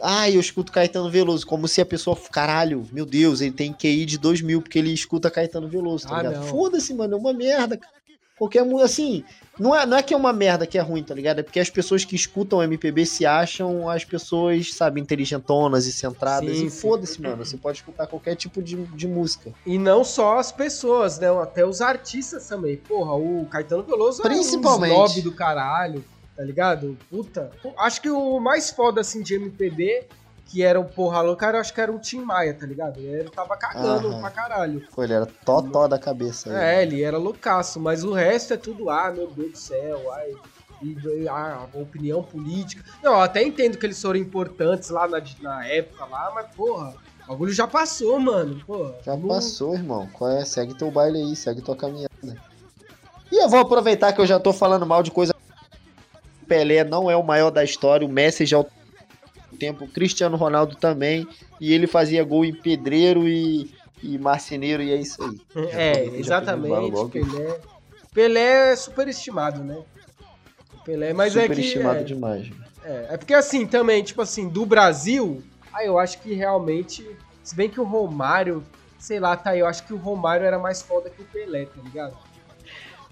Ah, 0.00 0.28
eu 0.30 0.40
escuto 0.40 0.72
Caetano 0.72 1.10
Veloso, 1.10 1.46
como 1.46 1.68
se 1.68 1.80
a 1.80 1.86
pessoa. 1.86 2.16
Caralho, 2.30 2.86
meu 2.92 3.04
Deus, 3.04 3.40
ele 3.42 3.52
tem 3.52 3.72
QI 3.74 4.04
de 4.06 4.16
2 4.18 4.40
mil 4.40 4.60
porque 4.62 4.78
ele 4.78 4.92
escuta 4.92 5.30
Caetano 5.30 5.68
Veloso, 5.68 6.06
tá 6.08 6.16
Ah, 6.18 6.22
ligado? 6.22 6.44
Foda-se, 6.46 6.94
mano, 6.94 7.14
é 7.14 7.18
uma 7.18 7.32
merda. 7.34 7.76
cara. 7.76 7.92
Qualquer 8.38 8.62
música, 8.64 8.84
assim, 8.84 9.24
não 9.58 9.74
é, 9.74 9.86
não 9.86 9.96
é 9.96 10.02
que 10.02 10.12
é 10.12 10.16
uma 10.16 10.32
merda 10.32 10.66
que 10.66 10.76
é 10.76 10.80
ruim, 10.80 11.02
tá 11.02 11.14
ligado? 11.14 11.38
É 11.38 11.42
porque 11.42 11.58
as 11.58 11.70
pessoas 11.70 12.04
que 12.04 12.14
escutam 12.14 12.62
MPB 12.62 13.06
se 13.06 13.24
acham 13.24 13.88
as 13.88 14.04
pessoas, 14.04 14.74
sabe, 14.74 15.00
inteligentonas 15.00 15.86
e 15.86 15.92
centradas. 15.92 16.56
Sim, 16.56 16.66
e 16.66 16.70
foda-se, 16.70 17.20
mano, 17.20 17.44
você 17.44 17.56
pode 17.56 17.78
escutar 17.78 18.06
qualquer 18.06 18.34
tipo 18.36 18.62
de, 18.62 18.76
de 18.76 19.08
música. 19.08 19.52
E 19.64 19.78
não 19.78 20.04
só 20.04 20.38
as 20.38 20.52
pessoas, 20.52 21.18
né? 21.18 21.28
Até 21.40 21.64
os 21.64 21.80
artistas 21.80 22.46
também. 22.46 22.76
Porra, 22.76 23.14
o 23.14 23.46
Caetano 23.46 23.82
Veloso 23.82 24.22
Principalmente. 24.22 24.92
é 24.92 24.98
um 24.98 25.04
snob 25.06 25.22
do 25.22 25.32
caralho, 25.32 26.04
tá 26.36 26.42
ligado? 26.42 26.96
Puta. 27.10 27.50
Acho 27.78 28.00
que 28.02 28.10
o 28.10 28.38
mais 28.38 28.70
foda, 28.70 29.00
assim, 29.00 29.22
de 29.22 29.34
MPB, 29.34 30.04
que 30.46 30.62
era 30.62 30.78
o 30.78 30.84
porra 30.84 31.20
louca, 31.20 31.46
eu 31.50 31.60
acho 31.60 31.74
que 31.74 31.80
era 31.80 31.92
o 31.92 31.98
Tim 31.98 32.20
Maia, 32.20 32.54
tá 32.54 32.64
ligado? 32.66 32.98
Ele 33.00 33.28
tava 33.30 33.56
cagando 33.56 34.08
Aham. 34.08 34.20
pra 34.20 34.30
caralho. 34.30 34.82
Pô, 34.94 35.02
ele 35.02 35.12
era 35.12 35.26
totó 35.26 35.88
da 35.88 35.98
cabeça. 35.98 36.50
aí. 36.50 36.56
É, 36.56 36.82
ele 36.82 37.02
era 37.02 37.18
loucaço, 37.18 37.80
mas 37.80 38.04
o 38.04 38.12
resto 38.12 38.54
é 38.54 38.56
tudo, 38.56 38.88
ah, 38.88 39.10
meu 39.10 39.26
Deus 39.30 39.50
do 39.52 39.58
céu, 39.58 40.10
ai. 40.12 40.30
E, 40.82 41.22
e, 41.22 41.28
ah, 41.28 41.66
opinião 41.74 42.22
política. 42.22 42.84
Não, 43.02 43.12
eu 43.12 43.20
até 43.20 43.42
entendo 43.42 43.76
que 43.78 43.86
eles 43.86 44.00
foram 44.00 44.20
importantes 44.20 44.90
lá 44.90 45.08
na, 45.08 45.20
na 45.40 45.66
época 45.66 46.04
lá, 46.04 46.30
mas 46.34 46.54
porra, 46.54 46.94
o 47.24 47.28
bagulho 47.32 47.52
já 47.52 47.66
passou, 47.66 48.20
mano. 48.20 48.62
Porra, 48.66 48.94
Já 49.04 49.16
não- 49.16 49.26
passou, 49.28 49.74
irmão. 49.74 50.06
Qual 50.12 50.30
é? 50.30 50.44
Segue 50.44 50.74
teu 50.74 50.90
baile 50.90 51.18
aí, 51.18 51.34
segue 51.34 51.62
tua 51.62 51.74
caminhada. 51.74 52.08
E 53.32 53.42
eu 53.42 53.48
vou 53.48 53.58
aproveitar 53.58 54.12
que 54.12 54.20
eu 54.20 54.26
já 54.26 54.38
tô 54.38 54.52
falando 54.52 54.86
mal 54.86 55.02
de 55.02 55.10
coisa. 55.10 55.34
Pelé 56.46 56.84
não 56.84 57.10
é 57.10 57.16
o 57.16 57.24
maior 57.24 57.50
da 57.50 57.64
história, 57.64 58.06
o 58.06 58.10
Messi 58.10 58.46
já 58.46 58.58
é 58.58 58.60
o 58.60 58.66
tempo, 59.56 59.84
o 59.84 59.88
Cristiano 59.88 60.36
Ronaldo 60.36 60.76
também. 60.76 61.26
E 61.60 61.72
ele 61.72 61.86
fazia 61.86 62.22
gol 62.22 62.44
em 62.44 62.54
pedreiro 62.54 63.26
e, 63.26 63.70
e 64.02 64.18
marceneiro, 64.18 64.82
e 64.82 64.92
é 64.92 64.96
isso 64.96 65.22
aí. 65.22 65.40
É, 65.72 66.04
Já 66.04 66.16
exatamente. 66.16 67.08
Pelé. 67.10 67.60
Pelé 68.14 68.72
é 68.72 68.76
superestimado, 68.76 69.64
né? 69.64 69.78
Pelé, 70.84 71.12
mas 71.12 71.36
é 71.36 71.48
que. 71.48 71.54
Superestimado 71.54 71.98
É, 72.00 72.02
demais. 72.04 72.50
é, 72.84 73.06
é 73.10 73.16
porque 73.16 73.34
assim, 73.34 73.66
também, 73.66 74.02
tipo 74.02 74.22
assim, 74.22 74.48
do 74.48 74.64
Brasil, 74.64 75.42
aí 75.72 75.86
eu 75.86 75.98
acho 75.98 76.18
que 76.20 76.32
realmente. 76.34 77.04
Se 77.42 77.54
bem 77.54 77.68
que 77.68 77.80
o 77.80 77.84
Romário, 77.84 78.62
sei 78.98 79.20
lá, 79.20 79.36
tá 79.36 79.50
aí, 79.50 79.60
eu 79.60 79.66
acho 79.66 79.84
que 79.86 79.92
o 79.92 79.96
Romário 79.96 80.44
era 80.44 80.58
mais 80.58 80.82
foda 80.82 81.08
que 81.10 81.22
o 81.22 81.24
Pelé, 81.26 81.66
tá 81.66 81.80
ligado? 81.82 82.16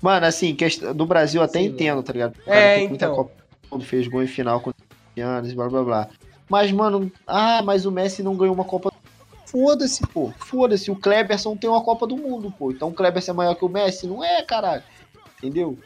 Mano, 0.03 0.27
assim, 0.27 0.57
do 0.95 1.07
Brasil 1.07 1.41
até 1.43 1.61
lá. 1.61 1.65
entendo, 1.65 2.03
tá 2.03 2.13
ligado? 2.13 2.37
O 2.47 2.53
É, 2.53 2.75
tem 2.77 2.89
muita 2.89 3.05
então. 3.07 3.17
Copa 3.17 3.33
do 3.63 3.69
Mundo, 3.71 3.85
fez 3.87 4.07
gol 4.09 4.23
em 4.23 4.27
final 4.27 4.61
com 4.61 4.73
anos 5.19 5.53
e 5.53 5.55
blá 5.55 5.69
blá 5.69 5.83
blá. 5.85 6.09
Mas, 6.49 6.71
mano, 6.73 7.11
ah, 7.27 7.63
mas 7.63 7.87
o 7.87 7.91
Messi 7.91 8.23
não 8.23 8.37
ganhou 8.37 8.55
uma 8.55 8.65
Copa 8.65 8.93
Foda-se, 9.47 10.05
pô. 10.09 10.33
Foda-se. 10.37 10.91
O 10.91 10.97
Kleberson 10.97 11.57
tem 11.57 11.71
uma 11.71 11.81
Copa 11.83 12.09
do 12.09 12.17
Mundo, 12.17 12.53
pô. 12.59 12.73
Então 12.73 12.89
o 12.89 12.93
Kleberson 12.93 13.31
é 13.31 13.35
maior 13.35 13.55
que 13.55 13.65
o 13.65 13.69
Messi? 13.69 14.05
Não 14.05 14.23
é, 14.25 14.43
caralho. 14.43 14.83
Entendeu? 15.39 15.79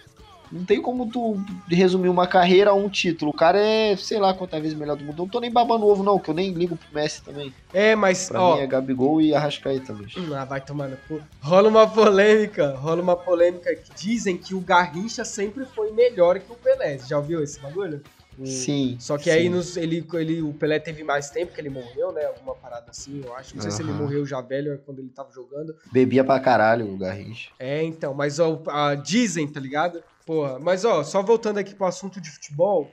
Não 0.50 0.64
tem 0.64 0.80
como 0.80 1.06
tu 1.10 1.38
resumir 1.68 2.08
uma 2.08 2.26
carreira 2.26 2.70
a 2.70 2.74
um 2.74 2.88
título. 2.88 3.30
O 3.30 3.34
cara 3.36 3.58
é, 3.60 3.94
sei 3.96 4.18
lá 4.18 4.32
quantas 4.32 4.62
vezes 4.62 4.78
melhor 4.78 4.96
do 4.96 5.04
mundo. 5.04 5.18
Eu 5.18 5.24
não 5.24 5.28
tô 5.28 5.40
nem 5.40 5.50
babando 5.52 5.86
ovo, 5.86 6.02
não, 6.02 6.18
que 6.18 6.30
eu 6.30 6.34
nem 6.34 6.50
ligo 6.52 6.74
pro 6.78 6.94
Messi 6.94 7.22
também. 7.22 7.52
É, 7.74 7.94
mas, 7.94 8.28
Pra 8.30 8.40
ó. 8.40 8.54
mim 8.56 8.62
é 8.62 8.66
Gabigol 8.66 9.20
e 9.20 9.34
Arrascaeta, 9.34 9.92
bicho. 9.92 10.18
Ah, 10.34 10.46
vai 10.46 10.62
tomar 10.62 10.88
no 10.88 10.96
cu. 11.06 11.20
Rola 11.42 11.68
uma 11.68 11.86
polêmica, 11.86 12.74
rola 12.74 13.02
uma 13.02 13.16
polêmica 13.16 13.74
que 13.76 13.90
dizem 13.94 14.38
que 14.38 14.54
o 14.54 14.60
Garrincha 14.60 15.22
sempre 15.22 15.66
foi 15.66 15.92
melhor 15.92 16.38
que 16.38 16.50
o 16.50 16.56
Pelé. 16.56 16.96
Já 17.06 17.18
ouviu 17.18 17.42
esse 17.42 17.60
bagulho? 17.60 18.02
Sim. 18.46 18.96
Só 19.00 19.18
que 19.18 19.30
aí 19.30 19.44
sim. 19.44 19.48
nos, 19.50 19.76
ele, 19.76 20.06
ele, 20.14 20.42
o 20.42 20.52
Pelé 20.52 20.78
teve 20.78 21.02
mais 21.02 21.30
tempo 21.30 21.52
que 21.52 21.60
ele 21.60 21.70
morreu, 21.70 22.12
né? 22.12 22.24
Alguma 22.26 22.54
parada 22.54 22.90
assim, 22.90 23.22
eu 23.24 23.34
acho. 23.34 23.54
Não 23.56 23.62
sei 23.62 23.70
se 23.70 23.82
ele 23.82 23.92
morreu 23.92 24.24
já 24.26 24.40
velho 24.40 24.72
ou 24.72 24.78
quando 24.78 25.00
ele 25.00 25.08
tava 25.10 25.30
jogando. 25.32 25.74
Bebia 25.92 26.22
pra 26.24 26.38
caralho 26.38 26.92
o 26.92 26.96
Garrincha. 26.96 27.50
É, 27.58 27.82
então, 27.82 28.14
mas 28.14 28.38
ó, 28.38 28.62
a- 28.68 28.94
dizem, 28.94 29.46
tá 29.48 29.58
ligado? 29.60 30.02
Porra, 30.26 30.58
mas 30.58 30.84
ó, 30.84 31.02
só 31.02 31.22
voltando 31.22 31.58
aqui 31.58 31.74
pro 31.74 31.86
assunto 31.86 32.20
de 32.20 32.30
futebol, 32.30 32.90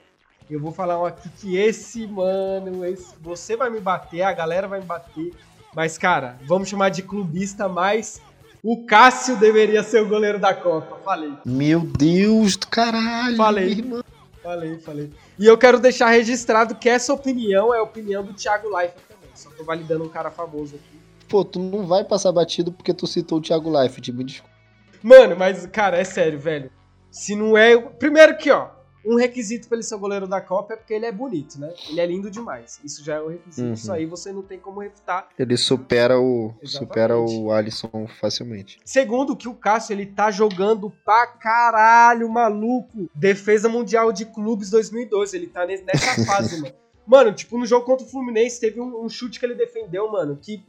eu 0.48 0.60
vou 0.60 0.72
falar 0.72 1.00
um 1.00 1.04
aqui 1.04 1.28
que 1.30 1.56
esse, 1.56 2.06
mano, 2.06 2.84
esse, 2.84 3.14
você 3.20 3.56
vai 3.56 3.68
me 3.68 3.80
bater, 3.80 4.22
a 4.22 4.32
galera 4.32 4.66
vai 4.66 4.80
me 4.80 4.86
bater, 4.86 5.32
mas 5.74 5.98
cara, 5.98 6.38
vamos 6.44 6.68
chamar 6.68 6.88
de 6.88 7.02
clubista, 7.02 7.68
mas 7.68 8.22
o 8.62 8.86
Cássio 8.86 9.36
deveria 9.36 9.82
ser 9.82 10.02
o 10.02 10.08
goleiro 10.08 10.38
da 10.38 10.54
Copa, 10.54 10.96
falei, 11.04 11.32
Meu 11.44 11.80
Deus 11.80 12.56
do 12.56 12.66
caralho. 12.68 13.36
Falei. 13.36 13.70
irmão. 13.70 14.05
Falei, 14.46 14.78
falei. 14.78 15.10
E 15.36 15.44
eu 15.44 15.58
quero 15.58 15.80
deixar 15.80 16.08
registrado 16.10 16.76
que 16.76 16.88
essa 16.88 17.12
opinião 17.12 17.74
é 17.74 17.78
a 17.78 17.82
opinião 17.82 18.22
do 18.22 18.32
Thiago 18.32 18.68
Leifert 18.68 19.02
também, 19.08 19.30
só 19.34 19.50
tô 19.50 19.64
validando 19.64 20.04
um 20.04 20.08
cara 20.08 20.30
famoso 20.30 20.76
aqui. 20.76 21.00
Pô, 21.28 21.44
tu 21.44 21.58
não 21.58 21.84
vai 21.84 22.04
passar 22.04 22.30
batido 22.30 22.70
porque 22.70 22.94
tu 22.94 23.08
citou 23.08 23.38
o 23.38 23.42
Thiago 23.42 23.68
Leifert, 23.68 24.08
me 24.12 24.22
desculpa. 24.22 24.54
Mano, 25.02 25.36
mas, 25.36 25.66
cara, 25.66 25.98
é 25.98 26.04
sério, 26.04 26.38
velho. 26.38 26.70
Se 27.10 27.34
não 27.34 27.56
é. 27.56 27.76
Primeiro 27.76 28.36
que, 28.36 28.50
ó, 28.50 28.68
um 29.06 29.16
requisito 29.16 29.68
pra 29.68 29.76
ele 29.76 29.82
ser 29.84 29.94
o 29.94 29.98
goleiro 29.98 30.26
da 30.26 30.40
Copa 30.40 30.74
é 30.74 30.76
porque 30.76 30.92
ele 30.94 31.06
é 31.06 31.12
bonito, 31.12 31.60
né? 31.60 31.72
Ele 31.88 32.00
é 32.00 32.06
lindo 32.06 32.30
demais. 32.30 32.80
Isso 32.84 33.04
já 33.04 33.16
é 33.16 33.22
um 33.22 33.28
requisito. 33.28 33.66
Uhum. 33.68 33.72
Isso 33.74 33.92
aí 33.92 34.04
você 34.06 34.32
não 34.32 34.42
tem 34.42 34.58
como 34.58 34.80
refutar. 34.80 35.28
Ele 35.38 35.56
supera 35.56 36.18
o 36.18 36.52
Exatamente. 36.62 36.70
supera 36.72 37.18
o 37.18 37.52
Alisson 37.52 38.06
facilmente. 38.20 38.78
Segundo, 38.84 39.36
que 39.36 39.48
o 39.48 39.54
Cássio, 39.54 39.92
ele 39.94 40.06
tá 40.06 40.30
jogando 40.30 40.90
pra 41.04 41.26
caralho, 41.26 42.28
maluco. 42.28 43.08
Defesa 43.14 43.68
Mundial 43.68 44.12
de 44.12 44.24
Clubes 44.26 44.70
2012. 44.70 45.36
Ele 45.36 45.46
tá 45.46 45.64
nes- 45.66 45.82
nessa 45.84 46.24
fase, 46.26 46.60
mano. 46.60 46.74
Mano, 47.06 47.32
tipo, 47.32 47.56
no 47.56 47.64
jogo 47.64 47.86
contra 47.86 48.04
o 48.04 48.08
Fluminense, 48.10 48.60
teve 48.60 48.80
um, 48.80 49.04
um 49.04 49.08
chute 49.08 49.38
que 49.38 49.46
ele 49.46 49.54
defendeu, 49.54 50.10
mano, 50.10 50.36
que. 50.40 50.64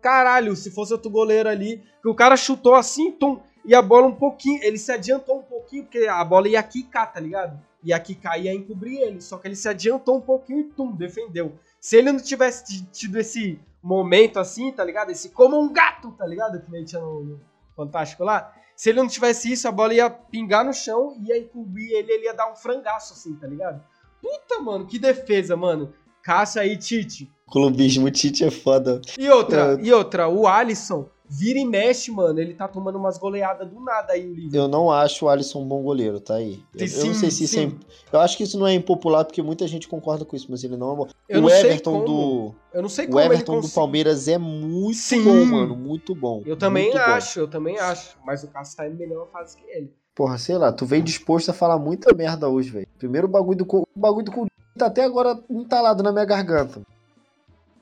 Caralho, 0.00 0.56
se 0.56 0.70
fosse 0.70 0.92
outro 0.92 1.08
goleiro 1.10 1.48
ali, 1.48 1.80
que 2.02 2.08
o 2.08 2.14
cara 2.14 2.36
chutou 2.36 2.74
assim, 2.74 3.12
tum, 3.12 3.38
e 3.64 3.72
a 3.72 3.80
bola 3.80 4.08
um 4.08 4.14
pouquinho, 4.14 4.60
ele 4.64 4.76
se 4.76 4.90
adiantou 4.90 5.38
um 5.38 5.42
pouquinho, 5.42 5.84
porque 5.84 6.08
a 6.08 6.24
bola 6.24 6.48
ia 6.48 6.60
quicar, 6.62 7.12
tá 7.12 7.20
ligado? 7.20 7.56
Ia 7.84 7.98
quicar 7.98 8.38
e 8.38 8.44
ia 8.44 8.54
encobrir 8.54 9.00
ele, 9.00 9.20
só 9.20 9.36
que 9.38 9.48
ele 9.48 9.56
se 9.56 9.68
adiantou 9.68 10.16
um 10.16 10.20
pouquinho 10.20 10.60
e 10.60 10.64
tum, 10.64 10.92
defendeu. 10.92 11.58
Se 11.80 11.96
ele 11.96 12.12
não 12.12 12.20
tivesse 12.20 12.64
ti- 12.64 12.86
tido 12.92 13.18
esse 13.18 13.58
momento 13.82 14.38
assim, 14.38 14.70
tá 14.70 14.84
ligado? 14.84 15.10
Esse 15.10 15.30
como 15.30 15.60
um 15.60 15.72
gato, 15.72 16.12
tá 16.12 16.24
ligado? 16.26 16.60
Que 16.60 16.70
nem 16.70 16.84
tinha 16.84 17.00
no, 17.00 17.24
no 17.24 17.40
Fantástico 17.76 18.22
lá. 18.22 18.54
Se 18.76 18.90
ele 18.90 19.00
não 19.00 19.08
tivesse 19.08 19.50
isso, 19.50 19.66
a 19.66 19.72
bola 19.72 19.94
ia 19.94 20.08
pingar 20.10 20.64
no 20.64 20.72
chão, 20.72 21.16
ia 21.24 21.36
encobrir 21.38 21.90
ele, 21.92 22.12
ele 22.12 22.24
ia 22.26 22.34
dar 22.34 22.50
um 22.50 22.54
frangaço 22.54 23.14
assim, 23.14 23.34
tá 23.34 23.46
ligado? 23.46 23.82
Puta, 24.20 24.60
mano, 24.60 24.86
que 24.86 24.98
defesa, 24.98 25.56
mano. 25.56 25.92
Caça 26.22 26.60
aí, 26.60 26.76
Tite. 26.76 27.28
Clubismo 27.50 28.10
Tite 28.10 28.44
é 28.44 28.50
foda. 28.50 29.00
E 29.18 29.28
outra, 29.28 29.76
É. 29.80 29.84
e 29.84 29.92
outra, 29.92 30.28
o 30.28 30.46
Alisson 30.46 31.08
vira 31.28 31.58
e 31.58 31.64
mexe, 31.64 32.10
mano. 32.10 32.38
Ele 32.38 32.54
tá 32.54 32.68
tomando 32.68 32.98
umas 32.98 33.18
goleadas 33.18 33.68
do 33.68 33.80
nada 33.80 34.12
aí, 34.12 34.26
o 34.26 34.34
livro. 34.34 34.56
Eu 34.56 34.68
não 34.68 34.90
acho 34.90 35.24
o 35.24 35.28
Alisson 35.28 35.62
um 35.62 35.68
bom 35.68 35.82
goleiro, 35.82 36.20
tá 36.20 36.34
aí. 36.34 36.62
Eu, 36.74 36.86
eu 36.86 37.06
não 37.06 37.14
Sim, 37.14 37.14
sei 37.14 37.30
se 37.30 37.44
isso 37.44 37.58
é, 37.58 37.68
sim. 37.68 37.78
Eu 38.12 38.20
acho 38.20 38.36
que 38.36 38.42
isso 38.42 38.58
não 38.58 38.66
é 38.66 38.74
impopular 38.74 39.24
porque 39.24 39.42
muita 39.42 39.66
gente 39.66 39.88
concorda 39.88 40.24
com 40.24 40.36
isso, 40.36 40.46
mas 40.50 40.62
ele 40.64 40.76
não 40.76 40.92
é 40.92 40.96
bom. 40.96 41.08
Eu 41.28 41.38
o 41.38 41.42
não 41.42 41.48
sei 41.48 41.60
Everton 41.60 42.04
do 42.04 42.54
Eu 42.72 42.82
não 42.82 42.88
sei 42.88 43.06
o 43.06 43.08
como 43.08 43.20
ele 43.20 43.26
Everton 43.34 43.60
do. 43.60 43.68
Palmeiras 43.70 44.28
é 44.28 44.38
muito 44.38 44.96
Sim. 44.96 45.24
bom, 45.24 45.44
mano, 45.46 45.76
muito 45.76 46.14
bom. 46.14 46.42
Eu 46.44 46.56
também 46.56 46.90
muito 46.90 46.98
bom. 46.98 47.12
acho, 47.12 47.40
eu 47.40 47.48
também 47.48 47.78
acho. 47.78 48.16
Mas 48.24 48.42
o 48.44 48.48
Cássio 48.48 48.76
tá 48.76 48.88
em 48.88 48.94
melhor 48.94 49.28
fase 49.30 49.56
que 49.56 49.64
ele. 49.70 49.92
Porra, 50.14 50.36
sei 50.36 50.58
lá, 50.58 50.70
tu 50.70 50.84
veio 50.84 51.02
disposto 51.02 51.50
a 51.50 51.54
falar 51.54 51.78
muita 51.78 52.14
merda 52.14 52.48
hoje, 52.48 52.70
velho. 52.70 52.86
Primeiro 52.98 53.26
o 53.26 53.30
bagulho 53.30 53.58
do 53.58 53.66
o 53.66 53.86
bagulho 53.98 54.26
do 54.26 54.46
tá 54.78 54.86
até 54.86 55.04
agora 55.04 55.38
entalado 55.48 56.02
na 56.02 56.12
minha 56.12 56.24
garganta. 56.24 56.82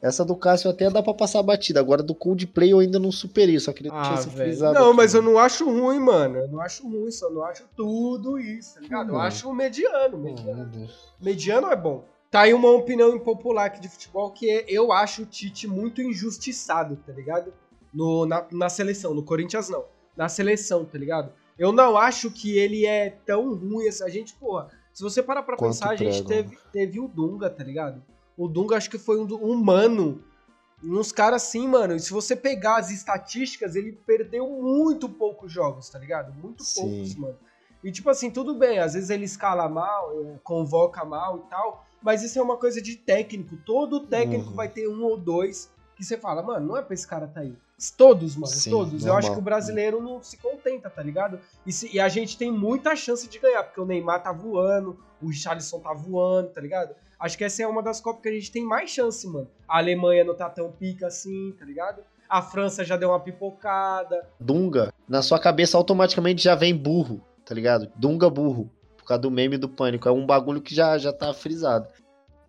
Essa 0.02 0.24
do 0.24 0.34
Cássio 0.34 0.70
até 0.70 0.88
dá 0.88 1.02
pra 1.02 1.12
passar 1.12 1.42
batida. 1.42 1.78
Agora 1.78 2.02
do 2.02 2.14
Coldplay 2.14 2.72
eu 2.72 2.78
ainda 2.78 2.98
não 2.98 3.12
superei, 3.12 3.58
só 3.60 3.72
queria 3.72 3.92
Ah, 3.92 4.00
deixar 4.14 4.30
velho. 4.30 4.32
frisado. 4.50 4.74
Não, 4.74 4.88
aqui, 4.88 4.96
mas 4.96 5.14
eu 5.14 5.20
não 5.20 5.38
acho 5.38 5.64
ruim, 5.66 5.98
mano. 5.98 6.38
Eu 6.38 6.48
não 6.48 6.60
acho 6.60 6.88
ruim, 6.88 7.10
só 7.10 7.28
não 7.30 7.44
acho 7.44 7.64
tudo 7.76 8.38
isso, 8.38 8.74
tá 8.76 8.80
ligado? 8.80 9.10
Eu 9.10 9.16
Hum. 9.16 9.20
acho 9.20 9.52
mediano, 9.52 10.16
Oh, 10.16 10.18
mediano. 10.18 10.88
Mediano 11.20 11.66
é 11.70 11.76
bom. 11.76 12.04
Tá 12.30 12.42
aí 12.42 12.54
uma 12.54 12.70
opinião 12.70 13.14
impopular 13.14 13.66
aqui 13.66 13.80
de 13.80 13.88
futebol 13.88 14.30
que 14.30 14.48
é 14.48 14.64
eu 14.68 14.90
acho 14.92 15.22
o 15.22 15.26
Tite 15.26 15.66
muito 15.66 16.00
injustiçado, 16.00 16.96
tá 17.04 17.12
ligado? 17.12 17.52
No, 17.92 18.24
na, 18.24 18.46
na 18.52 18.68
seleção, 18.68 19.12
no 19.12 19.22
Corinthians 19.22 19.68
não. 19.68 19.84
Na 20.16 20.28
seleção, 20.28 20.84
tá 20.84 20.96
ligado? 20.96 21.32
Eu 21.58 21.72
não 21.72 21.96
acho 21.96 22.30
que 22.30 22.56
ele 22.56 22.86
é 22.86 23.10
tão 23.26 23.54
ruim 23.54 23.86
assim. 23.88 24.04
A 24.04 24.08
gente, 24.08 24.32
porra, 24.34 24.68
se 24.94 25.02
você 25.02 25.22
parar 25.22 25.42
pra 25.42 25.56
Quanto 25.56 25.72
pensar, 25.72 25.90
a 25.90 25.96
gente 25.96 26.24
teve, 26.24 26.56
teve 26.72 27.00
o 27.00 27.06
Dunga, 27.08 27.50
tá 27.50 27.62
ligado? 27.64 28.02
O 28.42 28.48
Dunga 28.48 28.76
acho 28.76 28.88
que 28.88 28.96
foi 28.98 29.18
um 29.18 29.26
humano 29.34 30.24
Uns 30.82 31.12
caras 31.12 31.42
assim, 31.42 31.68
mano, 31.68 31.94
e 31.94 32.00
se 32.00 32.10
você 32.10 32.34
pegar 32.34 32.78
as 32.78 32.90
estatísticas, 32.90 33.76
ele 33.76 33.92
perdeu 33.92 34.48
muito 34.48 35.10
poucos 35.10 35.52
jogos, 35.52 35.90
tá 35.90 35.98
ligado? 35.98 36.32
Muito 36.32 36.64
Sim. 36.64 36.80
poucos, 36.80 37.14
mano. 37.16 37.36
E 37.84 37.92
tipo 37.92 38.08
assim, 38.08 38.30
tudo 38.30 38.54
bem, 38.54 38.78
às 38.78 38.94
vezes 38.94 39.10
ele 39.10 39.26
escala 39.26 39.68
mal, 39.68 40.10
eh, 40.14 40.38
convoca 40.42 41.04
mal 41.04 41.36
e 41.36 41.50
tal, 41.50 41.84
mas 42.02 42.22
isso 42.22 42.38
é 42.38 42.42
uma 42.42 42.56
coisa 42.56 42.80
de 42.80 42.96
técnico. 42.96 43.58
Todo 43.66 44.06
técnico 44.06 44.48
Uhum. 44.48 44.56
vai 44.56 44.70
ter 44.70 44.88
um 44.88 45.04
ou 45.04 45.18
dois 45.18 45.70
que 45.94 46.02
você 46.02 46.16
fala, 46.16 46.42
mano, 46.42 46.68
não 46.68 46.76
é 46.78 46.82
pra 46.82 46.94
esse 46.94 47.06
cara 47.06 47.26
tá 47.26 47.40
aí. 47.40 47.54
Todos, 47.98 48.34
mano, 48.36 48.46
Sim, 48.46 48.70
todos. 48.70 49.04
Eu 49.04 49.12
acho 49.12 49.28
normal. 49.28 49.32
que 49.34 49.38
o 49.38 49.44
brasileiro 49.44 50.00
não 50.02 50.22
se 50.22 50.38
contenta, 50.38 50.88
tá 50.88 51.02
ligado? 51.02 51.38
E, 51.66 51.72
se- 51.72 51.94
e 51.94 52.00
a 52.00 52.08
gente 52.08 52.38
tem 52.38 52.50
muita 52.50 52.96
chance 52.96 53.28
de 53.28 53.38
ganhar, 53.38 53.64
porque 53.64 53.80
o 53.82 53.84
Neymar 53.84 54.22
tá 54.22 54.32
voando, 54.32 54.98
o 55.20 55.28
Richarlison 55.28 55.78
tá 55.80 55.92
voando, 55.92 56.48
tá 56.48 56.60
ligado? 56.62 56.94
Acho 57.20 57.36
que 57.36 57.44
essa 57.44 57.62
é 57.62 57.66
uma 57.66 57.82
das 57.82 58.00
Copas 58.00 58.22
que 58.22 58.28
a 58.30 58.32
gente 58.32 58.50
tem 58.50 58.64
mais 58.64 58.88
chance, 58.88 59.26
mano. 59.28 59.46
A 59.68 59.76
Alemanha 59.76 60.24
não 60.24 60.34
tá 60.34 60.48
tão 60.48 60.72
pica 60.72 61.06
assim, 61.08 61.54
tá 61.58 61.66
ligado? 61.66 62.02
A 62.26 62.40
França 62.40 62.82
já 62.82 62.96
deu 62.96 63.10
uma 63.10 63.20
pipocada. 63.20 64.26
Dunga, 64.40 64.90
na 65.06 65.20
sua 65.20 65.38
cabeça 65.38 65.76
automaticamente 65.76 66.42
já 66.42 66.54
vem 66.54 66.74
burro, 66.74 67.20
tá 67.44 67.54
ligado? 67.54 67.92
Dunga 67.94 68.30
burro, 68.30 68.70
por 68.96 69.04
causa 69.04 69.20
do 69.20 69.30
meme 69.30 69.58
do 69.58 69.68
pânico. 69.68 70.08
É 70.08 70.12
um 70.12 70.24
bagulho 70.24 70.62
que 70.62 70.74
já, 70.74 70.96
já 70.96 71.12
tá 71.12 71.34
frisado. 71.34 71.88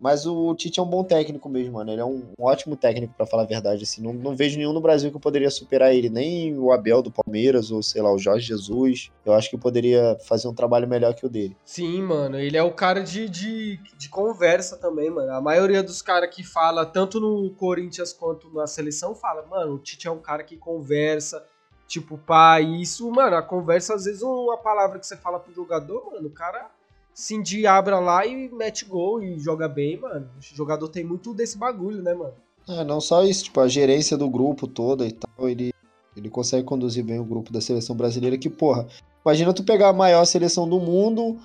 Mas 0.02 0.26
o 0.26 0.52
Tite 0.56 0.80
é 0.80 0.82
um 0.82 0.86
bom 0.86 1.04
técnico 1.04 1.48
mesmo, 1.48 1.74
mano. 1.74 1.92
Ele 1.92 2.00
é 2.00 2.04
um, 2.04 2.32
ótimo 2.36 2.74
técnico, 2.74 3.14
pra 3.16 3.24
falar 3.24 3.44
a 3.44 3.46
verdade. 3.46 3.84
Assim, 3.84 4.02
não, 4.02 4.12
não 4.12 4.34
vejo 4.34 4.58
nenhum 4.58 4.72
no 4.72 4.80
Brasil 4.80 5.12
que 5.12 5.18
poderia 5.20 5.48
superar 5.48 5.94
ele. 5.94 6.10
Nem 6.10 6.58
o 6.58 6.72
Abel 6.72 7.00
do 7.02 7.12
Palmeiras, 7.12 7.70
ou 7.70 7.84
sei 7.84 8.02
lá, 8.02 8.12
o 8.12 8.18
Jorge 8.18 8.44
Jesus. 8.44 9.12
Eu 9.24 9.32
acho 9.32 9.48
que 9.48 9.56
poderia 9.56 10.18
fazer 10.26 10.48
um 10.48 10.54
trabalho 10.54 10.88
melhor 10.88 11.14
que 11.14 11.24
o 11.24 11.28
dele. 11.28 11.56
Sim, 11.64 12.02
mano, 12.02 12.36
ele 12.36 12.56
é 12.56 12.62
o 12.64 12.72
cara 12.72 13.00
de, 13.04 13.28
de, 13.28 13.78
de 13.96 14.08
conversa 14.08 14.76
também, 14.76 15.08
mano. 15.08 15.30
A 15.30 15.40
maioria 15.40 15.84
dos 15.84 16.02
caras 16.02 16.34
que 16.34 16.42
fala, 16.42 16.84
tanto 16.84 17.20
no 17.20 17.50
Corinthians 17.50 18.12
quanto 18.12 18.52
na 18.52 18.66
seleção, 18.66 19.14
fala, 19.14 19.46
mano, 19.46 19.74
o 19.74 19.78
Tite 19.78 20.08
é 20.08 20.10
um 20.10 20.18
cara 20.18 20.42
que 20.42 20.56
conversa, 20.56 21.46
tipo, 21.86 22.18
pá, 22.18 22.60
isso, 22.60 23.08
mano, 23.08 23.36
a 23.36 23.42
conversa, 23.42 23.94
às 23.94 24.06
vezes, 24.06 24.22
uma 24.22 24.56
palavra 24.56 24.98
que 24.98 25.06
você 25.06 25.16
fala 25.16 25.38
pro 25.38 25.54
jogador, 25.54 26.10
mano, 26.10 26.26
o 26.26 26.32
cara 26.32 26.68
se 27.14 27.34
endiabra 27.34 27.98
lá 27.98 28.26
e 28.26 28.48
mete 28.48 28.84
gol 28.84 29.22
e 29.22 29.38
joga 29.38 29.68
bem, 29.68 29.98
mano. 29.98 30.28
O 30.38 30.56
jogador 30.56 30.88
tem 30.88 31.04
muito 31.04 31.34
desse 31.34 31.58
bagulho, 31.58 32.02
né, 32.02 32.14
mano? 32.14 32.34
Ah, 32.66 32.84
não 32.84 33.00
só 33.00 33.24
isso, 33.24 33.44
tipo, 33.44 33.60
a 33.60 33.68
gerência 33.68 34.16
do 34.16 34.28
grupo 34.30 34.66
toda 34.66 35.06
e 35.06 35.12
tal, 35.12 35.48
ele, 35.48 35.72
ele 36.16 36.30
consegue 36.30 36.64
conduzir 36.64 37.04
bem 37.04 37.18
o 37.18 37.24
grupo 37.24 37.52
da 37.52 37.60
seleção 37.60 37.96
brasileira, 37.96 38.38
que, 38.38 38.48
porra, 38.48 38.86
imagina 39.24 39.52
tu 39.52 39.64
pegar 39.64 39.88
a 39.88 39.92
maior 39.92 40.24
seleção 40.24 40.68
do 40.68 40.78
mundo 40.78 41.38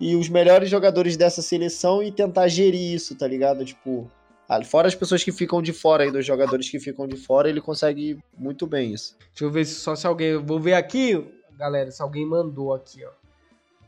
e 0.00 0.16
os 0.16 0.28
melhores 0.28 0.70
jogadores 0.70 1.16
dessa 1.16 1.42
seleção 1.42 2.02
e 2.02 2.10
tentar 2.10 2.48
gerir 2.48 2.94
isso, 2.94 3.14
tá 3.14 3.26
ligado? 3.26 3.64
Tipo, 3.64 4.10
ah, 4.48 4.62
fora 4.64 4.88
as 4.88 4.94
pessoas 4.94 5.22
que 5.22 5.30
ficam 5.30 5.62
de 5.62 5.72
fora 5.72 6.04
aí, 6.04 6.10
dos 6.10 6.26
jogadores 6.26 6.68
que 6.68 6.80
ficam 6.80 7.06
de 7.06 7.16
fora, 7.16 7.48
ele 7.48 7.60
consegue 7.60 8.18
muito 8.36 8.66
bem 8.66 8.92
isso. 8.92 9.16
Deixa 9.30 9.44
eu 9.44 9.50
ver 9.50 9.64
se 9.64 9.74
só 9.74 9.94
se 9.94 10.06
alguém. 10.06 10.36
Vou 10.36 10.58
ver 10.58 10.74
aqui, 10.74 11.24
galera, 11.56 11.90
se 11.90 12.02
alguém 12.02 12.26
mandou 12.26 12.74
aqui, 12.74 13.04
ó. 13.04 13.21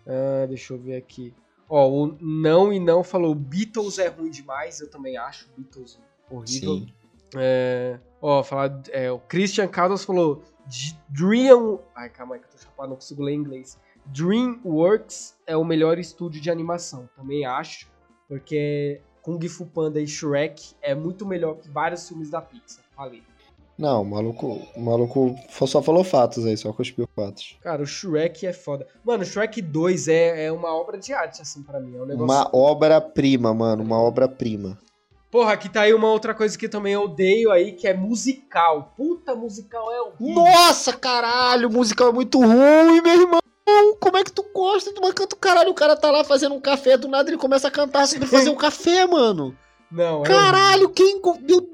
Ah, 0.07 0.46
deixa 0.46 0.74
eu 0.74 0.78
ver 0.78 0.96
aqui. 0.96 1.34
Ó, 1.68 1.88
o 1.88 2.16
não 2.20 2.72
e 2.72 2.78
não 2.78 3.02
falou 3.02 3.34
Beatles 3.34 3.98
é 3.98 4.09
ruim 4.09 4.30
demais, 4.30 4.80
eu 4.80 4.90
também 4.90 5.16
acho. 5.16 5.48
Beatles 5.57 5.98
horrível. 6.30 6.74
Sim. 6.74 6.86
É, 7.36 7.98
ó, 8.20 8.42
falar, 8.44 8.80
é, 8.90 9.11
o 9.11 9.18
Christian 9.18 9.66
Carlos 9.66 10.05
falou 10.05 10.42
"D- 10.66 10.94
Dream. 11.09 11.80
Ai, 11.94 12.09
calma 12.11 12.34
aí 12.36 12.40
que 12.40 12.46
eu 12.46 12.50
tô 12.50 12.59
chapado, 12.59 12.88
não 12.90 12.96
consigo 12.96 13.22
ler 13.22 13.32
inglês. 13.34 13.78
DreamWorks 14.07 15.36
é 15.46 15.57
o 15.57 15.64
melhor 15.64 15.98
estúdio 15.98 16.40
de 16.40 16.50
animação, 16.50 17.09
também 17.16 17.44
acho. 17.46 17.90
Porque 18.28 19.00
Kung 19.22 19.40
Fu 19.48 19.66
Panda 19.66 20.00
e 20.00 20.07
Shrek 20.07 20.74
é 20.82 20.94
muito 20.94 21.26
melhor 21.26 21.57
que 21.57 21.68
vários 21.70 22.07
filmes 22.07 22.30
da 22.30 22.40
Pixar. 22.40 22.84
Falei. 22.94 23.22
Não, 23.77 24.03
o 24.03 24.05
maluco, 24.05 24.61
o 24.77 24.81
maluco 24.81 25.35
só 25.66 25.83
falou 25.83 26.05
fatos 26.05 26.47
aí, 26.47 26.57
só 26.57 26.72
cuspiu 26.72 27.09
fatos. 27.14 27.57
Cara, 27.61 27.83
o 27.83 27.87
Shrek 27.87 28.47
é 28.47 28.53
foda. 28.53 28.87
Mano, 29.05 29.22
o 29.25 29.27
Shrek 29.27 29.61
2 29.61 30.07
é, 30.09 30.45
é 30.47 30.53
uma 30.53 30.72
obra 30.72 30.97
de 30.97 31.12
arte, 31.12 31.43
assim, 31.43 31.62
pra 31.62 31.81
mim. 31.81 31.97
É 31.97 32.01
um 32.03 32.07
negócio. 32.07 32.25
Uma 32.25 32.51
obra-prima, 32.57 33.53
mano, 33.53 33.83
uma 33.83 33.99
obra-prima. 33.99 34.79
Porra, 35.31 35.55
aqui 35.55 35.68
tá 35.68 35.81
aí 35.81 35.93
uma 35.93 36.09
outra 36.12 36.33
coisa 36.33 36.57
que 36.57 36.68
também 36.68 36.93
eu 36.93 37.03
odeio 37.03 37.51
aí, 37.51 37.72
que 37.72 37.89
é 37.89 37.95
musical. 37.95 38.93
Puta, 38.97 39.35
musical 39.35 39.91
é 39.93 40.01
horrível. 40.03 40.45
Nossa, 40.45 40.93
caralho, 40.93 41.68
musical 41.68 42.11
é 42.11 42.12
muito 42.12 42.39
ruim, 42.39 43.01
meu 43.03 43.20
irmão. 43.20 43.41
Como 43.99 44.16
é 44.16 44.22
que 44.22 44.31
tu 44.31 44.45
gosta 44.55 44.93
de 44.93 45.01
uma 45.01 45.12
canto 45.12 45.35
caralho? 45.35 45.70
O 45.70 45.75
cara 45.75 45.97
tá 45.97 46.09
lá 46.12 46.22
fazendo 46.22 46.55
um 46.55 46.61
café, 46.61 46.97
do 46.97 47.09
nada 47.09 47.29
ele 47.29 47.37
começa 47.39 47.66
a 47.66 47.70
cantar 47.72 48.07
sobre 48.07 48.29
fazer 48.29 48.51
um 48.51 48.55
café, 48.55 49.05
mano. 49.07 49.57
Não, 49.91 50.22
é 50.22 50.27
Caralho, 50.29 50.89
quem. 50.91 51.20
go- 51.20 51.39
Meu... 51.41 51.68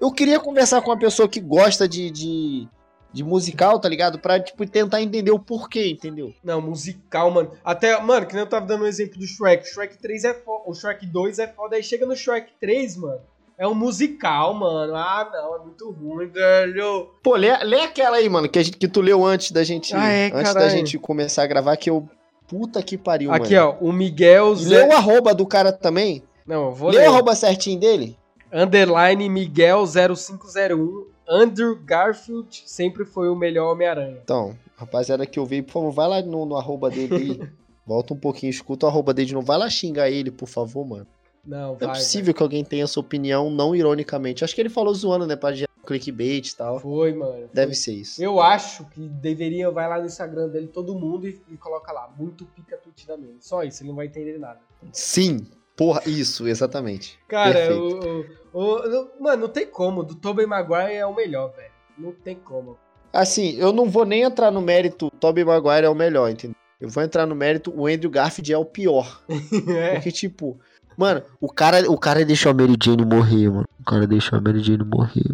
Eu 0.00 0.12
queria 0.12 0.38
conversar 0.38 0.80
com 0.82 0.90
uma 0.90 0.98
pessoa 0.98 1.28
que 1.28 1.40
gosta 1.40 1.88
de, 1.88 2.10
de, 2.10 2.68
de 3.12 3.24
musical, 3.24 3.78
tá 3.80 3.88
ligado? 3.88 4.18
Pra, 4.18 4.38
tipo, 4.38 4.64
tentar 4.66 5.02
entender 5.02 5.30
o 5.32 5.38
porquê, 5.38 5.90
entendeu? 5.90 6.32
Não, 6.42 6.60
musical, 6.60 7.30
mano. 7.30 7.50
Até, 7.64 8.00
mano, 8.00 8.26
que 8.26 8.34
nem 8.34 8.42
eu 8.44 8.48
tava 8.48 8.66
dando 8.66 8.84
um 8.84 8.86
exemplo 8.86 9.18
do 9.18 9.26
Shrek. 9.26 9.64
O 9.64 9.66
Shrek 9.74 9.98
3 9.98 10.24
é 10.24 10.34
foda. 10.34 10.62
O 10.66 10.74
Shrek 10.74 11.04
2 11.06 11.38
é 11.40 11.48
foda. 11.48 11.76
Aí 11.76 11.82
chega 11.82 12.06
no 12.06 12.14
Shrek 12.16 12.52
3, 12.60 12.96
mano. 12.96 13.20
É 13.58 13.66
um 13.66 13.74
musical, 13.74 14.54
mano. 14.54 14.94
Ah, 14.94 15.28
não, 15.32 15.56
é 15.56 15.58
muito 15.64 15.90
ruim, 15.90 16.28
velho. 16.28 17.10
Pô, 17.24 17.34
lê, 17.34 17.56
lê 17.64 17.80
aquela 17.80 18.18
aí, 18.18 18.28
mano, 18.28 18.48
que, 18.48 18.56
a 18.58 18.62
gente, 18.62 18.76
que 18.76 18.86
tu 18.86 19.00
leu 19.00 19.24
antes 19.26 19.50
da 19.50 19.64
gente. 19.64 19.96
Ah, 19.96 20.08
é, 20.08 20.26
antes 20.26 20.54
da 20.54 20.60
caralho. 20.60 20.70
gente 20.70 20.96
começar 20.96 21.42
a 21.42 21.46
gravar, 21.48 21.76
que 21.76 21.90
eu. 21.90 22.08
Puta 22.46 22.80
que 22.82 22.96
pariu, 22.96 23.30
Aqui, 23.32 23.56
mano. 23.56 23.76
ó. 23.80 23.84
O 23.84 23.92
Miguel 23.92 24.54
E 24.54 24.64
Lê 24.64 24.76
Zé. 24.76 24.86
o 24.88 24.92
arroba 24.92 25.34
do 25.34 25.44
cara 25.44 25.70
também? 25.72 26.22
Não, 26.46 26.66
eu 26.68 26.72
vou 26.72 26.88
Lê 26.90 26.98
ler. 27.00 27.08
o 27.08 27.12
arroba 27.12 27.34
certinho 27.34 27.78
dele? 27.78 28.16
Underline 28.52 29.28
Miguel 29.28 29.84
0501. 29.86 31.06
Andrew 31.28 31.76
Garfield 31.84 32.62
sempre 32.64 33.04
foi 33.04 33.28
o 33.28 33.36
melhor 33.36 33.72
Homem-Aranha. 33.72 34.18
Então, 34.24 34.56
rapaziada 34.76 35.26
que 35.26 35.38
eu 35.38 35.44
vi, 35.44 35.60
por 35.60 35.72
favor, 35.74 35.90
vai 35.92 36.08
lá 36.08 36.22
no, 36.22 36.46
no 36.46 36.56
arroba 36.56 36.88
dele 36.90 37.14
aí. 37.14 37.48
Volta 37.86 38.12
um 38.12 38.18
pouquinho, 38.18 38.50
escuta 38.50 38.86
o 38.86 38.88
arroba 38.88 39.12
dele 39.14 39.28
de 39.28 39.34
novo. 39.34 39.46
Vai 39.46 39.58
lá 39.58 39.68
xingar 39.68 40.10
ele, 40.10 40.30
por 40.30 40.46
favor, 40.48 40.86
mano. 40.86 41.06
Não, 41.44 41.68
Não 41.72 41.74
vai. 41.78 41.88
é 41.88 41.92
possível 41.92 42.34
que 42.34 42.42
alguém 42.42 42.62
tenha 42.64 42.84
essa 42.84 43.00
opinião, 43.00 43.50
não 43.50 43.74
ironicamente. 43.74 44.44
Acho 44.44 44.54
que 44.54 44.60
ele 44.60 44.68
falou 44.68 44.92
zoando, 44.92 45.26
né? 45.26 45.36
Pra 45.36 45.52
gerar 45.52 45.68
clickbait 45.86 46.48
e 46.50 46.56
tal. 46.56 46.78
Foi, 46.80 47.14
mano. 47.14 47.48
Deve 47.52 47.74
ser 47.74 47.94
isso. 47.94 48.22
Eu 48.22 48.40
acho 48.42 48.84
que 48.90 49.00
deveria, 49.00 49.70
vai 49.70 49.88
lá 49.88 49.98
no 49.98 50.04
Instagram 50.06 50.48
dele, 50.48 50.66
todo 50.66 50.94
mundo, 50.94 51.26
e, 51.26 51.40
e 51.50 51.56
coloca 51.56 51.90
lá, 51.92 52.10
muito 52.18 52.44
pica 52.44 52.76
tutidamente. 52.76 53.46
Só 53.46 53.62
isso, 53.62 53.82
ele 53.82 53.88
não 53.88 53.96
vai 53.96 54.06
entender 54.06 54.38
nada. 54.38 54.60
Sim, 54.92 55.46
porra, 55.78 56.02
isso, 56.04 56.46
exatamente. 56.46 57.18
Cara, 57.28 57.74
o, 57.74 58.24
o- 58.52 59.00
o- 59.00 59.08
Mano, 59.22 59.42
não 59.42 59.48
tem 59.48 59.66
como. 59.66 60.02
Do 60.02 60.14
Tobey 60.14 60.44
Maguire 60.44 60.92
é 60.96 61.06
o 61.06 61.14
melhor, 61.14 61.52
velho. 61.56 61.70
Não 61.96 62.12
tem 62.12 62.34
como. 62.36 62.76
Assim, 63.12 63.56
eu 63.56 63.72
não 63.72 63.88
vou 63.88 64.04
nem 64.04 64.22
entrar 64.22 64.50
no 64.50 64.60
mérito, 64.60 65.10
Tobey 65.18 65.44
Maguire 65.44 65.86
é 65.86 65.88
o 65.88 65.94
melhor, 65.94 66.28
entendeu? 66.30 66.56
Eu 66.80 66.88
vou 66.88 67.02
entrar 67.02 67.24
no 67.26 67.34
mérito, 67.34 67.72
o 67.74 67.86
Andrew 67.86 68.10
Garfield 68.10 68.52
é 68.52 68.58
o 68.58 68.64
pior. 68.64 69.22
é. 69.68 69.94
Porque, 69.94 70.12
tipo, 70.12 70.58
mano, 70.96 71.22
o 71.40 71.48
cara, 71.50 71.90
o 71.90 71.96
cara 71.96 72.24
deixou 72.24 72.50
a 72.50 72.54
Mary 72.54 72.76
Jane 72.82 73.04
morrer, 73.04 73.48
mano. 73.48 73.66
O 73.80 73.84
cara 73.84 74.06
deixou 74.06 74.36
a 74.38 74.42
Mary 74.42 74.62
Jane 74.62 74.84
morrer. 74.84 75.30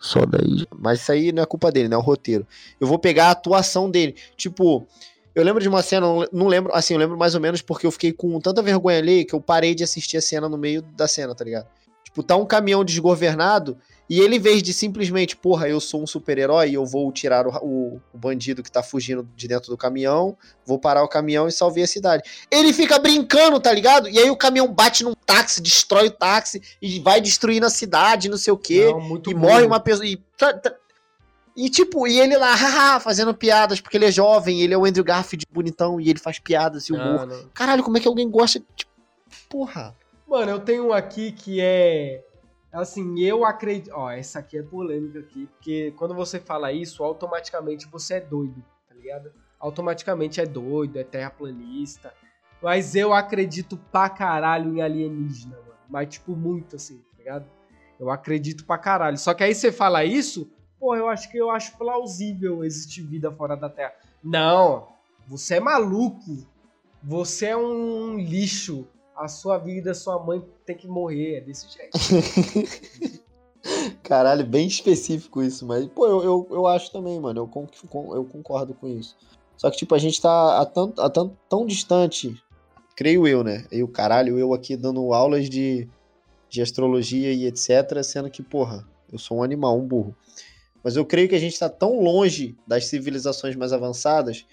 Só 0.00 0.26
daí. 0.26 0.66
Mas 0.76 1.00
isso 1.00 1.12
aí 1.12 1.30
não 1.30 1.42
é 1.44 1.46
culpa 1.46 1.70
dele, 1.70 1.88
né? 1.88 1.94
É 1.94 1.98
o 1.98 2.02
roteiro. 2.02 2.44
Eu 2.80 2.88
vou 2.88 2.98
pegar 2.98 3.26
a 3.26 3.30
atuação 3.30 3.88
dele. 3.88 4.16
Tipo, 4.36 4.84
eu 5.34 5.44
lembro 5.44 5.62
de 5.62 5.68
uma 5.68 5.82
cena, 5.82 6.06
não- 6.32 6.46
lembro, 6.46 6.74
assim, 6.74 6.94
eu 6.94 7.00
lembro 7.00 7.16
mais 7.16 7.34
ou 7.34 7.40
menos 7.40 7.62
porque 7.62 7.86
eu 7.86 7.90
fiquei 7.90 8.12
com 8.12 8.38
tanta 8.40 8.62
vergonha 8.62 8.98
ali 8.98 9.24
que 9.24 9.34
eu 9.34 9.40
parei 9.40 9.74
de 9.74 9.84
assistir 9.84 10.16
a 10.16 10.22
cena 10.22 10.48
no 10.48 10.58
meio 10.58 10.82
da 10.82 11.06
cena, 11.08 11.34
tá 11.34 11.44
ligado? 11.44 11.66
Tipo, 12.04 12.22
tá 12.22 12.36
um 12.36 12.44
caminhão 12.44 12.84
desgovernado 12.84 13.78
e 14.10 14.20
ele, 14.20 14.36
em 14.36 14.38
vez 14.40 14.62
de 14.62 14.74
simplesmente, 14.74 15.34
porra, 15.34 15.66
eu 15.68 15.80
sou 15.80 16.02
um 16.02 16.06
super-herói 16.06 16.68
e 16.70 16.74
eu 16.74 16.84
vou 16.84 17.10
tirar 17.10 17.46
o, 17.46 17.50
o- 17.64 18.00
o 18.12 18.18
bandido 18.18 18.62
que 18.62 18.70
tá 18.70 18.82
fugindo 18.82 19.26
de 19.34 19.48
dentro 19.48 19.70
do 19.70 19.76
caminhão, 19.78 20.36
vou 20.66 20.78
parar 20.78 21.02
o 21.02 21.08
caminhão 21.08 21.48
e 21.48 21.52
salvar 21.52 21.84
a 21.84 21.86
cidade. 21.86 22.22
Ele 22.50 22.72
fica 22.74 22.98
brincando, 22.98 23.58
tá 23.58 23.72
ligado? 23.72 24.10
E 24.10 24.18
aí 24.18 24.28
o 24.30 24.36
caminhão 24.36 24.68
bate 24.70 25.02
num 25.02 25.14
táxi, 25.14 25.62
destrói 25.62 26.08
o 26.08 26.10
táxi 26.10 26.60
e 26.82 27.00
vai 27.00 27.20
destruindo 27.22 27.64
a 27.64 27.70
cidade, 27.70 28.28
não 28.28 28.36
sei 28.36 28.52
o 28.52 28.58
quê. 28.58 28.90
Não, 28.90 29.16
e 29.16 29.32
ruim. 29.32 29.34
morre 29.34 29.64
uma 29.64 29.80
pessoa. 29.80 30.04
E, 30.06 30.16
tá- 30.36 30.52
tá- 30.52 30.74
e 31.56 31.68
tipo, 31.68 32.06
e 32.06 32.18
ele 32.18 32.36
lá, 32.36 32.54
haha, 32.54 32.98
fazendo 33.00 33.34
piadas, 33.34 33.80
porque 33.80 33.96
ele 33.96 34.06
é 34.06 34.10
jovem, 34.10 34.60
ele 34.62 34.72
é 34.72 34.78
o 34.78 34.84
Andrew 34.84 35.04
Garfield 35.04 35.46
bonitão 35.50 36.00
e 36.00 36.08
ele 36.08 36.18
faz 36.18 36.38
piadas 36.38 36.84
e 36.84 36.92
humor. 36.92 37.20
Ah, 37.20 37.26
não. 37.26 37.48
Caralho, 37.52 37.82
como 37.82 37.98
é 37.98 38.00
que 38.00 38.08
alguém 38.08 38.30
gosta? 38.30 38.60
Tipo, 38.74 38.90
porra. 39.50 39.94
Mano, 40.26 40.50
eu 40.50 40.60
tenho 40.60 40.88
um 40.88 40.92
aqui 40.92 41.32
que 41.32 41.60
é. 41.60 42.24
Assim, 42.72 43.20
eu 43.20 43.44
acredito. 43.44 43.92
Ó, 43.94 44.10
essa 44.10 44.38
aqui 44.38 44.56
é 44.56 44.62
polêmica 44.62 45.18
aqui, 45.18 45.46
porque 45.46 45.92
quando 45.98 46.14
você 46.14 46.40
fala 46.40 46.72
isso, 46.72 47.04
automaticamente 47.04 47.86
você 47.86 48.14
é 48.14 48.20
doido, 48.20 48.64
tá 48.88 48.94
ligado? 48.94 49.30
Automaticamente 49.60 50.40
é 50.40 50.46
doido, 50.46 50.98
é 50.98 51.04
terraplanista. 51.04 52.14
Mas 52.62 52.94
eu 52.94 53.12
acredito 53.12 53.76
pra 53.76 54.08
caralho 54.08 54.74
em 54.74 54.80
alienígena, 54.80 55.56
mano. 55.56 55.72
Mas, 55.88 56.08
tipo, 56.08 56.34
muito 56.34 56.76
assim, 56.76 56.96
tá 56.96 57.18
ligado? 57.18 57.46
Eu 58.00 58.08
acredito 58.08 58.64
pra 58.64 58.78
caralho. 58.78 59.18
Só 59.18 59.34
que 59.34 59.44
aí 59.44 59.54
você 59.54 59.70
fala 59.70 60.04
isso, 60.04 60.48
pô, 60.82 60.96
eu 60.96 61.08
acho 61.08 61.30
que 61.30 61.38
eu 61.38 61.48
acho 61.48 61.78
plausível 61.78 62.64
existir 62.64 63.02
vida 63.02 63.30
fora 63.30 63.56
da 63.56 63.68
Terra. 63.68 63.92
Não, 64.22 64.88
você 65.28 65.54
é 65.54 65.60
maluco. 65.60 66.44
Você 67.04 67.46
é 67.46 67.56
um 67.56 68.18
lixo. 68.18 68.84
A 69.14 69.28
sua 69.28 69.58
vida, 69.58 69.94
sua 69.94 70.18
mãe 70.18 70.44
tem 70.66 70.76
que 70.76 70.88
morrer. 70.88 71.36
É 71.36 71.40
desse 71.40 71.68
jeito. 71.68 71.96
Caralho, 74.02 74.44
bem 74.44 74.66
específico 74.66 75.40
isso, 75.40 75.64
mas, 75.64 75.86
pô, 75.86 76.06
eu, 76.06 76.24
eu, 76.24 76.48
eu 76.50 76.66
acho 76.66 76.90
também, 76.90 77.20
mano. 77.20 77.40
Eu, 77.42 77.46
con- 77.46 77.68
eu 78.16 78.24
concordo 78.24 78.74
com 78.74 78.88
isso. 78.88 79.16
Só 79.56 79.70
que, 79.70 79.76
tipo, 79.76 79.94
a 79.94 79.98
gente 79.98 80.20
tá 80.20 80.60
a 80.60 80.66
tão, 80.66 80.92
a 80.98 81.08
tão, 81.08 81.36
tão 81.48 81.64
distante, 81.64 82.42
creio 82.96 83.28
eu, 83.28 83.44
né? 83.44 83.64
E 83.70 83.84
o 83.84 83.88
caralho, 83.88 84.36
eu 84.36 84.52
aqui 84.52 84.76
dando 84.76 85.12
aulas 85.12 85.48
de, 85.48 85.88
de 86.48 86.60
astrologia 86.60 87.32
e 87.32 87.46
etc., 87.46 88.02
sendo 88.02 88.28
que, 88.28 88.42
porra, 88.42 88.84
eu 89.12 89.18
sou 89.18 89.38
um 89.38 89.42
animal, 89.44 89.78
um 89.78 89.86
burro. 89.86 90.16
Mas 90.82 90.96
eu 90.96 91.04
creio 91.04 91.28
que 91.28 91.34
a 91.34 91.40
gente 91.40 91.58
tá 91.58 91.68
tão 91.68 92.00
longe 92.00 92.56
das 92.66 92.86
civilizações 92.86 93.54
mais 93.54 93.72
avançadas 93.72 94.44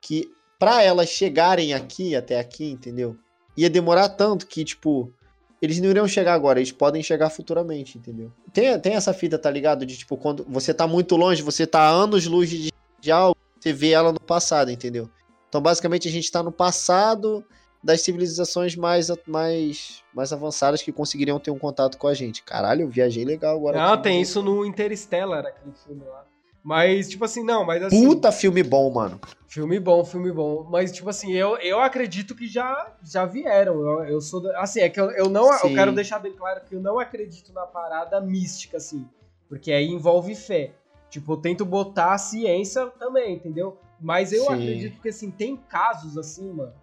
que 0.00 0.30
pra 0.58 0.82
elas 0.82 1.08
chegarem 1.08 1.74
aqui, 1.74 2.14
até 2.14 2.38
aqui, 2.38 2.70
entendeu? 2.70 3.16
Ia 3.56 3.68
demorar 3.68 4.08
tanto 4.10 4.46
que, 4.46 4.64
tipo, 4.64 5.12
eles 5.60 5.80
não 5.80 5.90
iriam 5.90 6.06
chegar 6.06 6.34
agora, 6.34 6.58
eles 6.58 6.72
podem 6.72 7.02
chegar 7.02 7.30
futuramente, 7.30 7.98
entendeu? 7.98 8.30
Tem, 8.52 8.78
tem 8.78 8.94
essa 8.94 9.12
fita, 9.12 9.38
tá 9.38 9.50
ligado? 9.50 9.84
De 9.84 9.96
tipo, 9.96 10.16
quando 10.16 10.44
você 10.48 10.72
tá 10.72 10.86
muito 10.86 11.16
longe, 11.16 11.42
você 11.42 11.66
tá 11.66 11.88
anos-luz 11.88 12.50
de, 12.50 12.72
de 13.00 13.10
algo, 13.10 13.36
você 13.58 13.72
vê 13.72 13.90
ela 13.90 14.12
no 14.12 14.20
passado, 14.20 14.70
entendeu? 14.70 15.10
Então, 15.48 15.60
basicamente, 15.60 16.08
a 16.08 16.10
gente 16.10 16.30
tá 16.30 16.42
no 16.42 16.52
passado 16.52 17.44
das 17.86 18.00
civilizações 18.00 18.74
mais, 18.74 19.08
mais, 19.24 20.02
mais 20.12 20.32
avançadas 20.32 20.82
que 20.82 20.90
conseguiriam 20.90 21.38
ter 21.38 21.52
um 21.52 21.58
contato 21.58 21.96
com 21.96 22.08
a 22.08 22.14
gente. 22.14 22.42
Caralho, 22.42 22.82
eu 22.82 22.88
viajei 22.88 23.24
legal 23.24 23.56
agora. 23.56 23.78
Não, 23.78 23.92
aqui, 23.92 24.02
tem 24.02 24.20
isso 24.20 24.42
no 24.42 24.66
Interstellar, 24.66 25.46
aquele 25.46 25.72
filme 25.86 26.04
lá. 26.04 26.26
Mas, 26.64 27.08
tipo 27.08 27.24
assim, 27.24 27.44
não, 27.44 27.64
mas 27.64 27.80
assim. 27.84 28.04
Puta 28.04 28.32
filme 28.32 28.60
bom, 28.64 28.90
mano. 28.90 29.20
Filme 29.46 29.78
bom, 29.78 30.04
filme 30.04 30.32
bom. 30.32 30.66
Mas, 30.68 30.90
tipo 30.90 31.08
assim, 31.08 31.32
eu, 31.32 31.56
eu 31.58 31.78
acredito 31.78 32.34
que 32.34 32.48
já, 32.48 32.92
já 33.04 33.24
vieram. 33.24 33.74
Eu, 33.74 34.04
eu 34.06 34.20
sou. 34.20 34.44
Assim, 34.56 34.80
é 34.80 34.88
que 34.88 35.00
eu, 35.00 35.12
eu 35.12 35.30
não. 35.30 35.52
Sim. 35.52 35.68
Eu 35.68 35.74
quero 35.76 35.92
deixar 35.92 36.18
bem 36.18 36.32
claro 36.32 36.62
que 36.68 36.74
eu 36.74 36.80
não 36.80 36.98
acredito 36.98 37.52
na 37.52 37.66
parada 37.66 38.20
mística, 38.20 38.78
assim. 38.78 39.08
Porque 39.48 39.70
aí 39.70 39.86
envolve 39.86 40.34
fé. 40.34 40.72
Tipo, 41.08 41.34
eu 41.34 41.36
tento 41.36 41.64
botar 41.64 42.14
a 42.14 42.18
ciência 42.18 42.86
também, 42.98 43.36
entendeu? 43.36 43.78
Mas 44.00 44.32
eu 44.32 44.46
Sim. 44.46 44.54
acredito 44.54 45.00
que, 45.00 45.10
assim, 45.10 45.30
tem 45.30 45.56
casos, 45.56 46.18
assim, 46.18 46.50
mano. 46.52 46.74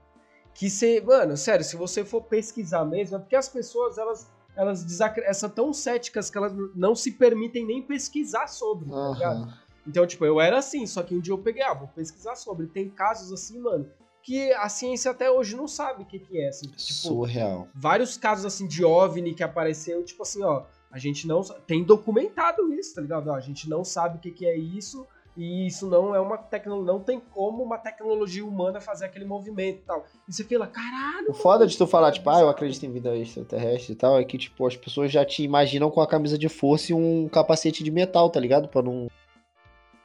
Que 0.54 0.70
você. 0.70 1.02
Mano, 1.02 1.36
sério, 1.36 1.64
se 1.66 1.76
você 1.76 2.06
for 2.06 2.22
pesquisar 2.22 2.86
mesmo, 2.86 3.18
é 3.18 3.20
porque 3.20 3.36
as 3.36 3.50
pessoas, 3.50 3.98
elas. 3.98 4.32
Elas 4.56 4.86
desacre... 4.86 5.34
são 5.34 5.50
tão 5.50 5.74
céticas 5.74 6.30
que 6.30 6.38
elas 6.38 6.54
não 6.76 6.94
se 6.94 7.14
permitem 7.14 7.66
nem 7.66 7.82
pesquisar 7.82 8.46
sobre, 8.46 8.88
tá 8.88 9.10
ligado? 9.10 9.54
Então, 9.88 10.06
tipo, 10.06 10.24
eu 10.26 10.40
era 10.40 10.60
assim, 10.60 10.86
só 10.86 11.02
que 11.02 11.16
um 11.16 11.20
dia 11.20 11.34
eu 11.34 11.40
peguei, 11.40 11.64
ah, 11.64 11.74
vou 11.74 11.88
pesquisar 11.88 12.36
sobre. 12.36 12.68
Tem 12.68 12.88
casos 12.88 13.34
assim, 13.34 13.60
mano, 13.60 13.90
que 14.22 14.54
a 14.54 14.70
ciência 14.70 15.12
até 15.12 15.30
hoje 15.30 15.56
não 15.56 15.68
sabe 15.68 16.04
o 16.04 16.06
que, 16.06 16.20
que 16.20 16.40
é. 16.40 16.50
Assim, 16.50 16.68
tipo, 16.68 16.82
Surreal. 16.82 17.68
vários 17.74 18.16
casos 18.16 18.46
assim 18.46 18.68
de 18.68 18.86
OVNI 18.86 19.34
que 19.34 19.44
apareceu, 19.44 20.04
tipo 20.04 20.24
assim, 20.24 20.44
ó, 20.44 20.66
a 20.92 20.98
gente 20.98 21.28
não 21.28 21.42
tem 21.66 21.84
documentado 21.84 22.72
isso, 22.74 22.96
tá 22.96 23.02
ligado? 23.02 23.28
Ó, 23.30 23.36
a 23.36 23.42
gente 23.42 23.70
não 23.70 23.84
sabe 23.84 24.18
o 24.18 24.20
que, 24.22 24.32
que 24.32 24.46
é 24.46 24.56
isso 24.56 25.06
e 25.36 25.66
isso 25.66 25.88
não 25.90 26.14
é 26.14 26.20
uma 26.20 26.38
tecnologia, 26.38 26.94
não 26.94 27.00
tem 27.00 27.20
como 27.20 27.64
uma 27.64 27.78
tecnologia 27.78 28.46
humana 28.46 28.80
fazer 28.80 29.06
aquele 29.06 29.26
movimento 29.26 29.80
e 29.80 29.82
tal. 29.82 30.06
E 30.28 30.34
você 30.34 30.44
fala, 30.44 30.68
caralho. 30.68 31.30
O 31.30 31.34
foda 31.34 31.66
de 31.66 31.76
tu 31.76 31.88
falar, 31.88 32.12
tipo, 32.12 32.30
ah, 32.30 32.42
eu 32.42 32.50
acredito 32.50 32.86
em 32.86 32.92
vida 32.92 33.16
extraterrestre 33.18 33.94
e 33.94 33.96
tal, 33.96 34.20
é 34.20 34.24
que, 34.24 34.38
tipo, 34.38 34.68
as 34.68 34.78
pessoas 34.78 35.12
já 35.12 35.26
te 35.26 35.42
imaginam 35.42 35.90
com 35.90 36.02
a 36.02 36.08
camisa 36.08 36.38
de 36.38 36.48
força 36.48 36.92
e 36.92 36.96
um 36.96 37.28
capacete 37.28 37.84
de 37.84 37.90
metal, 37.90 38.30
tá 38.30 38.40
ligado? 38.40 38.68
Pra 38.68 38.84
não, 38.84 39.08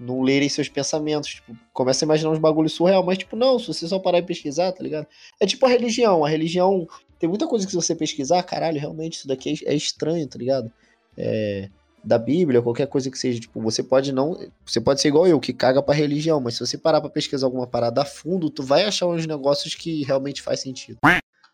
não 0.01 0.23
lerem 0.23 0.49
seus 0.49 0.69
pensamentos. 0.69 1.29
Tipo, 1.29 1.55
começa 1.75 2.05
a 2.05 2.07
imaginar 2.07 2.31
uns 2.31 2.39
bagulhos 2.39 2.73
surreal, 2.73 3.05
mas, 3.05 3.19
tipo, 3.19 3.37
não, 3.37 3.59
se 3.59 3.67
você 3.67 3.87
só 3.87 3.99
parar 3.99 4.19
e 4.19 4.23
pesquisar, 4.23 4.73
tá 4.73 4.83
ligado? 4.83 5.07
É 5.39 5.47
tipo 5.47 5.67
a 5.67 5.69
religião. 5.69 6.25
A 6.25 6.29
religião. 6.29 6.87
Tem 7.19 7.29
muita 7.29 7.47
coisa 7.47 7.67
que 7.67 7.73
se 7.73 7.77
você 7.77 7.95
pesquisar, 7.95 8.43
caralho, 8.45 8.81
realmente, 8.81 9.15
isso 9.15 9.29
daqui 9.29 9.61
é, 9.67 9.73
é 9.73 9.75
estranho, 9.75 10.27
tá 10.27 10.39
ligado? 10.39 10.73
É. 11.17 11.69
Da 12.03 12.17
Bíblia, 12.17 12.63
qualquer 12.63 12.87
coisa 12.87 13.11
que 13.11 13.19
seja, 13.19 13.41
tipo, 13.41 13.61
você 13.61 13.83
pode 13.83 14.13
não. 14.13 14.39
Você 14.65 14.81
pode 14.81 15.01
ser 15.01 15.09
igual 15.09 15.27
eu, 15.27 15.41
que 15.41 15.53
caga 15.53 15.83
pra 15.83 15.95
religião, 15.95 16.41
mas 16.41 16.55
se 16.55 16.61
você 16.61 16.79
parar 16.79 17.01
pra 17.01 17.11
pesquisar 17.11 17.47
alguma 17.47 17.67
parada 17.67 18.03
a 18.03 18.05
fundo, 18.05 18.49
tu 18.49 18.63
vai 18.63 18.85
achar 18.85 19.07
uns 19.07 19.27
negócios 19.27 19.75
que 19.75 20.05
realmente 20.05 20.41
faz 20.41 20.61
sentido. 20.61 20.99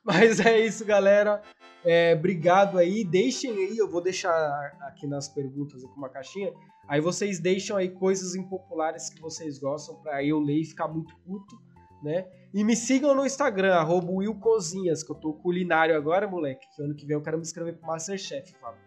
Mas 0.04 0.38
é 0.38 0.60
isso, 0.60 0.84
galera. 0.84 1.40
É, 1.82 2.14
obrigado 2.14 2.78
aí. 2.78 3.04
Deixem 3.04 3.50
aí, 3.50 3.76
eu 3.76 3.88
vou 3.88 4.02
deixar 4.02 4.32
aqui 4.82 5.06
nas 5.06 5.28
perguntas 5.28 5.82
aqui 5.82 5.96
uma 5.96 6.10
caixinha. 6.10 6.52
Aí 6.86 7.00
vocês 7.00 7.40
deixam 7.40 7.78
aí 7.78 7.88
coisas 7.88 8.34
impopulares 8.34 9.08
que 9.08 9.20
vocês 9.20 9.58
gostam 9.58 9.96
pra 9.96 10.22
eu 10.22 10.38
ler 10.38 10.60
e 10.60 10.64
ficar 10.64 10.88
muito 10.88 11.16
puto, 11.24 11.56
né? 12.02 12.26
E 12.52 12.62
me 12.62 12.76
sigam 12.76 13.14
no 13.14 13.24
Instagram, 13.24 13.74
arroba 13.74 14.12
Will 14.12 14.34
Cozinhas, 14.34 15.02
que 15.02 15.10
eu 15.10 15.16
tô 15.16 15.32
culinário 15.32 15.96
agora, 15.96 16.28
moleque. 16.28 16.66
Que 16.76 16.82
ano 16.82 16.94
que 16.94 17.06
vem 17.06 17.14
eu 17.14 17.22
quero 17.22 17.38
me 17.38 17.42
inscrever 17.42 17.76
pro 17.78 17.86
Masterchef, 17.86 18.52
Fábio. 18.60 18.80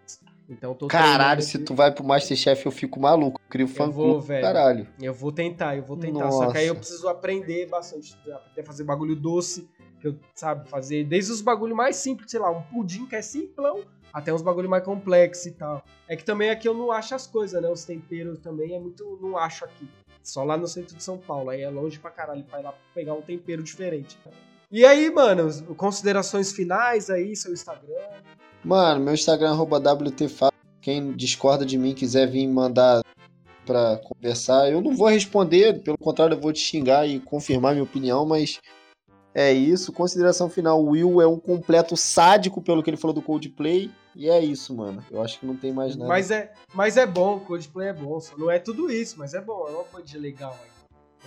Então 0.49 0.71
eu 0.71 0.75
tô 0.75 0.87
Caralho, 0.87 1.41
se 1.41 1.59
tu 1.59 1.75
vai 1.75 1.91
pro 1.91 2.05
Masterchef, 2.05 2.65
eu 2.65 2.71
fico 2.71 2.99
maluco. 2.99 3.39
Eu 3.43 3.49
crio 3.49 3.67
fã 3.67 3.89
vou, 3.89 4.13
clube, 4.13 4.27
velho. 4.27 4.41
caralho. 4.41 4.87
Eu 5.01 5.13
vou 5.13 5.31
tentar, 5.31 5.75
eu 5.75 5.83
vou 5.83 5.97
tentar. 5.97 6.31
Só 6.31 6.51
que 6.51 6.57
aí 6.57 6.67
eu 6.67 6.73
Nossa. 6.73 6.87
preciso 6.87 7.07
aprender 7.09 7.67
bastante. 7.67 8.13
Aprender 8.31 8.61
a 8.61 8.63
fazer 8.63 8.83
bagulho 8.83 9.15
doce. 9.15 9.69
Que 9.99 10.09
eu, 10.09 10.15
sabe, 10.35 10.69
fazer 10.69 11.03
desde 11.03 11.31
os 11.31 11.41
bagulho 11.41 11.75
mais 11.75 11.95
simples, 11.95 12.29
sei 12.29 12.39
lá, 12.39 12.51
um 12.51 12.61
pudim 12.61 13.07
que 13.07 13.15
é 13.15 13.21
simplão, 13.21 13.83
até 14.13 14.31
uns 14.31 14.43
bagulho 14.43 14.69
mais 14.69 14.83
complexo 14.83 15.47
e 15.47 15.51
tal. 15.51 15.83
É 16.07 16.15
que 16.15 16.23
também 16.23 16.51
aqui 16.51 16.67
eu 16.67 16.73
não 16.75 16.91
acho 16.91 17.15
as 17.15 17.25
coisas, 17.25 17.59
né? 17.59 17.67
Os 17.67 17.83
temperos 17.83 18.37
também 18.37 18.75
é 18.75 18.79
muito. 18.79 19.17
Não 19.19 19.35
acho 19.37 19.65
aqui. 19.65 19.89
Só 20.21 20.43
lá 20.43 20.55
no 20.55 20.67
centro 20.67 20.95
de 20.95 21.03
São 21.03 21.17
Paulo. 21.17 21.49
Aí 21.49 21.61
é 21.61 21.69
longe 21.69 21.97
pra 21.97 22.11
caralho 22.11 22.43
pra 22.43 22.59
ir 22.59 22.63
lá 22.63 22.73
pegar 22.93 23.15
um 23.15 23.21
tempero 23.21 23.63
diferente. 23.63 24.19
E 24.69 24.85
aí, 24.85 25.09
mano, 25.09 25.49
considerações 25.75 26.51
finais 26.51 27.09
aí, 27.09 27.35
seu 27.35 27.53
Instagram. 27.53 27.95
Mano, 28.67 28.99
meu 28.99 29.13
Instagram 29.13 29.47
é 29.47 29.51
arroba 29.51 29.77
WTFábio. 29.77 30.59
Quem 30.81 31.13
discorda 31.13 31.65
de 31.65 31.77
mim 31.77 31.93
quiser 31.93 32.27
vir 32.29 32.45
mandar 32.47 33.01
pra 33.65 33.95
conversar, 34.03 34.69
eu 34.69 34.81
não 34.81 34.93
vou 34.93 35.07
responder, 35.07 35.81
pelo 35.81 35.97
contrário, 35.97 36.35
eu 36.35 36.41
vou 36.41 36.51
te 36.51 36.59
xingar 36.59 37.07
e 37.07 37.17
confirmar 37.17 37.71
minha 37.71 37.85
opinião, 37.85 38.25
mas 38.25 38.59
é 39.33 39.53
isso. 39.53 39.93
Consideração 39.93 40.49
final: 40.49 40.83
o 40.83 40.89
Will 40.89 41.21
é 41.21 41.27
um 41.27 41.39
completo 41.39 41.95
sádico 41.95 42.61
pelo 42.61 42.83
que 42.83 42.89
ele 42.89 42.97
falou 42.97 43.13
do 43.13 43.21
Coldplay. 43.21 43.89
E 44.13 44.29
é 44.29 44.43
isso, 44.43 44.75
mano. 44.75 45.01
Eu 45.09 45.21
acho 45.21 45.39
que 45.39 45.45
não 45.45 45.55
tem 45.55 45.71
mais 45.71 45.95
nada. 45.95 46.09
Mas 46.09 46.29
é, 46.29 46.51
mas 46.73 46.97
é 46.97 47.05
bom, 47.05 47.39
Coldplay 47.39 47.87
é 47.87 47.93
bom. 47.93 48.19
Só 48.19 48.35
não 48.37 48.51
é 48.51 48.59
tudo 48.59 48.91
isso, 48.91 49.17
mas 49.17 49.33
é 49.33 49.39
bom. 49.39 49.65
É 49.69 49.71
uma 49.71 49.85
bandinha 49.85 50.21
legal 50.21 50.53
aí. 50.61 50.69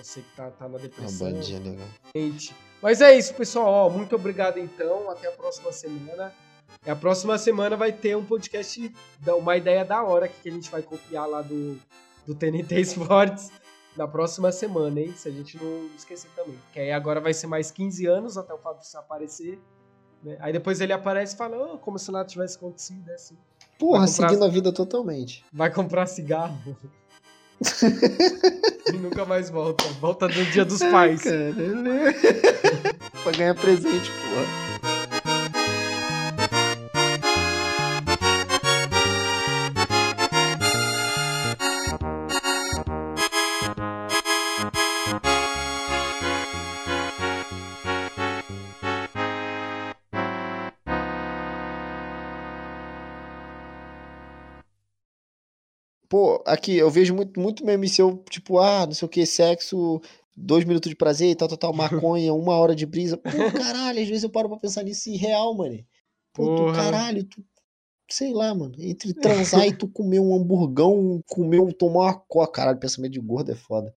Você 0.04 0.20
que 0.20 0.36
tá, 0.36 0.50
tá 0.50 0.64
na 0.68 0.72
Uma 0.72 0.78
depressão. 0.78 1.32
bandinha 1.32 1.58
legal. 1.58 1.86
gente. 2.14 2.54
Mas 2.82 3.00
é 3.00 3.16
isso, 3.16 3.32
pessoal. 3.32 3.86
Ó, 3.86 3.88
muito 3.88 4.14
obrigado 4.14 4.58
então. 4.58 5.10
Até 5.10 5.28
a 5.28 5.32
próxima 5.32 5.72
semana. 5.72 6.34
A 6.86 6.96
próxima 6.96 7.36
semana 7.36 7.76
vai 7.76 7.92
ter 7.92 8.16
um 8.16 8.24
podcast, 8.24 8.90
uma 9.38 9.56
ideia 9.56 9.84
da 9.84 10.02
hora 10.02 10.26
que 10.26 10.48
a 10.48 10.52
gente 10.52 10.70
vai 10.70 10.80
copiar 10.80 11.28
lá 11.28 11.42
do, 11.42 11.78
do 12.26 12.34
TNT 12.34 12.80
Sports 12.80 13.50
na 13.94 14.08
próxima 14.08 14.50
semana, 14.50 14.98
hein? 14.98 15.12
Se 15.14 15.28
a 15.28 15.30
gente 15.30 15.62
não 15.62 15.90
esquecer 15.94 16.30
também. 16.34 16.58
Que 16.72 16.80
aí 16.80 16.90
agora 16.90 17.20
vai 17.20 17.34
ser 17.34 17.48
mais 17.48 17.70
15 17.70 18.06
anos 18.06 18.38
até 18.38 18.54
o 18.54 18.58
Fábio 18.58 18.80
aparecer. 18.94 19.60
né? 20.22 20.38
Aí 20.40 20.54
depois 20.54 20.80
ele 20.80 20.94
aparece 20.94 21.34
e 21.34 21.36
fala, 21.36 21.74
"Oh, 21.74 21.78
como 21.78 21.98
se 21.98 22.10
nada 22.10 22.26
tivesse 22.26 22.56
acontecido, 22.56 23.10
é 23.10 23.14
assim. 23.14 23.36
Porra, 23.78 24.06
seguindo 24.06 24.44
a 24.44 24.48
vida 24.48 24.72
totalmente. 24.72 25.44
Vai 25.52 25.70
comprar 25.70 26.06
cigarro. 26.06 26.76
e 28.88 28.96
nunca 28.96 29.26
mais 29.26 29.50
volta. 29.50 29.84
Volta 30.00 30.28
no 30.28 30.44
dia 30.46 30.64
dos 30.64 30.78
pais. 30.78 31.22
Caralho. 31.22 31.54
pra 33.22 33.32
ganhar 33.32 33.54
presente, 33.54 34.10
porra. 34.10 34.69
Aqui, 56.52 56.76
eu 56.76 56.90
vejo 56.90 57.14
muito, 57.14 57.38
muito 57.40 57.64
meme 57.64 57.88
seu, 57.88 58.22
tipo, 58.30 58.58
ah, 58.58 58.86
não 58.86 58.92
sei 58.92 59.06
o 59.06 59.08
que, 59.08 59.24
sexo, 59.24 60.00
dois 60.36 60.64
minutos 60.64 60.88
de 60.90 60.96
prazer 60.96 61.30
e 61.30 61.34
tal, 61.34 61.48
tal, 61.48 61.58
tal, 61.58 61.72
maconha, 61.74 62.32
uma 62.34 62.54
hora 62.56 62.74
de 62.74 62.84
brisa. 62.86 63.16
Pô, 63.16 63.30
caralho, 63.52 64.00
às 64.02 64.08
vezes 64.08 64.22
eu 64.24 64.30
paro 64.30 64.48
pra 64.48 64.58
pensar 64.58 64.82
nisso 64.82 65.08
em 65.08 65.16
real, 65.16 65.54
mano. 65.54 65.78
Pô, 66.32 66.44
tu, 66.44 66.64
Porra. 66.64 66.76
caralho, 66.76 67.24
tu, 67.24 67.42
sei 68.10 68.32
lá, 68.32 68.54
mano, 68.54 68.74
entre 68.78 69.14
transar 69.14 69.66
e 69.66 69.72
tu 69.72 69.86
comer 69.88 70.18
um 70.20 70.34
hamburgão, 70.34 71.22
comer, 71.28 71.60
um- 71.60 71.70
tomar 71.72 72.00
uma 72.06 72.14
coca, 72.14 72.52
caralho, 72.52 72.78
pensamento 72.78 73.12
de 73.12 73.20
gordo 73.20 73.52
é 73.52 73.54
foda. 73.54 73.88